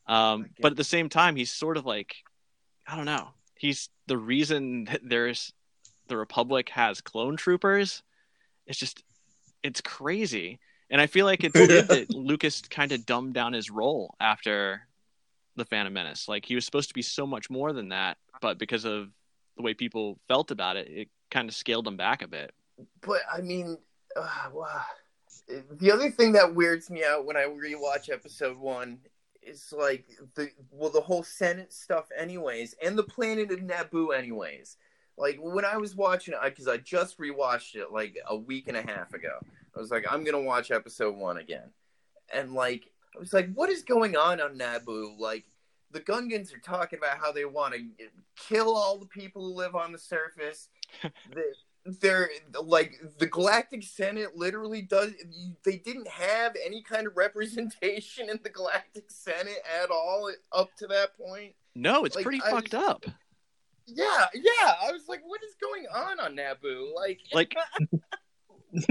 Um, 0.06 0.46
but 0.60 0.72
at 0.72 0.76
the 0.78 0.84
same 0.84 1.08
time, 1.10 1.36
he's 1.36 1.52
sort 1.52 1.76
of 1.76 1.84
like, 1.84 2.16
I 2.88 2.96
don't 2.96 3.04
know. 3.04 3.28
He's 3.54 3.90
the 4.06 4.16
reason 4.16 4.84
that 4.84 5.00
there's 5.04 5.52
the 6.08 6.16
Republic 6.16 6.70
has 6.70 7.00
clone 7.02 7.36
troopers. 7.36 8.02
It's 8.66 8.78
just, 8.78 9.02
it's 9.62 9.82
crazy, 9.82 10.58
and 10.90 11.00
I 11.00 11.06
feel 11.06 11.26
like 11.26 11.44
it's 11.44 11.54
good 11.54 11.88
that 11.88 12.10
Lucas 12.14 12.62
kind 12.62 12.92
of 12.92 13.04
dumbed 13.04 13.34
down 13.34 13.52
his 13.52 13.70
role 13.70 14.14
after 14.20 14.86
the 15.56 15.66
Phantom 15.66 15.92
Menace. 15.92 16.28
Like 16.28 16.46
he 16.46 16.54
was 16.54 16.64
supposed 16.64 16.88
to 16.88 16.94
be 16.94 17.02
so 17.02 17.26
much 17.26 17.50
more 17.50 17.72
than 17.72 17.90
that, 17.90 18.16
but 18.40 18.58
because 18.58 18.86
of 18.86 19.08
the 19.56 19.62
way 19.62 19.74
people 19.74 20.18
felt 20.28 20.50
about 20.50 20.76
it, 20.76 20.88
it 20.88 21.08
kind 21.30 21.48
of 21.48 21.54
scaled 21.54 21.86
him 21.86 21.96
back 21.96 22.22
a 22.22 22.28
bit. 22.28 22.52
But 23.02 23.20
I 23.30 23.42
mean, 23.42 23.76
uh, 24.16 24.48
wow. 24.52 24.82
the 25.72 25.92
other 25.92 26.10
thing 26.10 26.32
that 26.32 26.54
weirds 26.54 26.88
me 26.88 27.04
out 27.04 27.26
when 27.26 27.36
I 27.36 27.44
rewatch 27.44 28.10
episode 28.10 28.56
one 28.56 28.98
is 29.48 29.72
like 29.76 30.06
the 30.34 30.50
well 30.70 30.90
the 30.90 31.00
whole 31.00 31.22
Senate 31.22 31.72
stuff, 31.72 32.06
anyways, 32.16 32.74
and 32.82 32.96
the 32.96 33.02
planet 33.02 33.50
of 33.50 33.60
Naboo, 33.60 34.16
anyways. 34.16 34.76
Like 35.16 35.38
when 35.40 35.64
I 35.64 35.76
was 35.76 35.96
watching 35.96 36.34
it, 36.34 36.40
because 36.44 36.68
I 36.68 36.76
just 36.76 37.18
rewatched 37.18 37.74
it 37.74 37.92
like 37.92 38.16
a 38.28 38.36
week 38.36 38.68
and 38.68 38.76
a 38.76 38.82
half 38.82 39.12
ago. 39.14 39.38
I 39.76 39.80
was 39.80 39.90
like, 39.90 40.04
I'm 40.10 40.24
gonna 40.24 40.40
watch 40.40 40.70
episode 40.70 41.16
one 41.16 41.38
again, 41.38 41.70
and 42.32 42.52
like 42.52 42.90
I 43.16 43.18
was 43.18 43.32
like, 43.32 43.52
what 43.54 43.70
is 43.70 43.82
going 43.82 44.16
on 44.16 44.40
on 44.40 44.58
Naboo? 44.58 45.18
Like 45.18 45.44
the 45.90 46.00
Gungans 46.00 46.54
are 46.54 46.60
talking 46.60 46.98
about 46.98 47.18
how 47.18 47.32
they 47.32 47.44
want 47.44 47.74
to 47.74 47.82
kill 48.36 48.76
all 48.76 48.98
the 48.98 49.06
people 49.06 49.42
who 49.42 49.54
live 49.54 49.74
on 49.74 49.92
the 49.92 49.98
surface. 49.98 50.68
the, 51.02 51.42
they're 52.00 52.28
like 52.62 52.94
the 53.18 53.26
Galactic 53.26 53.82
Senate 53.82 54.36
literally 54.36 54.82
does. 54.82 55.12
They 55.64 55.76
didn't 55.76 56.08
have 56.08 56.54
any 56.64 56.82
kind 56.82 57.06
of 57.06 57.16
representation 57.16 58.28
in 58.28 58.40
the 58.42 58.50
Galactic 58.50 59.10
Senate 59.10 59.58
at 59.82 59.90
all 59.90 60.30
up 60.52 60.74
to 60.76 60.86
that 60.88 61.16
point. 61.16 61.54
No, 61.74 62.04
it's 62.04 62.16
Like, 62.16 62.24
pretty 62.24 62.42
I 62.44 62.50
fucked 62.50 62.74
up. 62.74 63.04
Yeah, 63.86 64.26
yeah. 64.34 64.72
I 64.82 64.92
was 64.92 65.08
like, 65.08 65.20
what 65.24 65.40
is 65.42 65.54
going 65.60 65.86
on 65.94 66.20
on 66.20 66.36
Naboo? 66.36 66.94
Like, 66.94 67.20
Like, 67.32 67.54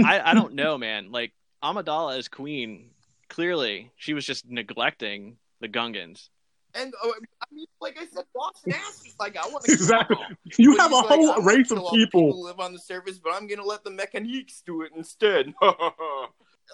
I, 0.03 0.31
I 0.31 0.33
don't 0.33 0.53
know, 0.53 0.77
man. 0.77 1.11
Like 1.11 1.33
Amidala 1.63 2.17
as 2.17 2.27
queen, 2.27 2.91
clearly 3.29 3.91
she 3.95 4.13
was 4.13 4.25
just 4.25 4.47
neglecting 4.49 5.37
the 5.59 5.67
Gungans. 5.69 6.29
and 6.73 6.93
uh, 7.03 7.11
I 7.51 7.55
mean, 7.55 7.65
like 7.81 7.97
I 7.99 8.05
said, 8.07 8.25
Boss 8.35 8.61
Nass 8.65 9.03
is 9.05 9.15
like, 9.19 9.37
I 9.37 9.47
want 9.47 9.63
to 9.65 9.71
Exactly. 9.71 10.17
You 10.57 10.75
But 10.75 10.81
have 10.83 10.91
a 10.91 10.95
like, 10.95 11.05
whole 11.07 11.31
I'm 11.31 11.45
race 11.47 11.71
of 11.71 11.77
kill 11.77 11.85
all 11.85 11.91
the 11.91 11.97
people. 12.05 12.33
who 12.33 12.45
live 12.45 12.59
on 12.59 12.73
the 12.73 12.79
surface, 12.79 13.19
but 13.19 13.33
I'm 13.33 13.47
gonna 13.47 13.63
let 13.65 13.83
the 13.83 13.89
mechaniques 13.91 14.61
do 14.65 14.81
it 14.81 14.91
instead. 14.95 15.53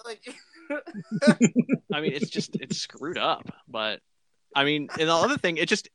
like, 0.04 0.22
I 1.92 2.00
mean, 2.00 2.12
it's 2.12 2.30
just 2.30 2.56
it's 2.56 2.78
screwed 2.78 3.18
up. 3.18 3.48
But 3.68 4.00
I 4.54 4.64
mean, 4.64 4.88
and 4.98 5.08
the 5.08 5.14
other 5.14 5.36
thing, 5.38 5.56
it 5.56 5.68
just 5.68 5.88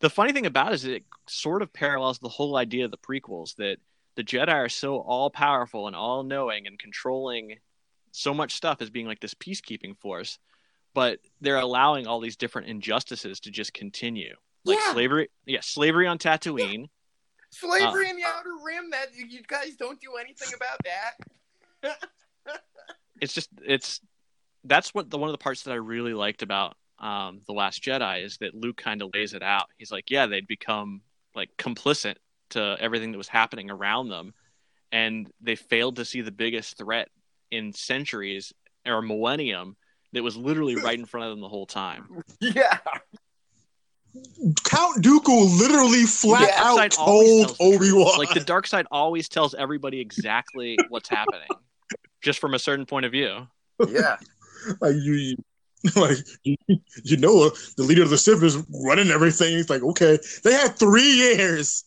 the 0.00 0.10
funny 0.10 0.32
thing 0.32 0.46
about 0.46 0.72
it 0.72 0.76
is 0.76 0.84
it 0.84 1.04
sort 1.28 1.62
of 1.62 1.72
parallels 1.72 2.18
the 2.18 2.28
whole 2.28 2.56
idea 2.56 2.84
of 2.84 2.90
the 2.90 2.98
prequels 2.98 3.54
that 3.56 3.76
the 4.16 4.24
Jedi 4.24 4.48
are 4.48 4.68
so 4.68 4.98
all 4.98 5.30
powerful 5.30 5.86
and 5.86 5.96
all 5.96 6.22
knowing 6.22 6.66
and 6.66 6.78
controlling 6.78 7.56
so 8.12 8.32
much 8.32 8.54
stuff 8.54 8.80
as 8.80 8.88
being 8.90 9.06
like 9.06 9.20
this 9.20 9.34
peacekeeping 9.34 9.98
force, 9.98 10.38
but 10.96 11.18
they're 11.42 11.58
allowing 11.58 12.06
all 12.06 12.20
these 12.20 12.36
different 12.36 12.68
injustices 12.68 13.38
to 13.38 13.50
just 13.50 13.74
continue. 13.74 14.34
Like 14.64 14.78
Yeah. 14.78 14.92
slavery, 14.94 15.28
yeah, 15.44 15.60
slavery 15.60 16.06
on 16.06 16.16
Tatooine. 16.16 16.88
slavery 17.50 18.08
in 18.08 18.16
the 18.16 18.24
Outer 18.24 18.56
Rim. 18.64 18.88
That 18.90 19.08
you 19.14 19.42
guys 19.46 19.76
don't 19.76 20.00
do 20.00 20.14
anything 20.16 20.48
about 20.56 20.78
that. 21.82 21.98
It's 23.20 23.34
just 23.34 23.50
it's 23.64 24.00
that's 24.64 24.94
what 24.94 25.10
the 25.10 25.18
one 25.18 25.28
of 25.28 25.32
the 25.34 25.38
parts 25.38 25.62
that 25.64 25.72
I 25.72 25.76
really 25.76 26.14
liked 26.14 26.42
about 26.42 26.76
um, 26.98 27.42
the 27.46 27.52
Last 27.52 27.82
Jedi 27.82 28.24
is 28.24 28.38
that 28.38 28.54
Luke 28.54 28.78
kind 28.78 29.02
of 29.02 29.10
lays 29.14 29.34
it 29.34 29.42
out. 29.42 29.66
He's 29.76 29.92
like, 29.92 30.10
yeah, 30.10 30.26
they'd 30.26 30.46
become 30.46 31.02
like 31.34 31.50
complicit 31.58 32.16
to 32.50 32.76
everything 32.80 33.12
that 33.12 33.18
was 33.18 33.28
happening 33.28 33.70
around 33.70 34.08
them, 34.08 34.32
and 34.92 35.30
they 35.42 35.56
failed 35.56 35.96
to 35.96 36.04
see 36.06 36.22
the 36.22 36.32
biggest 36.32 36.78
threat 36.78 37.08
in 37.50 37.72
centuries 37.74 38.52
or 38.86 39.02
millennium 39.02 39.76
that 40.12 40.22
was 40.22 40.36
literally 40.36 40.76
right 40.76 40.98
in 40.98 41.04
front 41.04 41.26
of 41.26 41.32
them 41.32 41.40
the 41.40 41.48
whole 41.48 41.66
time. 41.66 42.22
Yeah. 42.40 42.78
Count 44.64 45.04
Dooku 45.04 45.58
literally 45.58 46.04
flat 46.04 46.48
Yeah, 46.48 46.62
out 46.62 46.76
Dark 46.76 46.92
told 46.92 47.48
tells 47.48 47.58
the 47.58 47.64
truth. 47.64 47.74
Obi 47.74 47.92
Wan. 47.92 48.18
Like 48.18 48.34
the 48.34 48.40
dark 48.40 48.66
side 48.66 48.86
always 48.90 49.28
tells 49.28 49.54
everybody 49.54 50.00
exactly 50.00 50.78
what's 50.88 51.08
happening, 51.08 51.48
just 52.22 52.38
from 52.38 52.54
a 52.54 52.58
certain 52.58 52.86
point 52.86 53.06
of 53.06 53.12
view. 53.12 53.46
Yeah. 53.88 54.16
like 54.80 54.94
you, 54.94 55.12
you 55.12 55.36
like 55.96 56.16
you, 56.44 56.56
you 57.04 57.16
know 57.16 57.50
the 57.76 57.82
leader 57.82 58.02
of 58.02 58.10
the 58.10 58.18
Sith 58.18 58.42
is 58.42 58.56
running 58.86 59.10
everything. 59.10 59.58
It's 59.58 59.70
like 59.70 59.82
okay, 59.82 60.18
they 60.44 60.52
had 60.52 60.76
three 60.78 61.12
years, 61.12 61.84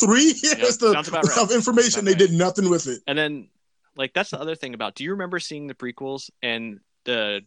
three 0.00 0.34
years 0.42 0.58
Yep, 0.58 0.68
to, 0.78 0.92
sounds 0.92 1.10
right. 1.10 1.38
of 1.38 1.50
information. 1.52 2.04
They 2.04 2.12
right. 2.12 2.18
did 2.18 2.32
nothing 2.32 2.70
with 2.70 2.86
it. 2.86 3.02
And 3.06 3.18
then, 3.18 3.48
like, 3.96 4.12
that's 4.14 4.30
the 4.30 4.40
other 4.40 4.54
thing 4.54 4.74
about. 4.74 4.94
Do 4.94 5.04
you 5.04 5.10
remember 5.12 5.38
seeing 5.40 5.66
the 5.66 5.74
prequels 5.74 6.30
and 6.42 6.80
the 7.04 7.42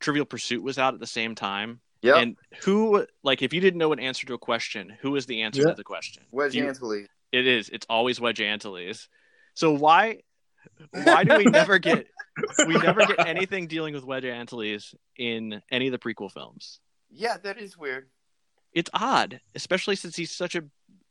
Trivial 0.00 0.24
Pursuit 0.26 0.62
was 0.62 0.78
out 0.78 0.94
at 0.94 1.00
the 1.00 1.06
same 1.06 1.34
time? 1.34 1.80
Yeah. 2.02 2.16
And 2.16 2.36
who, 2.62 3.06
like, 3.22 3.40
if 3.42 3.52
you 3.54 3.60
didn't 3.60 3.78
know 3.78 3.92
an 3.92 3.98
answer 4.00 4.26
to 4.26 4.34
a 4.34 4.38
question, 4.38 4.94
who 5.00 5.16
is 5.16 5.26
the 5.26 5.42
answer 5.42 5.62
Yeah. 5.62 5.68
to 5.68 5.74
the 5.74 5.84
question? 5.84 6.22
Wedge 6.30 6.54
You- 6.54 6.68
Antilles. 6.68 7.08
It 7.32 7.46
is. 7.46 7.68
It's 7.70 7.86
always 7.88 8.20
Wedge 8.20 8.40
Antilles. 8.40 9.08
So 9.54 9.72
why, 9.72 10.20
why 10.92 11.24
do 11.24 11.36
we 11.38 11.44
never 11.50 11.78
get, 11.78 12.06
we 12.68 12.74
never 12.74 13.06
get 13.06 13.26
anything 13.26 13.66
dealing 13.66 13.94
with 13.94 14.04
Wedge 14.04 14.24
Antilles 14.24 14.94
in 15.16 15.62
any 15.70 15.86
of 15.88 15.92
the 15.92 15.98
prequel 15.98 16.30
films? 16.30 16.80
Yeah, 17.10 17.38
that 17.42 17.58
is 17.58 17.76
weird. 17.78 18.08
It's 18.72 18.90
odd, 18.92 19.40
especially 19.54 19.96
since 19.96 20.14
he's 20.16 20.30
such 20.32 20.54
a. 20.56 20.64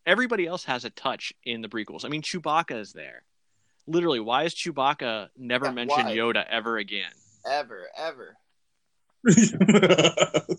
Everybody 0.05 0.45
else 0.45 0.65
has 0.65 0.83
a 0.85 0.89
touch 0.89 1.31
in 1.45 1.61
the 1.61 1.69
prequels. 1.69 2.03
I 2.05 2.09
mean, 2.09 2.21
Chewbacca 2.21 2.77
is 2.79 2.91
there. 2.93 3.23
Literally, 3.87 4.19
why 4.19 4.43
is 4.43 4.53
Chewbacca 4.53 5.29
never 5.37 5.65
Yeah, 5.67 5.71
mentioned 5.71 6.05
why? 6.07 6.15
Yoda 6.15 6.45
ever 6.49 6.77
again? 6.77 7.11
Ever, 7.49 7.87
ever. 7.97 8.35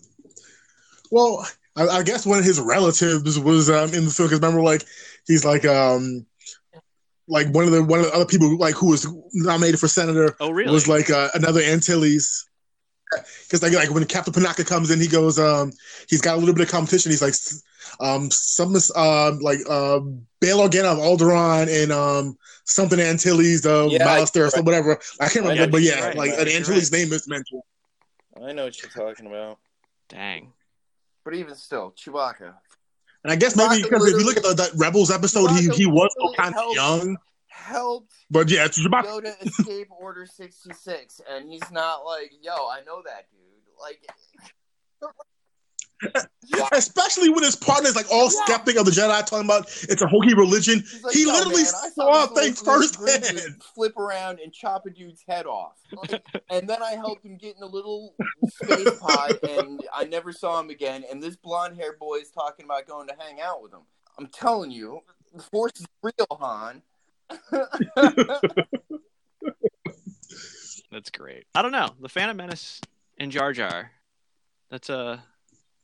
well, 1.11 1.47
I, 1.75 1.87
I 1.87 2.03
guess 2.03 2.25
one 2.25 2.39
of 2.39 2.45
his 2.45 2.59
relatives 2.59 3.39
was 3.39 3.69
um, 3.69 3.93
in 3.93 4.05
the 4.05 4.11
film 4.11 4.27
because 4.29 4.39
remember, 4.41 4.61
like 4.61 4.83
he's 5.27 5.45
like 5.45 5.65
um 5.65 6.25
like 7.27 7.47
one 7.53 7.65
of 7.65 7.71
the 7.71 7.83
one 7.83 7.99
of 7.99 8.05
the 8.05 8.13
other 8.13 8.25
people 8.25 8.57
like 8.57 8.75
who 8.75 8.89
was 8.89 9.07
nominated 9.33 9.79
for 9.79 9.87
senator 9.87 10.35
Oh, 10.39 10.51
really? 10.51 10.71
was 10.73 10.87
like 10.87 11.09
uh, 11.09 11.29
another 11.33 11.61
Antilles. 11.61 12.47
Because 13.43 13.61
like, 13.63 13.73
like 13.73 13.91
when 13.91 14.03
Captain 14.05 14.33
Panaka 14.33 14.65
comes 14.65 14.91
in, 14.91 14.99
he 14.99 15.07
goes, 15.07 15.39
um, 15.39 15.71
he's 16.09 16.21
got 16.21 16.35
a 16.35 16.39
little 16.39 16.55
bit 16.55 16.63
of 16.63 16.69
competition. 16.71 17.11
He's 17.11 17.21
like, 17.21 17.35
um, 17.99 18.29
some 18.31 18.75
um, 18.95 19.39
like 19.39 19.59
uh, 19.69 19.99
Bail 20.41 20.59
Organa 20.59 20.91
of 20.91 20.97
Alderaan 20.97 21.67
and 21.83 21.91
um, 21.91 22.35
something 22.65 22.99
Antilles 22.99 23.65
of 23.65 23.91
Yeah, 23.91 24.05
Malastare 24.05 24.47
or 24.51 24.55
right. 24.55 24.65
whatever. 24.65 24.99
I 25.21 25.29
can't 25.29 25.45
Oh, 25.45 25.49
remember, 25.49 25.65
yeah, 25.65 25.67
but 25.71 25.81
yeah, 25.81 26.05
right, 26.07 26.17
like 26.17 26.31
right, 26.31 26.39
an 26.41 26.47
Antilles 26.49 26.91
right. 26.91 26.99
name 26.99 27.13
is 27.13 27.27
mentioned. 27.27 27.61
I 28.41 28.51
know 28.51 28.65
what 28.65 28.81
you're 28.81 28.91
talking 28.91 29.27
about. 29.27 29.59
Dang. 30.09 30.53
But 31.23 31.35
even 31.35 31.55
still, 31.55 31.93
Chewbacca 31.97 32.53
And 33.23 33.31
I 33.31 33.35
guess 33.35 33.55
maybe 33.55 33.81
Chewbacca 33.81 33.83
because 33.83 34.07
if 34.07 34.19
you 34.19 34.25
look 34.25 34.37
at 34.37 34.43
the, 34.43 34.53
that 34.53 34.71
Rebels 34.75 35.09
episode, 35.09 35.51
he, 35.51 35.69
he 35.69 35.85
was 35.85 36.13
Chewbacca 36.19 36.35
kind 36.35 36.55
of 36.55 36.75
young. 36.75 37.17
helped 37.47 38.13
But 38.29 38.49
yeah, 38.49 38.65
it's 38.65 38.79
Chewbacca. 38.79 39.05
Yoda 39.05 39.45
escape 39.45 39.87
Order 39.99 40.25
66, 40.25 41.21
and 41.29 41.49
he's 41.49 41.71
not 41.71 42.05
like, 42.05 42.31
yo, 42.41 42.51
I 42.51 42.81
know 42.85 43.01
that 43.05 43.27
dude. 43.31 43.41
Like, 43.81 43.99
yeah, 44.03 45.07
Especially 46.71 47.29
when 47.29 47.43
his 47.43 47.55
partner 47.55 47.87
is 47.89 47.95
like 47.95 48.05
all 48.11 48.25
Yeah. 48.25 48.43
skeptic 48.45 48.77
of 48.77 48.85
the 48.85 48.91
Jedi, 48.91 49.25
talking 49.25 49.45
about 49.45 49.67
it's 49.83 50.01
a 50.01 50.07
hokey 50.07 50.33
religion. 50.33 50.83
like, 51.03 51.13
he 51.13 51.23
"Yo, 51.23 51.31
literally 51.31 51.63
man, 51.63 51.73
I 51.83 51.89
saw 51.89 52.27
things 52.27 52.61
little 52.61 52.79
green 52.79 52.89
firsthand. 52.89 53.63
Flip 53.73 53.97
around 53.97 54.39
and 54.39 54.51
chop 54.53 54.85
a 54.85 54.89
dude's 54.89 55.23
head 55.27 55.45
off, 55.45 55.77
Like, 55.91 56.21
and 56.49 56.67
then 56.69 56.83
I 56.83 56.91
helped 56.91 57.25
him 57.25 57.37
get 57.37 57.55
in 57.55 57.63
a 57.63 57.67
little 57.67 58.13
space 58.47 58.99
pod, 58.99 59.39
and 59.47 59.81
I 59.93 60.03
never 60.05 60.31
saw 60.33 60.59
him 60.59 60.69
again. 60.69 61.03
And 61.09 61.21
this 61.23 61.35
blonde 61.35 61.77
haired 61.77 61.97
boy 61.99 62.17
is 62.17 62.29
talking 62.29 62.65
about 62.65 62.85
going 62.87 63.07
to 63.07 63.15
hang 63.17 63.39
out 63.41 63.61
with 63.61 63.71
him. 63.73 63.81
I'm 64.19 64.27
telling 64.27 64.71
you, 64.71 65.01
the 65.33 65.43
Force 65.43 65.73
is 65.79 65.85
real, 66.03 66.27
Han. 66.31 66.81
That's 70.91 71.09
great. 71.09 71.45
I 71.53 71.61
don't 71.61 71.71
know. 71.71 71.89
The 71.99 72.09
Phantom 72.09 72.37
Menace 72.37 72.79
and 73.17 73.31
Jar 73.31 73.51
Jar. 73.53 73.91
That's 74.69 74.89
a 74.89 75.23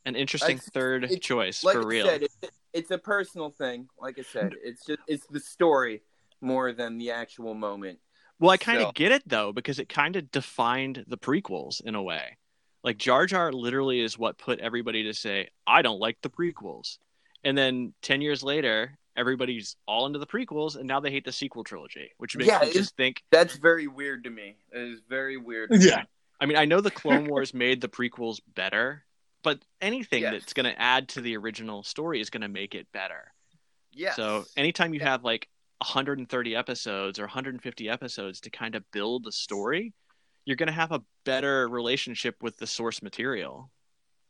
an 0.06 0.16
interesting 0.16 0.58
That's- 0.58 0.70
third 0.70 1.04
it- 1.06 1.22
choice 1.22 1.64
like 1.64 1.76
for 1.76 1.82
I 1.84 1.86
real. 1.86 2.06
said, 2.08 2.24
it's, 2.24 2.38
it's 2.74 2.91
a 2.91 2.97
personal 2.97 3.49
thing. 3.49 3.88
Like 3.99 4.18
I 4.20 4.24
said, 4.24 4.54
it's 4.64 4.86
just 4.86 4.99
it's 5.08 5.26
the 5.28 5.39
story 5.39 6.02
more 6.41 6.72
than 6.74 6.97
the 6.97 7.12
actual 7.12 7.54
moment. 7.54 7.99
Well, 8.39 8.49
I 8.52 8.58
kind 8.58 8.80
of 8.80 8.88
So- 8.88 8.91
get 8.93 9.12
it 9.12 9.24
though 9.28 9.52
because 9.52 9.80
it 9.80 9.89
kind 9.89 10.16
of 10.16 10.32
defined 10.32 11.06
the 11.08 11.18
prequels 11.18 11.82
in 11.82 11.95
a 11.95 12.02
way. 12.02 12.38
Like 12.84 12.97
Jar 12.97 13.28
Jar 13.28 13.52
literally 13.52 13.99
is 14.02 14.18
what 14.18 14.38
put 14.39 14.60
everybody 14.60 15.04
to 15.04 15.14
say, 15.14 15.49
"I 15.68 15.84
don't 15.84 15.99
like 15.99 16.18
the 16.24 16.32
prequels," 16.32 16.97
and 17.43 17.56
then 17.56 17.93
ten 18.02 18.22
years 18.22 18.41
later, 18.41 18.97
everybody's 19.16 19.76
all 19.88 20.08
into 20.08 20.18
the 20.18 20.26
prequels, 20.26 20.76
and 20.78 20.88
now 20.88 20.99
they 20.99 21.12
hate 21.12 21.26
the 21.26 21.32
sequel 21.32 21.64
trilogy, 21.64 22.10
which 22.18 22.36
makes 22.36 22.47
Yeah, 22.47 22.60
me 22.62 22.74
just 22.74 22.95
think. 22.95 23.22
That's 23.30 23.56
very 23.58 23.86
weird 23.86 24.24
to 24.24 24.32
me. 24.32 24.56
It 24.72 24.80
is 24.82 25.02
very 25.08 25.38
weird. 25.38 25.70
Yeah. 25.80 26.06
I 26.39 26.47
mean, 26.47 26.58
I 26.58 26.66
know 26.66 26.82
the 26.82 26.89
Clone 26.89 27.28
Wars 27.28 27.54
made 27.54 27.82
the 27.82 27.88
prequels 27.89 28.39
better, 28.56 29.04
but 29.44 29.60
anything 29.82 30.22
Yes. 30.24 30.34
that's 30.34 30.54
going 30.54 30.66
to 30.72 30.80
add 30.82 31.10
to 31.10 31.22
the 31.22 31.36
original 31.38 31.84
story 31.84 32.22
is 32.22 32.30
going 32.30 32.42
to 32.42 32.48
make 32.48 32.76
it 32.76 32.88
better. 32.94 33.34
Yeah. 33.94 34.14
So 34.14 34.46
anytime 34.56 34.94
you 34.94 35.00
Yeah. 35.00 35.10
have 35.12 35.24
like 35.24 35.48
130 35.80 36.56
episodes 36.56 37.20
or 37.20 37.24
150 37.24 37.89
episodes 37.89 38.39
to 38.42 38.50
kind 38.50 38.76
of 38.76 38.84
build 38.92 39.24
the 39.24 39.32
story, 39.32 39.94
you're 40.46 40.56
going 40.58 40.68
to 40.68 40.74
have 40.74 40.92
a 40.92 41.04
better 41.24 41.68
relationship 41.68 42.36
with 42.42 42.58
the 42.58 42.68
source 42.68 43.02
material. 43.02 43.72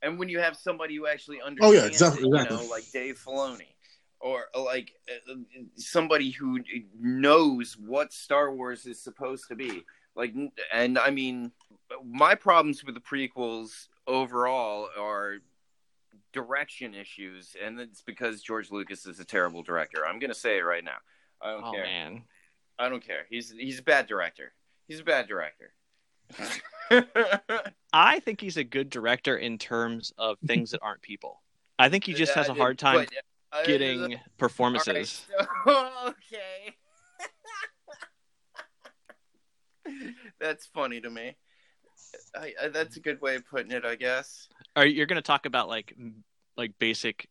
and 0.04 0.18
when 0.18 0.28
you 0.28 0.40
have 0.40 0.56
somebody 0.56 0.96
who 0.96 1.06
actually 1.06 1.40
understands, 1.40 1.76
Oh, 1.76 1.80
yeah, 1.80 1.86
exactly, 1.86 2.22
it, 2.22 2.26
you 2.26 2.34
exactly. 2.34 2.56
know, 2.56 2.70
like 2.70 2.90
Dave 2.92 3.18
Filoni, 3.24 3.68
or 4.18 4.46
like 4.58 4.92
uh, 5.30 5.34
somebody 5.76 6.30
who 6.32 6.58
knows 6.98 7.76
what 7.78 8.12
Star 8.12 8.52
Wars 8.52 8.84
is 8.86 9.00
supposed 9.00 9.46
to 9.48 9.54
be. 9.54 9.84
Like, 10.16 10.34
and 10.72 10.98
I 10.98 11.10
mean, 11.10 11.52
my 12.04 12.34
problems 12.34 12.82
with 12.84 12.94
the 12.96 13.00
prequels 13.00 13.86
overall 14.06 14.88
are 14.98 15.36
direction 16.32 16.94
issues, 16.94 17.56
and 17.62 17.78
it's 17.80 18.02
because 18.02 18.42
George 18.42 18.70
Lucas 18.70 19.06
is 19.06 19.20
a 19.20 19.24
terrible 19.24 19.62
director. 19.62 20.06
I'm 20.06 20.18
gonna 20.18 20.34
say 20.34 20.58
it 20.58 20.62
right 20.62 20.84
now. 20.84 20.98
I 21.40 21.52
don't 21.52 21.64
Oh 21.64 21.72
care. 21.72 21.82
man. 21.84 22.24
I 22.78 22.88
don't 22.88 23.04
care. 23.04 23.26
He's 23.28 23.50
he's 23.50 23.78
a 23.80 23.82
bad 23.82 24.06
director. 24.06 24.52
He's 24.88 25.00
a 25.00 25.04
bad 25.04 25.28
director. 25.28 25.72
I 27.92 28.20
think 28.20 28.40
he's 28.40 28.56
a 28.56 28.64
good 28.64 28.90
director 28.90 29.36
in 29.36 29.58
terms 29.58 30.12
of 30.18 30.38
things 30.46 30.70
that 30.72 30.80
aren't 30.82 31.02
people. 31.02 31.42
I 31.78 31.88
think 31.88 32.04
he 32.04 32.14
just 32.14 32.32
has 32.34 32.48
a 32.48 32.52
Uh, 32.52 32.56
hard 32.56 32.78
time 32.78 33.06
but, 33.06 33.58
uh, 33.58 33.64
getting 33.64 34.18
performances. 34.38 35.26
All 35.66 35.74
right, 35.74 35.92
so- 36.04 36.08
okay. 36.08 36.74
that's 40.40 40.66
funny 40.66 41.00
to 41.00 41.10
me. 41.10 41.36
I, 42.34 42.52
I, 42.62 42.68
that's 42.68 42.96
a 42.96 43.00
good 43.00 43.20
way 43.20 43.36
of 43.36 43.46
putting 43.46 43.72
it, 43.72 43.84
I 43.84 43.96
guess. 43.96 44.48
Are 44.76 44.86
you're 44.86 45.06
going 45.06 45.16
to 45.16 45.22
talk 45.22 45.46
about 45.46 45.68
like 45.68 45.94
like 46.56 46.72
basic 46.78 47.28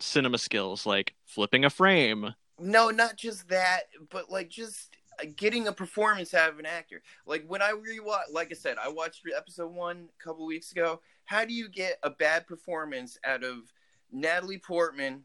cinema 0.00 0.38
skills 0.38 0.86
like 0.86 1.14
flipping 1.26 1.64
a 1.64 1.70
frame? 1.70 2.34
No, 2.58 2.90
not 2.90 3.16
just 3.16 3.48
that, 3.48 3.82
but 4.10 4.30
like 4.30 4.48
just 4.48 4.96
uh, 5.20 5.26
getting 5.36 5.68
a 5.68 5.72
performance 5.72 6.34
out 6.34 6.50
of 6.50 6.58
an 6.58 6.66
actor. 6.66 7.02
Like 7.26 7.44
when 7.46 7.62
I 7.62 7.72
rewatch, 7.72 8.32
like 8.32 8.48
I 8.50 8.54
said, 8.54 8.76
I 8.82 8.88
watched 8.88 9.22
episode 9.36 9.72
one 9.72 10.08
a 10.20 10.24
couple 10.24 10.46
weeks 10.46 10.72
ago. 10.72 11.00
How 11.24 11.44
do 11.44 11.54
you 11.54 11.68
get 11.68 11.98
a 12.02 12.10
bad 12.10 12.46
performance 12.46 13.18
out 13.24 13.44
of 13.44 13.72
Natalie 14.10 14.58
Portman, 14.58 15.22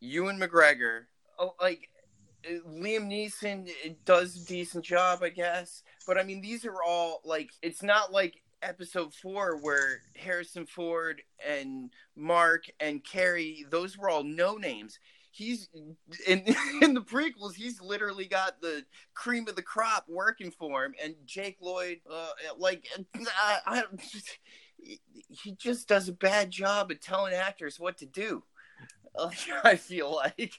Ewan 0.00 0.38
McGregor? 0.38 1.04
Oh, 1.38 1.54
like 1.60 1.88
Liam 2.68 3.08
Neeson 3.08 3.68
uh, 3.68 3.90
does 4.04 4.36
a 4.36 4.46
decent 4.46 4.84
job, 4.84 5.20
I 5.22 5.30
guess. 5.30 5.82
But 6.06 6.18
I 6.18 6.22
mean, 6.22 6.40
these 6.40 6.64
are 6.64 6.82
all 6.86 7.20
like 7.24 7.50
it's 7.62 7.82
not 7.82 8.12
like 8.12 8.42
episode 8.62 9.12
four 9.14 9.58
where 9.60 10.00
Harrison 10.16 10.66
Ford 10.66 11.22
and 11.46 11.90
Mark 12.16 12.64
and 12.80 13.04
Carrie 13.04 13.66
those 13.70 13.96
were 13.96 14.10
all 14.10 14.24
no 14.24 14.56
names. 14.56 14.98
He's 15.30 15.68
in 16.26 16.44
in 16.82 16.94
the 16.94 17.02
prequels. 17.02 17.54
He's 17.54 17.80
literally 17.80 18.26
got 18.26 18.60
the 18.60 18.84
cream 19.14 19.46
of 19.48 19.56
the 19.56 19.62
crop 19.62 20.06
working 20.08 20.50
for 20.50 20.84
him, 20.84 20.94
and 21.02 21.14
Jake 21.26 21.58
Lloyd, 21.60 22.00
uh, 22.10 22.28
like, 22.58 22.86
I, 23.14 23.58
I, 23.66 23.82
he 25.28 25.52
just 25.58 25.88
does 25.88 26.08
a 26.08 26.12
bad 26.12 26.50
job 26.50 26.90
at 26.90 27.02
telling 27.02 27.34
actors 27.34 27.78
what 27.78 27.98
to 27.98 28.06
do. 28.06 28.44
I 29.64 29.76
feel 29.76 30.14
like, 30.14 30.52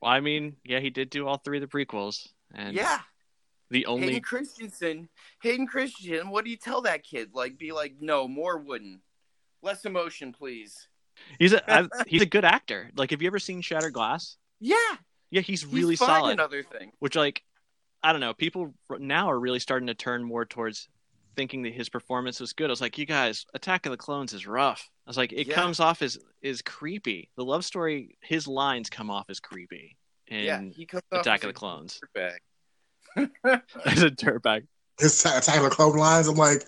Well, 0.00 0.12
I 0.12 0.20
mean, 0.20 0.56
yeah, 0.64 0.80
he 0.80 0.90
did 0.90 1.10
do 1.10 1.26
all 1.26 1.38
three 1.38 1.58
of 1.58 1.68
the 1.68 1.78
prequels, 1.78 2.28
and 2.54 2.74
yeah, 2.74 3.00
the 3.70 3.86
only 3.86 4.08
Hayden 4.08 4.22
Christensen, 4.22 5.08
Hayden 5.42 5.66
Christensen, 5.66 6.30
what 6.30 6.44
do 6.44 6.50
you 6.50 6.56
tell 6.56 6.82
that 6.82 7.02
kid? 7.02 7.30
Like, 7.32 7.58
be 7.58 7.72
like, 7.72 7.94
no, 8.00 8.28
more 8.28 8.58
wooden, 8.58 9.00
less 9.62 9.84
emotion, 9.84 10.32
please. 10.32 10.88
he's 11.38 11.52
a 11.52 11.72
I, 11.72 11.88
he's 12.06 12.22
a 12.22 12.26
good 12.26 12.44
actor. 12.44 12.90
Like, 12.96 13.10
have 13.10 13.22
you 13.22 13.26
ever 13.26 13.38
seen 13.38 13.60
Shattered 13.60 13.92
Glass? 13.92 14.36
Yeah, 14.60 14.76
Yeah, 15.30 15.40
he's 15.40 15.62
he's 15.62 15.72
really 15.72 15.96
fine 15.96 16.08
solid. 16.08 16.32
Another 16.32 16.62
thing, 16.62 16.92
which 16.98 17.16
like 17.16 17.42
I 18.02 18.12
don't 18.12 18.20
know, 18.20 18.34
people 18.34 18.74
now 18.98 19.30
are 19.30 19.38
really 19.38 19.58
starting 19.58 19.88
to 19.88 19.94
turn 19.94 20.22
more 20.22 20.44
towards 20.44 20.88
thinking 21.34 21.62
that 21.62 21.74
his 21.74 21.88
performance 21.88 22.40
was 22.40 22.52
good. 22.52 22.70
I 22.70 22.72
was 22.72 22.80
like, 22.80 22.98
you 22.98 23.04
guys, 23.04 23.44
Attack 23.54 23.86
of 23.86 23.90
the 23.90 23.96
Clones 23.96 24.32
is 24.32 24.46
rough. 24.46 24.88
I 25.06 25.10
was 25.10 25.16
like, 25.16 25.32
it 25.32 25.46
Yeah. 25.46 25.54
comes 25.54 25.78
off 25.80 26.02
as 26.02 26.18
is 26.42 26.62
creepy. 26.62 27.30
The 27.36 27.44
love 27.44 27.64
story, 27.64 28.18
his 28.20 28.48
lines 28.48 28.90
come 28.90 29.10
off 29.10 29.26
as 29.30 29.38
creepy 29.40 29.96
in 30.28 30.44
yeah, 30.44 30.60
he 30.60 30.84
comes 30.86 31.02
off 31.12 31.20
Attack 31.20 31.40
as 31.40 31.44
of 31.44 31.50
a 31.50 31.52
the 31.52 31.58
Clones 31.58 32.00
dirtbag. 32.16 32.38
as 33.86 34.02
a 34.02 34.10
dirtbag. 34.10 34.66
his 34.98 35.24
Attack 35.24 35.58
of 35.58 35.64
the 35.64 35.70
Clone 35.70 35.96
lines. 35.96 36.26
I'm 36.28 36.34
like, 36.36 36.64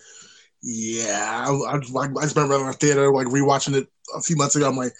yeah. 0.62 1.46
I, 1.48 1.50
I, 1.50 1.80
like, 1.90 2.10
I 2.16 2.22
just 2.22 2.36
remember 2.36 2.60
in 2.60 2.66
the 2.66 2.72
theater, 2.74 3.12
like 3.12 3.26
rewatching 3.26 3.74
it 3.74 3.88
a 4.16 4.20
few 4.22 4.36
months 4.36 4.54
ago. 4.56 4.68
I'm 4.68 4.76
like, 4.76 4.92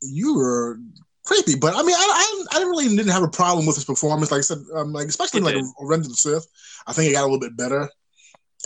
you 0.00 0.34
were 0.36 0.78
creepy, 1.24 1.56
but 1.56 1.74
I 1.74 1.82
mean, 1.82 1.94
I, 1.96 2.44
I, 2.52 2.58
I 2.58 2.62
really 2.64 2.88
didn't 2.88 3.08
have 3.12 3.22
a 3.22 3.28
problem 3.28 3.66
with 3.66 3.76
his 3.76 3.84
performance. 3.84 4.30
Like 4.30 4.38
I 4.38 4.42
said, 4.42 4.58
um, 4.74 4.92
like 4.92 5.08
especially 5.08 5.40
He 5.40 5.46
like 5.46 5.54
did. 5.54 5.64
Revenge 5.80 6.06
of 6.06 6.10
the 6.12 6.16
Sith. 6.16 6.46
I 6.86 6.92
think 6.92 7.10
it 7.10 7.14
got 7.14 7.22
a 7.22 7.26
little 7.26 7.40
bit 7.40 7.56
better. 7.56 7.88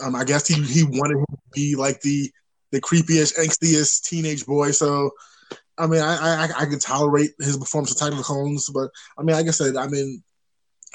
Um, 0.03 0.15
I 0.15 0.23
guess 0.23 0.47
he 0.47 0.61
he 0.63 0.83
wanted 0.83 1.17
him 1.17 1.25
to 1.31 1.37
be 1.53 1.75
like 1.75 2.01
the 2.01 2.31
the 2.71 2.81
creepiest, 2.81 3.37
angstiest 3.37 4.03
teenage 4.03 4.45
boy. 4.45 4.71
So, 4.71 5.11
I 5.77 5.87
mean, 5.87 6.01
I 6.01 6.45
I, 6.45 6.49
I 6.59 6.65
can 6.65 6.79
tolerate 6.79 7.31
his 7.39 7.57
performance 7.57 7.91
of 7.91 7.97
Attack 7.97 8.19
of 8.19 8.25
Clones, 8.25 8.69
but 8.73 8.89
I 9.17 9.23
mean, 9.23 9.35
like 9.35 9.47
I 9.47 9.51
said, 9.51 9.75
I 9.75 9.87
mean. 9.87 10.23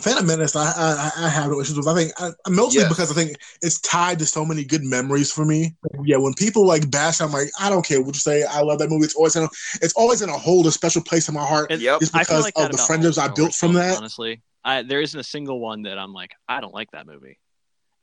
Phantom 0.02 0.26
Menace, 0.26 0.56
I, 0.56 0.64
I 0.76 1.12
I 1.18 1.28
have 1.28 1.52
no 1.52 1.60
issues 1.60 1.76
with. 1.76 1.86
I 1.86 1.94
think 1.94 2.10
I, 2.18 2.32
mostly 2.48 2.80
Yes. 2.80 2.88
because 2.88 3.12
I 3.12 3.14
think 3.14 3.36
it's 3.62 3.78
tied 3.80 4.18
to 4.18 4.26
so 4.26 4.44
many 4.44 4.64
good 4.64 4.82
memories 4.82 5.30
for 5.30 5.44
me. 5.44 5.76
Yeah, 6.02 6.16
when 6.16 6.34
people 6.34 6.66
like 6.66 6.90
bash, 6.90 7.20
I'm 7.20 7.30
like, 7.30 7.46
I 7.60 7.70
don't 7.70 7.86
care 7.86 8.00
what 8.02 8.08
you 8.12 8.18
say. 8.18 8.42
I 8.42 8.60
love 8.62 8.80
that 8.80 8.90
movie. 8.90 9.04
It's 9.04 9.14
always 9.14 9.36
in 9.36 9.44
a, 9.44 9.48
it's 9.80 9.94
always 9.94 10.20
in 10.20 10.30
a 10.30 10.36
hold 10.36 10.66
a 10.66 10.72
special 10.72 11.00
place 11.00 11.28
in 11.28 11.34
my 11.36 11.46
heart. 11.46 11.70
It- 11.70 11.78
Yep. 11.78 12.00
Just 12.00 12.12
I 12.12 12.24
feel 12.24 12.38
because 12.38 12.44
like 12.44 12.54
of 12.56 12.62
that 12.62 12.72
the 12.72 12.78
friendships 12.78 13.18
I 13.18 13.28
built 13.28 13.54
from 13.54 13.74
that. 13.74 13.96
Honestly, 13.98 14.42
I 14.64 14.82
there 14.82 15.00
isn't 15.00 15.20
a 15.20 15.22
single 15.22 15.60
one 15.60 15.82
that 15.82 15.96
I'm 15.96 16.12
like, 16.12 16.32
I 16.48 16.60
don't 16.60 16.74
like 16.74 16.90
that 16.90 17.06
movie. 17.06 17.38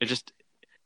It 0.00 0.06
just 0.06 0.32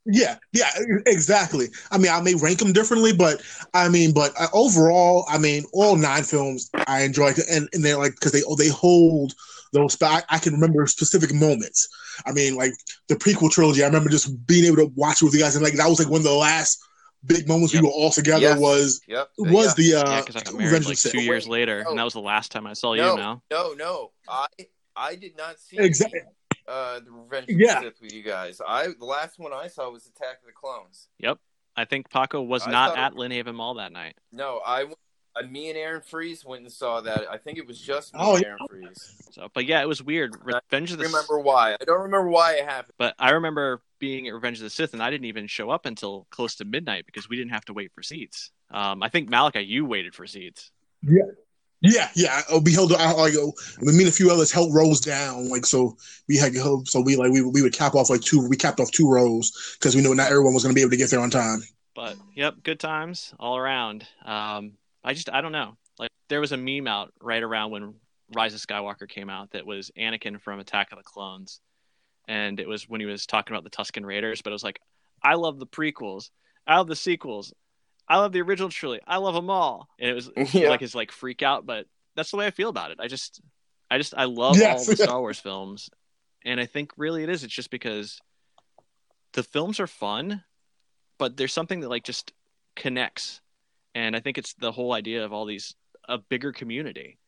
Yeah, 0.07 0.37
yeah, 0.53 0.71
exactly. 1.07 1.67
I 1.91 1.99
mean, 1.99 2.13
I 2.13 2.21
may 2.21 2.35
rank 2.35 2.61
them 2.61 2.73
differently, 2.73 3.13
but 3.13 3.43
I 3.75 3.89
mean, 3.89 4.13
but 4.13 4.33
uh, 4.39 4.47
overall, 4.53 5.25
I 5.29 5.39
mean, 5.39 5.65
all 5.73 5.97
nine 5.97 6.23
films 6.23 6.71
I 6.87 7.03
enjoy, 7.03 7.33
and, 7.51 7.69
and 7.73 7.85
they're 7.85 7.99
like 7.99 8.15
because 8.15 8.33
they 8.33 8.43
they 8.57 8.71
hold 8.71 9.35
those. 9.73 9.95
sp- 9.99 10.05
I, 10.07 10.23
I 10.31 10.39
can 10.39 10.53
remember 10.55 10.87
specific 10.87 11.35
moments. 11.35 11.89
I 12.25 12.33
mean, 12.33 12.55
like 12.55 12.73
the 13.09 13.17
prequel 13.17 13.51
trilogy. 13.51 13.83
I 13.83 13.87
remember 13.87 14.09
just 14.09 14.47
being 14.47 14.65
able 14.65 14.77
to 14.77 14.93
watch 14.95 15.23
it 15.23 15.25
with 15.25 15.35
you 15.35 15.41
guys, 15.41 15.57
and 15.57 15.65
like 15.65 15.75
that 15.75 15.89
was 15.89 15.99
like 15.99 16.09
one 16.09 16.21
of 16.21 16.25
the 16.25 16.33
last 16.33 16.79
big 17.25 17.49
moments 17.49 17.75
Yep. 17.75 17.83
we 17.83 17.89
were 17.89 17.95
all 17.95 18.11
together. 18.11 18.43
Yes. 18.43 18.59
Was 18.61 19.01
Yep. 19.09 19.31
was 19.39 19.75
the 19.75 19.83
yeah, 19.83 19.99
uh, 19.99 20.21
because 20.21 20.37
I 20.37 20.41
got 20.45 20.55
married 20.55 20.67
Revenge 20.67 20.87
like 20.87 20.99
two 20.99 21.21
years 21.21 21.49
later, 21.49 21.83
no. 21.83 21.91
and 21.91 21.99
that 21.99 22.05
was 22.05 22.15
the 22.15 22.21
last 22.21 22.53
time 22.53 22.67
I 22.67 22.75
saw 22.75 22.95
no, 22.95 23.11
you. 23.11 23.17
Now, 23.17 23.43
no, 23.51 23.73
no. 23.75 24.13
I 24.29 24.47
I 24.95 25.17
did 25.17 25.37
not 25.37 25.59
see 25.59 25.79
Exactly. 25.79 26.21
Uh, 26.69 27.01
the 27.01 27.11
Revenge 27.11 27.47
Yeah. 27.49 27.79
of 27.79 27.83
the 27.85 27.89
Sith 27.91 28.01
with 28.03 28.13
you 28.13 28.23
guys. 28.23 28.61
I 28.67 28.89
the 28.99 29.05
last 29.05 29.39
one 29.39 29.53
I 29.53 29.69
saw 29.69 29.91
was 29.91 30.07
Attack 30.07 30.41
of 30.41 30.47
the 30.47 30.53
Clones. 30.53 31.09
Yep, 31.19 31.39
I 31.77 31.85
think 31.85 32.11
Paco 32.11 32.43
was 32.43 32.67
I 32.67 32.71
not 32.71 32.97
at 32.99 33.15
Lynn 33.15 33.31
Haven 33.31 33.55
Mall 33.57 33.75
that 33.75 33.93
night. 33.93 34.17
No, 34.33 34.61
I 34.67 34.85
went- 34.85 34.99
uh, 35.39 35.43
me 35.47 35.69
and 35.69 35.77
Aaron 35.77 36.01
Freeze 36.01 36.47
went 36.47 36.63
and 36.63 36.73
saw 36.73 37.03
that. 37.03 37.27
I 37.31 37.37
think 37.37 37.59
it 37.59 37.67
was 37.67 37.79
just 37.79 38.15
me 38.15 38.21
Oh, 38.23 38.37
and 38.37 38.43
yeah. 38.43 38.49
Aaron 38.49 38.59
Freeze. 38.71 39.23
So, 39.33 39.49
but 39.53 39.67
yeah, 39.67 39.83
it 39.83 39.87
was 39.87 40.03
weird. 40.03 40.35
I 40.35 40.61
Revenge 40.71 40.93
of 40.93 40.99
the 40.99 41.05
Sith 41.05 41.15
I 41.15 41.19
the 41.19 41.27
remember 41.29 41.41
why. 41.47 41.75
I 41.79 41.85
don't 41.85 42.01
remember 42.01 42.29
why 42.31 42.55
it 42.55 42.65
happened. 42.65 42.95
But 42.97 43.15
I 43.19 43.33
remember 43.33 43.83
being 43.99 44.27
at 44.29 44.33
Revenge 44.33 44.57
of 44.57 44.63
the 44.65 44.71
Sith, 44.71 44.95
and 44.95 45.03
I 45.03 45.11
didn't 45.11 45.27
even 45.27 45.47
show 45.47 45.69
up 45.69 45.85
until 45.85 46.27
close 46.31 46.55
to 46.57 46.65
midnight 46.65 47.05
because 47.05 47.29
we 47.29 47.37
didn't 47.37 47.53
have 47.53 47.67
to 47.67 47.75
wait 47.75 47.93
for 47.93 48.03
seats. 48.03 48.51
Um, 48.71 49.03
I 49.03 49.11
think 49.11 49.29
Malachi, 49.29 49.61
you 49.61 49.85
waited 49.85 50.15
for 50.15 50.27
seats. 50.27 50.71
Yeah, 51.03 51.25
yeah. 51.81 52.43
uh, 52.53 52.61
We 52.65 52.73
held. 52.73 52.93
I, 52.93 53.13
like, 53.13 53.35
uh, 53.35 53.47
me 53.81 54.05
and 54.05 54.09
a 54.09 54.13
few 54.13 54.31
others 54.31 54.51
held 54.51 54.75
rows 54.75 55.01
down. 55.01 55.49
Like 55.49 55.67
so, 55.67 55.97
we 56.29 56.37
had 56.37 56.55
so 56.55 57.01
we 57.01 57.17
like 57.17 57.31
we 57.31 57.43
we 57.43 57.63
would 57.63 57.75
cap 57.75 57.95
off 57.95 58.11
like 58.11 58.23
two. 58.23 58.47
We 58.49 58.57
capped 58.57 58.81
off 58.81 58.91
two 58.91 59.11
rows 59.11 59.77
because 59.79 59.95
we 59.95 60.03
knew 60.03 60.15
not 60.15 60.31
everyone 60.31 60.55
was 60.55 60.63
going 60.63 60.75
to 60.75 60.79
be 60.79 60.83
able 60.83 60.91
to 60.91 60.97
get 60.97 61.11
there 61.11 61.21
on 61.21 61.31
time. 61.31 61.61
But 61.95 62.17
yep, 62.35 62.63
good 62.63 62.81
times 62.81 63.35
all 63.39 63.57
around. 63.57 64.07
Um, 64.25 64.73
I 65.05 65.15
just 65.15 65.31
I 65.31 65.41
don't 65.41 65.53
know. 65.53 65.77
Like 65.99 66.11
there 66.29 66.41
was 66.41 66.53
a 66.53 66.57
meme 66.57 66.87
out 66.87 67.13
right 67.21 67.43
around 67.43 67.71
when 67.71 67.95
Rise 68.35 68.55
of 68.55 68.61
Skywalker 68.61 69.09
came 69.09 69.31
out 69.31 69.53
that 69.53 69.67
was 69.67 69.91
Anakin 69.99 70.41
from 70.41 70.61
Attack 70.61 70.93
of 70.93 70.99
the 70.99 71.05
Clones, 71.05 71.61
and 72.27 72.59
it 72.59 72.69
was 72.69 72.89
when 72.89 73.01
he 73.01 73.07
was 73.07 73.27
talking 73.27 73.55
about 73.55 73.65
the 73.65 73.71
Tusken 73.71 74.05
Raiders. 74.05 74.43
But 74.43 74.51
it 74.51 74.55
was 74.55 74.65
like, 74.65 74.81
I 75.23 75.35
love 75.35 75.59
the 75.59 75.67
prequels, 75.67 76.31
I 76.67 76.77
love 76.77 76.89
the 76.89 76.97
sequels, 76.97 77.53
I 78.09 78.19
love 78.19 78.33
the 78.33 78.41
original 78.43 78.69
trilogy, 78.69 79.03
I 79.07 79.17
love 79.19 79.35
them 79.35 79.51
all, 79.51 79.89
and 79.99 80.11
it 80.11 80.15
was 80.15 80.31
Yeah. 80.55 80.71
like 80.71 80.81
his 80.81 80.95
like 80.95 81.11
freak 81.13 81.43
out. 81.43 81.67
But 81.67 81.87
that's 82.15 82.31
the 82.31 82.37
way 82.37 82.47
I 82.47 82.51
feel 82.51 82.69
about 82.69 82.91
it. 82.91 82.99
I 83.01 83.09
just 83.09 83.41
I 83.91 83.99
just 83.99 84.15
I 84.17 84.25
love 84.25 84.57
Yes. 84.57 84.79
all 84.79 84.85
the 84.85 84.97
Star 85.03 85.21
Wars 85.21 85.39
films, 85.39 85.91
and 86.45 86.61
I 86.61 86.67
think 86.67 86.93
really 86.97 87.23
it 87.23 87.29
is. 87.29 87.45
It's 87.45 87.55
just 87.55 87.71
because 87.71 88.21
the 89.33 89.43
films 89.43 89.81
are 89.81 89.87
fun, 89.87 90.43
but 91.19 91.37
there's 91.37 91.53
something 91.53 91.81
that 91.81 91.89
like 91.89 92.05
just 92.05 92.33
connects, 92.75 93.41
and 93.95 94.15
I 94.17 94.21
think 94.21 94.39
it's 94.39 94.55
the 94.55 94.73
whole 94.73 94.93
idea 94.93 95.25
of 95.25 95.33
all 95.33 95.45
these 95.45 95.75
a 96.09 96.19
bigger 96.19 96.53
community, 96.53 97.19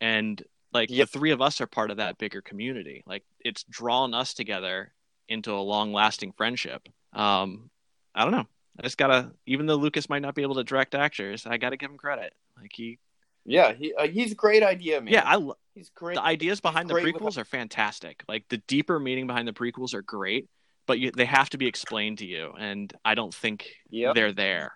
and 0.00 0.42
like 0.72 0.90
Yep. 0.90 1.08
the 1.10 1.18
three 1.18 1.30
of 1.30 1.40
us 1.40 1.60
are 1.62 1.66
part 1.66 1.90
of 1.90 1.96
that 1.96 2.18
bigger 2.18 2.42
community. 2.42 3.02
Like 3.06 3.24
it's 3.40 3.64
drawn 3.64 4.12
us 4.12 4.34
together 4.34 4.92
into 5.28 5.52
a 5.54 5.60
long 5.60 5.92
lasting 5.92 6.32
friendship. 6.32 6.86
Um, 7.14 7.70
I 8.14 8.22
don't 8.24 8.32
know. 8.32 8.46
I 8.78 8.82
just 8.82 8.96
gotta, 8.98 9.32
even 9.46 9.66
though 9.66 9.74
Lucas 9.76 10.08
might 10.08 10.22
not 10.22 10.34
be 10.34 10.42
able 10.42 10.54
to 10.56 10.64
direct 10.64 10.94
actors, 10.94 11.46
I 11.46 11.56
gotta 11.58 11.76
give 11.76 11.90
him 11.90 11.96
credit. 11.96 12.32
Like 12.60 12.70
he, 12.74 12.98
Yeah, 13.44 13.72
he 13.72 13.92
uh, 13.94 14.06
he's 14.06 14.32
a 14.32 14.36
great 14.36 14.62
idea, 14.62 15.00
man. 15.00 15.12
yeah, 15.12 15.22
I 15.24 15.36
lo- 15.36 15.56
he's 15.74 15.90
great. 15.90 16.14
the 16.14 16.22
ideas 16.22 16.60
behind 16.60 16.88
the 16.88 16.94
great 16.94 17.06
with- 17.06 17.14
prequels 17.22 17.36
are 17.38 17.44
fantastic. 17.44 18.22
Like 18.28 18.48
the 18.48 18.58
deeper 18.58 18.98
meaning 19.00 19.26
behind 19.26 19.48
the 19.48 19.52
prequels 19.52 19.94
are 19.94 20.02
great, 20.02 20.48
but 20.86 20.98
you, 21.00 21.10
they 21.10 21.24
have 21.24 21.50
to 21.50 21.58
be 21.58 21.66
explained 21.66 22.18
to 22.18 22.26
you, 22.26 22.52
and 22.58 22.92
I 23.04 23.14
don't 23.14 23.34
think 23.34 23.68
Yep. 23.90 24.14
they're 24.14 24.32
there. 24.32 24.72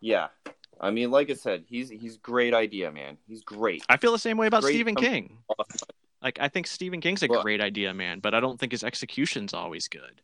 Yeah, 0.00 0.28
I 0.80 0.90
mean, 0.92 1.10
like 1.10 1.28
I 1.30 1.34
said, 1.34 1.64
he's 1.66 1.88
he's 1.90 2.18
great 2.18 2.54
idea, 2.54 2.92
man. 2.92 3.18
He's 3.26 3.42
great. 3.42 3.82
I 3.88 3.96
feel 3.96 4.12
the 4.12 4.18
same 4.18 4.36
way 4.36 4.46
about 4.46 4.62
Great 4.62 4.74
Stephen 4.74 4.94
King. 4.94 5.38
Like 6.22 6.38
I 6.38 6.46
think 6.48 6.68
Stephen 6.68 7.00
King's 7.00 7.24
a 7.24 7.28
great 7.28 7.60
idea, 7.60 7.92
man, 7.92 8.20
but 8.20 8.34
I 8.34 8.38
don't 8.40 8.58
think 8.60 8.70
his 8.70 8.84
execution's 8.84 9.52
always 9.52 9.88
good. 9.88 10.20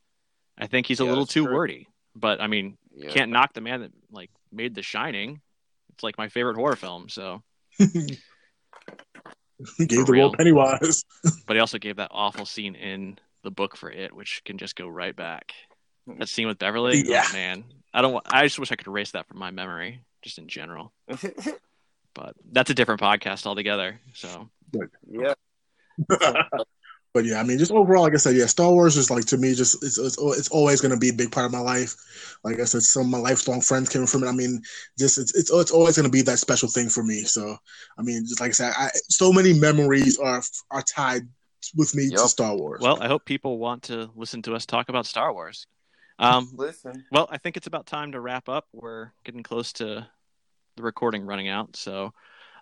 I 0.57 0.69
think 0.69 0.87
he's 0.87 1.01
a 1.01 1.05
Yeah, 1.05 1.09
little 1.11 1.27
too 1.27 1.45
true. 1.47 1.55
wordy. 1.55 1.89
But 2.15 2.41
I 2.41 2.47
mean, 2.47 2.77
Yeah. 2.99 3.11
can't 3.11 3.31
knock 3.31 3.53
the 3.55 3.61
man 3.61 3.81
that 3.81 3.93
like 4.11 4.31
made 4.53 4.75
The 4.75 4.83
Shining. 4.83 5.41
It's 5.95 6.03
like 6.03 6.19
my 6.19 6.29
favorite 6.29 6.57
horror 6.57 6.77
film. 6.77 7.09
So, 7.09 7.43
He 7.79 7.87
gave 9.87 10.07
the 10.07 10.13
real. 10.13 10.27
role 10.29 10.35
Pennywise. 10.37 11.05
but 11.47 11.57
he 11.57 11.61
also 11.61 11.79
gave 11.79 11.97
that 11.97 12.11
awful 12.13 12.47
scene 12.47 12.75
in 12.77 13.19
the 13.43 13.51
book 13.51 13.77
for 13.77 13.91
it, 13.91 14.15
which 14.15 14.43
can 14.45 14.59
just 14.59 14.77
go 14.77 14.87
right 14.89 15.15
back. 15.17 15.53
That 16.19 16.29
scene 16.29 16.47
with 16.47 16.59
Beverly, 16.59 17.03
oh, 17.07 17.11
Yeah. 17.11 17.25
oh, 17.29 17.33
man, 17.33 17.65
I 17.93 18.03
don't. 18.03 18.23
I 18.33 18.45
just 18.45 18.59
wish 18.59 18.73
I 18.73 18.77
could 18.77 18.87
erase 18.87 19.11
that 19.13 19.27
from 19.29 19.39
my 19.39 19.51
memory, 19.51 20.01
just 20.23 20.39
in 20.39 20.49
general. 20.49 20.93
But 22.15 22.35
that's 22.51 22.71
a 22.71 22.75
different 22.75 23.01
podcast 23.01 23.47
altogether. 23.47 24.01
So, 24.15 24.49
yeah, 25.09 25.35
But 27.15 27.25
yeah, 27.25 27.41
I 27.41 27.43
mean, 27.43 27.59
just 27.59 27.73
overall, 27.73 28.03
like 28.03 28.15
I 28.15 28.19
said, 28.19 28.37
yeah, 28.37 28.47
Star 28.47 28.71
Wars 28.71 28.97
is 28.97 29.11
like 29.11 29.25
to 29.27 29.39
me, 29.39 29.55
just 29.55 29.83
it's 29.83 29.99
it's, 29.99 30.19
it's 30.19 30.49
always 30.51 30.81
going 30.81 30.93
to 30.93 30.99
be 30.99 31.09
a 31.09 31.15
big 31.15 31.33
part 31.33 31.47
of 31.47 31.53
my 31.53 31.61
life. 31.61 31.95
Like 32.45 32.61
I 32.61 32.65
said, 32.65 32.83
some 32.83 33.07
of 33.07 33.09
my 33.09 33.19
lifelong 33.19 33.61
friends 33.61 33.89
came 33.89 34.07
from 34.07 34.25
it. 34.25 34.29
I 34.29 34.33
mean, 34.33 34.63
just 34.99 35.19
it's 35.19 35.35
it's, 35.35 35.51
it's 35.51 35.71
always 35.71 35.97
going 35.97 36.05
to 36.05 36.13
be 36.13 36.23
that 36.23 36.39
special 36.39 36.69
thing 36.69 36.89
for 36.89 37.03
me. 37.03 37.23
So, 37.23 37.57
I 37.99 38.03
mean, 38.03 38.25
just 38.25 38.41
like 38.41 38.51
I 38.51 38.53
said, 38.53 38.73
I, 38.77 38.91
so 39.09 39.33
many 39.33 39.59
memories 39.59 40.19
are 40.19 40.43
are 40.71 40.83
tied 40.83 41.23
with 41.77 41.95
me 41.95 42.11
to 42.11 42.29
Star 42.29 42.57
Wars. 42.57 42.81
well, 42.83 43.03
I 43.03 43.09
hope 43.09 43.25
people 43.25 43.59
want 43.59 43.85
to 43.85 44.11
listen 44.15 44.43
to 44.43 44.55
us 44.55 44.67
talk 44.67 44.89
about 44.89 45.07
Star 45.07 45.33
Wars. 45.33 45.67
Um, 46.19 46.51
listen. 46.55 47.05
Well, 47.11 47.29
I 47.31 47.39
think 47.39 47.57
it's 47.57 47.67
about 47.67 47.87
time 47.87 48.13
to 48.13 48.21
wrap 48.21 48.49
up. 48.49 48.67
We're 48.73 49.11
getting 49.25 49.43
close 49.43 49.73
to 49.75 50.07
the 50.77 50.83
recording 50.83 51.25
running 51.25 51.49
out. 51.49 51.77
So, 51.77 52.13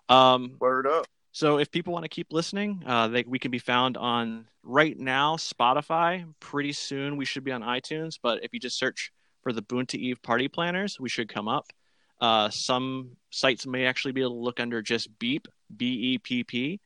um, 0.09 0.57
Word 0.59 0.87
up. 0.87 1.07
So 1.37 1.59
if 1.59 1.69
people 1.69 1.93
want 1.93 2.01
to 2.01 2.09
keep 2.09 2.33
listening, 2.33 2.81
uh, 2.83 3.09
they, 3.09 3.23
we 3.27 3.37
can 3.37 3.51
be 3.51 3.59
found 3.59 3.95
on 3.95 4.47
right 4.63 4.97
now 4.97 5.35
Spotify. 5.35 6.25
Pretty 6.39 6.73
soon 6.73 7.15
we 7.15 7.25
should 7.25 7.43
be 7.43 7.51
on 7.51 7.61
iTunes. 7.61 8.17
But 8.19 8.43
if 8.43 8.55
you 8.55 8.59
just 8.59 8.79
search 8.79 9.11
for 9.43 9.53
the 9.53 9.61
Boonta 9.61 9.93
Eve 9.99 10.19
Party 10.23 10.47
Planners, 10.47 10.99
we 10.99 11.09
should 11.09 11.29
come 11.29 11.47
up. 11.47 11.71
Uh, 12.19 12.49
some 12.49 13.17
sites 13.29 13.67
may 13.67 13.85
actually 13.85 14.13
be 14.13 14.21
able 14.21 14.31
to 14.31 14.37
look 14.37 14.59
under 14.59 14.81
just 14.81 15.19
Beep 15.19 15.47
B 15.75 15.85
E 15.85 16.17
P 16.17 16.43
P. 16.43 16.79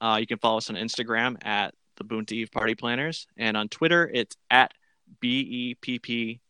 Uh, 0.00 0.16
you 0.18 0.26
can 0.26 0.38
follow 0.38 0.56
us 0.56 0.70
on 0.70 0.76
Instagram 0.76 1.36
at 1.44 1.74
the 1.96 2.04
Boonta 2.04 2.32
Eve 2.32 2.50
Party 2.50 2.74
Planners, 2.74 3.26
and 3.36 3.54
on 3.54 3.68
Twitter 3.68 4.10
it's 4.14 4.34
at 4.50 4.72
B 5.20 5.40
E 5.40 5.74
P 5.74 5.98
P 5.98 6.40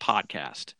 Podcast. 0.00 0.74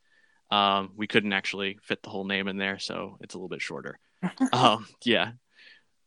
Um, 0.50 0.94
we 0.96 1.06
couldn't 1.06 1.32
actually 1.32 1.78
fit 1.80 2.02
the 2.02 2.10
whole 2.10 2.24
name 2.24 2.48
in 2.48 2.56
there, 2.56 2.80
so 2.80 3.18
it's 3.20 3.34
a 3.34 3.38
little 3.38 3.48
bit 3.48 3.62
shorter. 3.62 4.00
um, 4.52 4.88
yeah, 5.04 5.30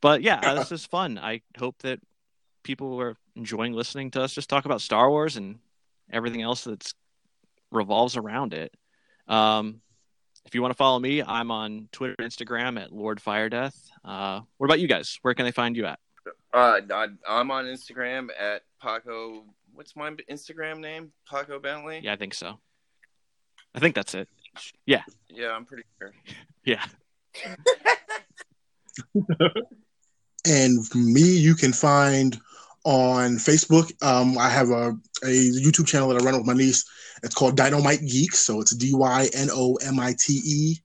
but 0.06 0.22
yeah, 0.22 0.40
uh, 0.44 0.54
this 0.54 0.72
is 0.72 0.86
fun. 0.86 1.18
I 1.18 1.42
hope 1.58 1.80
that 1.80 2.00
people 2.62 3.02
are 3.02 3.18
enjoying 3.36 3.74
listening 3.74 4.12
to 4.12 4.22
us 4.22 4.34
just 4.34 4.48
talk 4.48 4.66
about 4.66 4.82
Star 4.82 5.10
Wars 5.10 5.36
and 5.36 5.58
everything 6.12 6.44
else 6.44 6.64
that's 6.64 6.94
revolves 7.72 8.16
around 8.16 8.54
it. 8.54 8.72
Um, 9.28 9.82
if 10.46 10.54
you 10.54 10.62
want 10.62 10.74
to 10.74 10.78
follow 10.78 11.00
me, 11.00 11.24
I'm 11.24 11.50
on 11.50 11.90
Twitter 11.92 12.14
and 12.20 12.30
Instagram 12.30 12.80
at 12.80 12.92
Lord 12.92 13.20
Firedeath. 13.20 13.74
Uh, 14.04 14.42
what 14.58 14.68
about 14.68 14.80
you 14.80 14.88
guys? 14.88 15.18
Where 15.24 15.34
can 15.34 15.44
they 15.44 15.52
find 15.52 15.76
you 15.76 15.88
at? 15.88 15.98
Uh, 16.54 16.82
I, 16.94 17.08
I'm 17.28 17.50
on 17.50 17.66
Instagram 17.66 18.28
at 18.40 18.62
Paco. 18.80 19.44
What's 19.74 19.96
my 19.96 20.12
Instagram 20.30 20.82
name? 20.82 21.14
Paco 21.28 21.58
Bentley. 21.58 22.02
Yeah, 22.04 22.14
I 22.14 22.18
think 22.18 22.36
so. 22.36 22.60
I 23.74 23.80
think 23.80 23.96
that's 23.96 24.14
it. 24.14 24.30
Yeah. 24.86 25.02
Yeah, 25.30 25.50
I'm 25.50 25.66
pretty 25.66 25.86
sure. 25.98 26.14
Yeah. 26.64 26.84
And 30.46 30.86
me, 30.96 31.22
you 31.22 31.56
can 31.56 31.74
find 31.74 32.40
on 32.84 33.38
Facebook. 33.38 33.92
Um, 34.04 34.38
I 34.38 34.50
have 34.50 34.70
a, 34.70 34.90
a 35.24 35.28
YouTube 35.28 35.88
channel 35.88 36.10
that 36.10 36.22
I 36.22 36.26
run 36.26 36.38
with 36.38 36.46
my 36.46 36.54
niece. 36.54 36.86
It's 37.24 37.34
called 37.34 37.58
Dynomite 37.58 38.08
Geeks. 38.08 38.46
So 38.46 38.62
it's 38.62 38.76
D 38.76 38.94
Y 38.94 39.30
N 39.34 39.50
O 39.52 39.76
M 39.76 40.00
I 40.00 40.14
T 40.20 40.34
E 40.46 40.76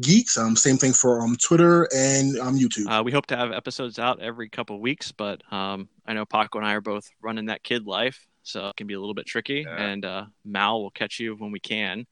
Geeks. 0.00 0.36
Um, 0.36 0.56
same 0.56 0.76
thing 0.76 0.92
for 0.92 1.22
um, 1.22 1.36
Twitter 1.36 1.88
and 1.94 2.38
um, 2.38 2.58
YouTube. 2.58 2.86
Uh, 2.88 3.02
we 3.02 3.12
hope 3.12 3.26
to 3.26 3.36
have 3.36 3.52
episodes 3.52 3.98
out 3.98 4.20
every 4.20 4.48
couple 4.48 4.76
of 4.76 4.82
weeks, 4.82 5.12
but 5.12 5.42
um, 5.52 5.88
I 6.06 6.12
know 6.12 6.26
Paco 6.26 6.58
and 6.58 6.66
I 6.66 6.74
are 6.74 6.80
both 6.80 7.08
running 7.22 7.46
that 7.46 7.62
kid 7.62 7.86
life, 7.86 8.26
so 8.42 8.68
it 8.68 8.76
can 8.76 8.86
be 8.86 8.94
a 8.94 9.00
little 9.00 9.14
bit 9.14 9.26
tricky. 9.26 9.64
Yeah. 9.66 9.76
And 9.76 10.04
uh, 10.04 10.26
Mal 10.44 10.82
will 10.82 10.90
catch 10.90 11.18
you 11.18 11.34
when 11.34 11.50
we 11.50 11.60
can. 11.60 12.06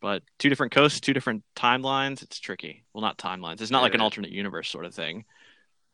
But 0.00 0.22
two 0.38 0.50
different 0.50 0.72
coasts, 0.72 1.00
two 1.00 1.14
different 1.14 1.44
timelines. 1.56 2.22
It's 2.22 2.38
tricky. 2.38 2.84
Well, 2.92 3.00
not 3.00 3.16
timelines. 3.16 3.62
It's 3.62 3.70
not 3.70 3.80
like 3.80 3.94
an 3.94 4.02
alternate 4.02 4.32
universe 4.32 4.68
sort 4.68 4.84
of 4.84 4.94
thing. 4.94 5.24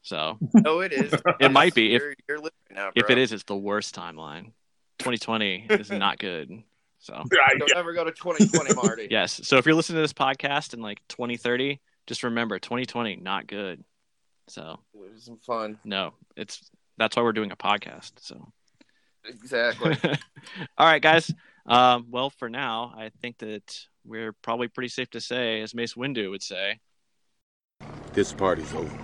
So 0.03 0.38
No, 0.55 0.80
it 0.80 0.92
is. 0.92 1.12
It 1.40 1.51
might 1.53 1.74
be, 1.74 1.94
if- 1.94 2.03
You're, 2.03 2.14
you're 2.28 2.38
living 2.38 2.51
now, 2.70 2.90
if 2.94 3.11
it 3.11 3.18
is, 3.18 3.32
it's 3.32 3.44
the 3.44 3.57
worst 3.57 3.94
timeline. 3.94 4.53
2020 4.98 5.66
is 5.70 5.90
not 5.90 6.18
good. 6.18 6.51
So 6.98 7.14
I 7.46 7.55
don't 7.59 7.74
ever 7.76 7.92
go 7.94 8.05
to 8.05 8.12
2020, 8.12 8.74
Marty. 8.74 9.09
yes. 9.11 9.40
So 9.44 9.57
if 9.57 9.66
you're 9.66 9.74
listening 9.74 9.96
to 9.96 10.03
this 10.03 10.12
podcast 10.12 10.74
in 10.74 10.80
like 10.80 11.01
2030, 11.09 11.80
just 12.07 12.22
remember 12.22 12.59
2020 12.59 13.16
not 13.16 13.46
good. 13.46 13.82
So 14.48 14.80
It 14.94 14.98
was 15.12 15.24
some 15.24 15.38
fun. 15.38 15.78
no, 15.84 16.12
it's 16.36 16.70
that's 16.98 17.16
why 17.16 17.22
we're 17.22 17.32
doing 17.32 17.53
a 17.53 17.57
podcast. 17.57 18.12
So 18.20 18.53
Exactly. 19.24 19.96
all 20.78 20.86
right, 20.86 21.01
guys. 21.03 21.30
Um, 21.66 22.07
well, 22.11 22.30
for 22.30 22.48
now, 22.48 22.92
I 22.96 23.11
think 23.20 23.38
that 23.38 23.86
we're 24.05 24.32
probably 24.42 24.68
pretty 24.68 24.88
safe 24.88 25.11
to 25.11 25.20
say, 25.20 25.61
as 25.62 25.74
Mace 25.74 25.94
Windu 25.94 26.30
would 26.30 26.42
say. 26.42 26.80
This 28.12 28.32
party's 28.32 28.72
over. 28.74 28.98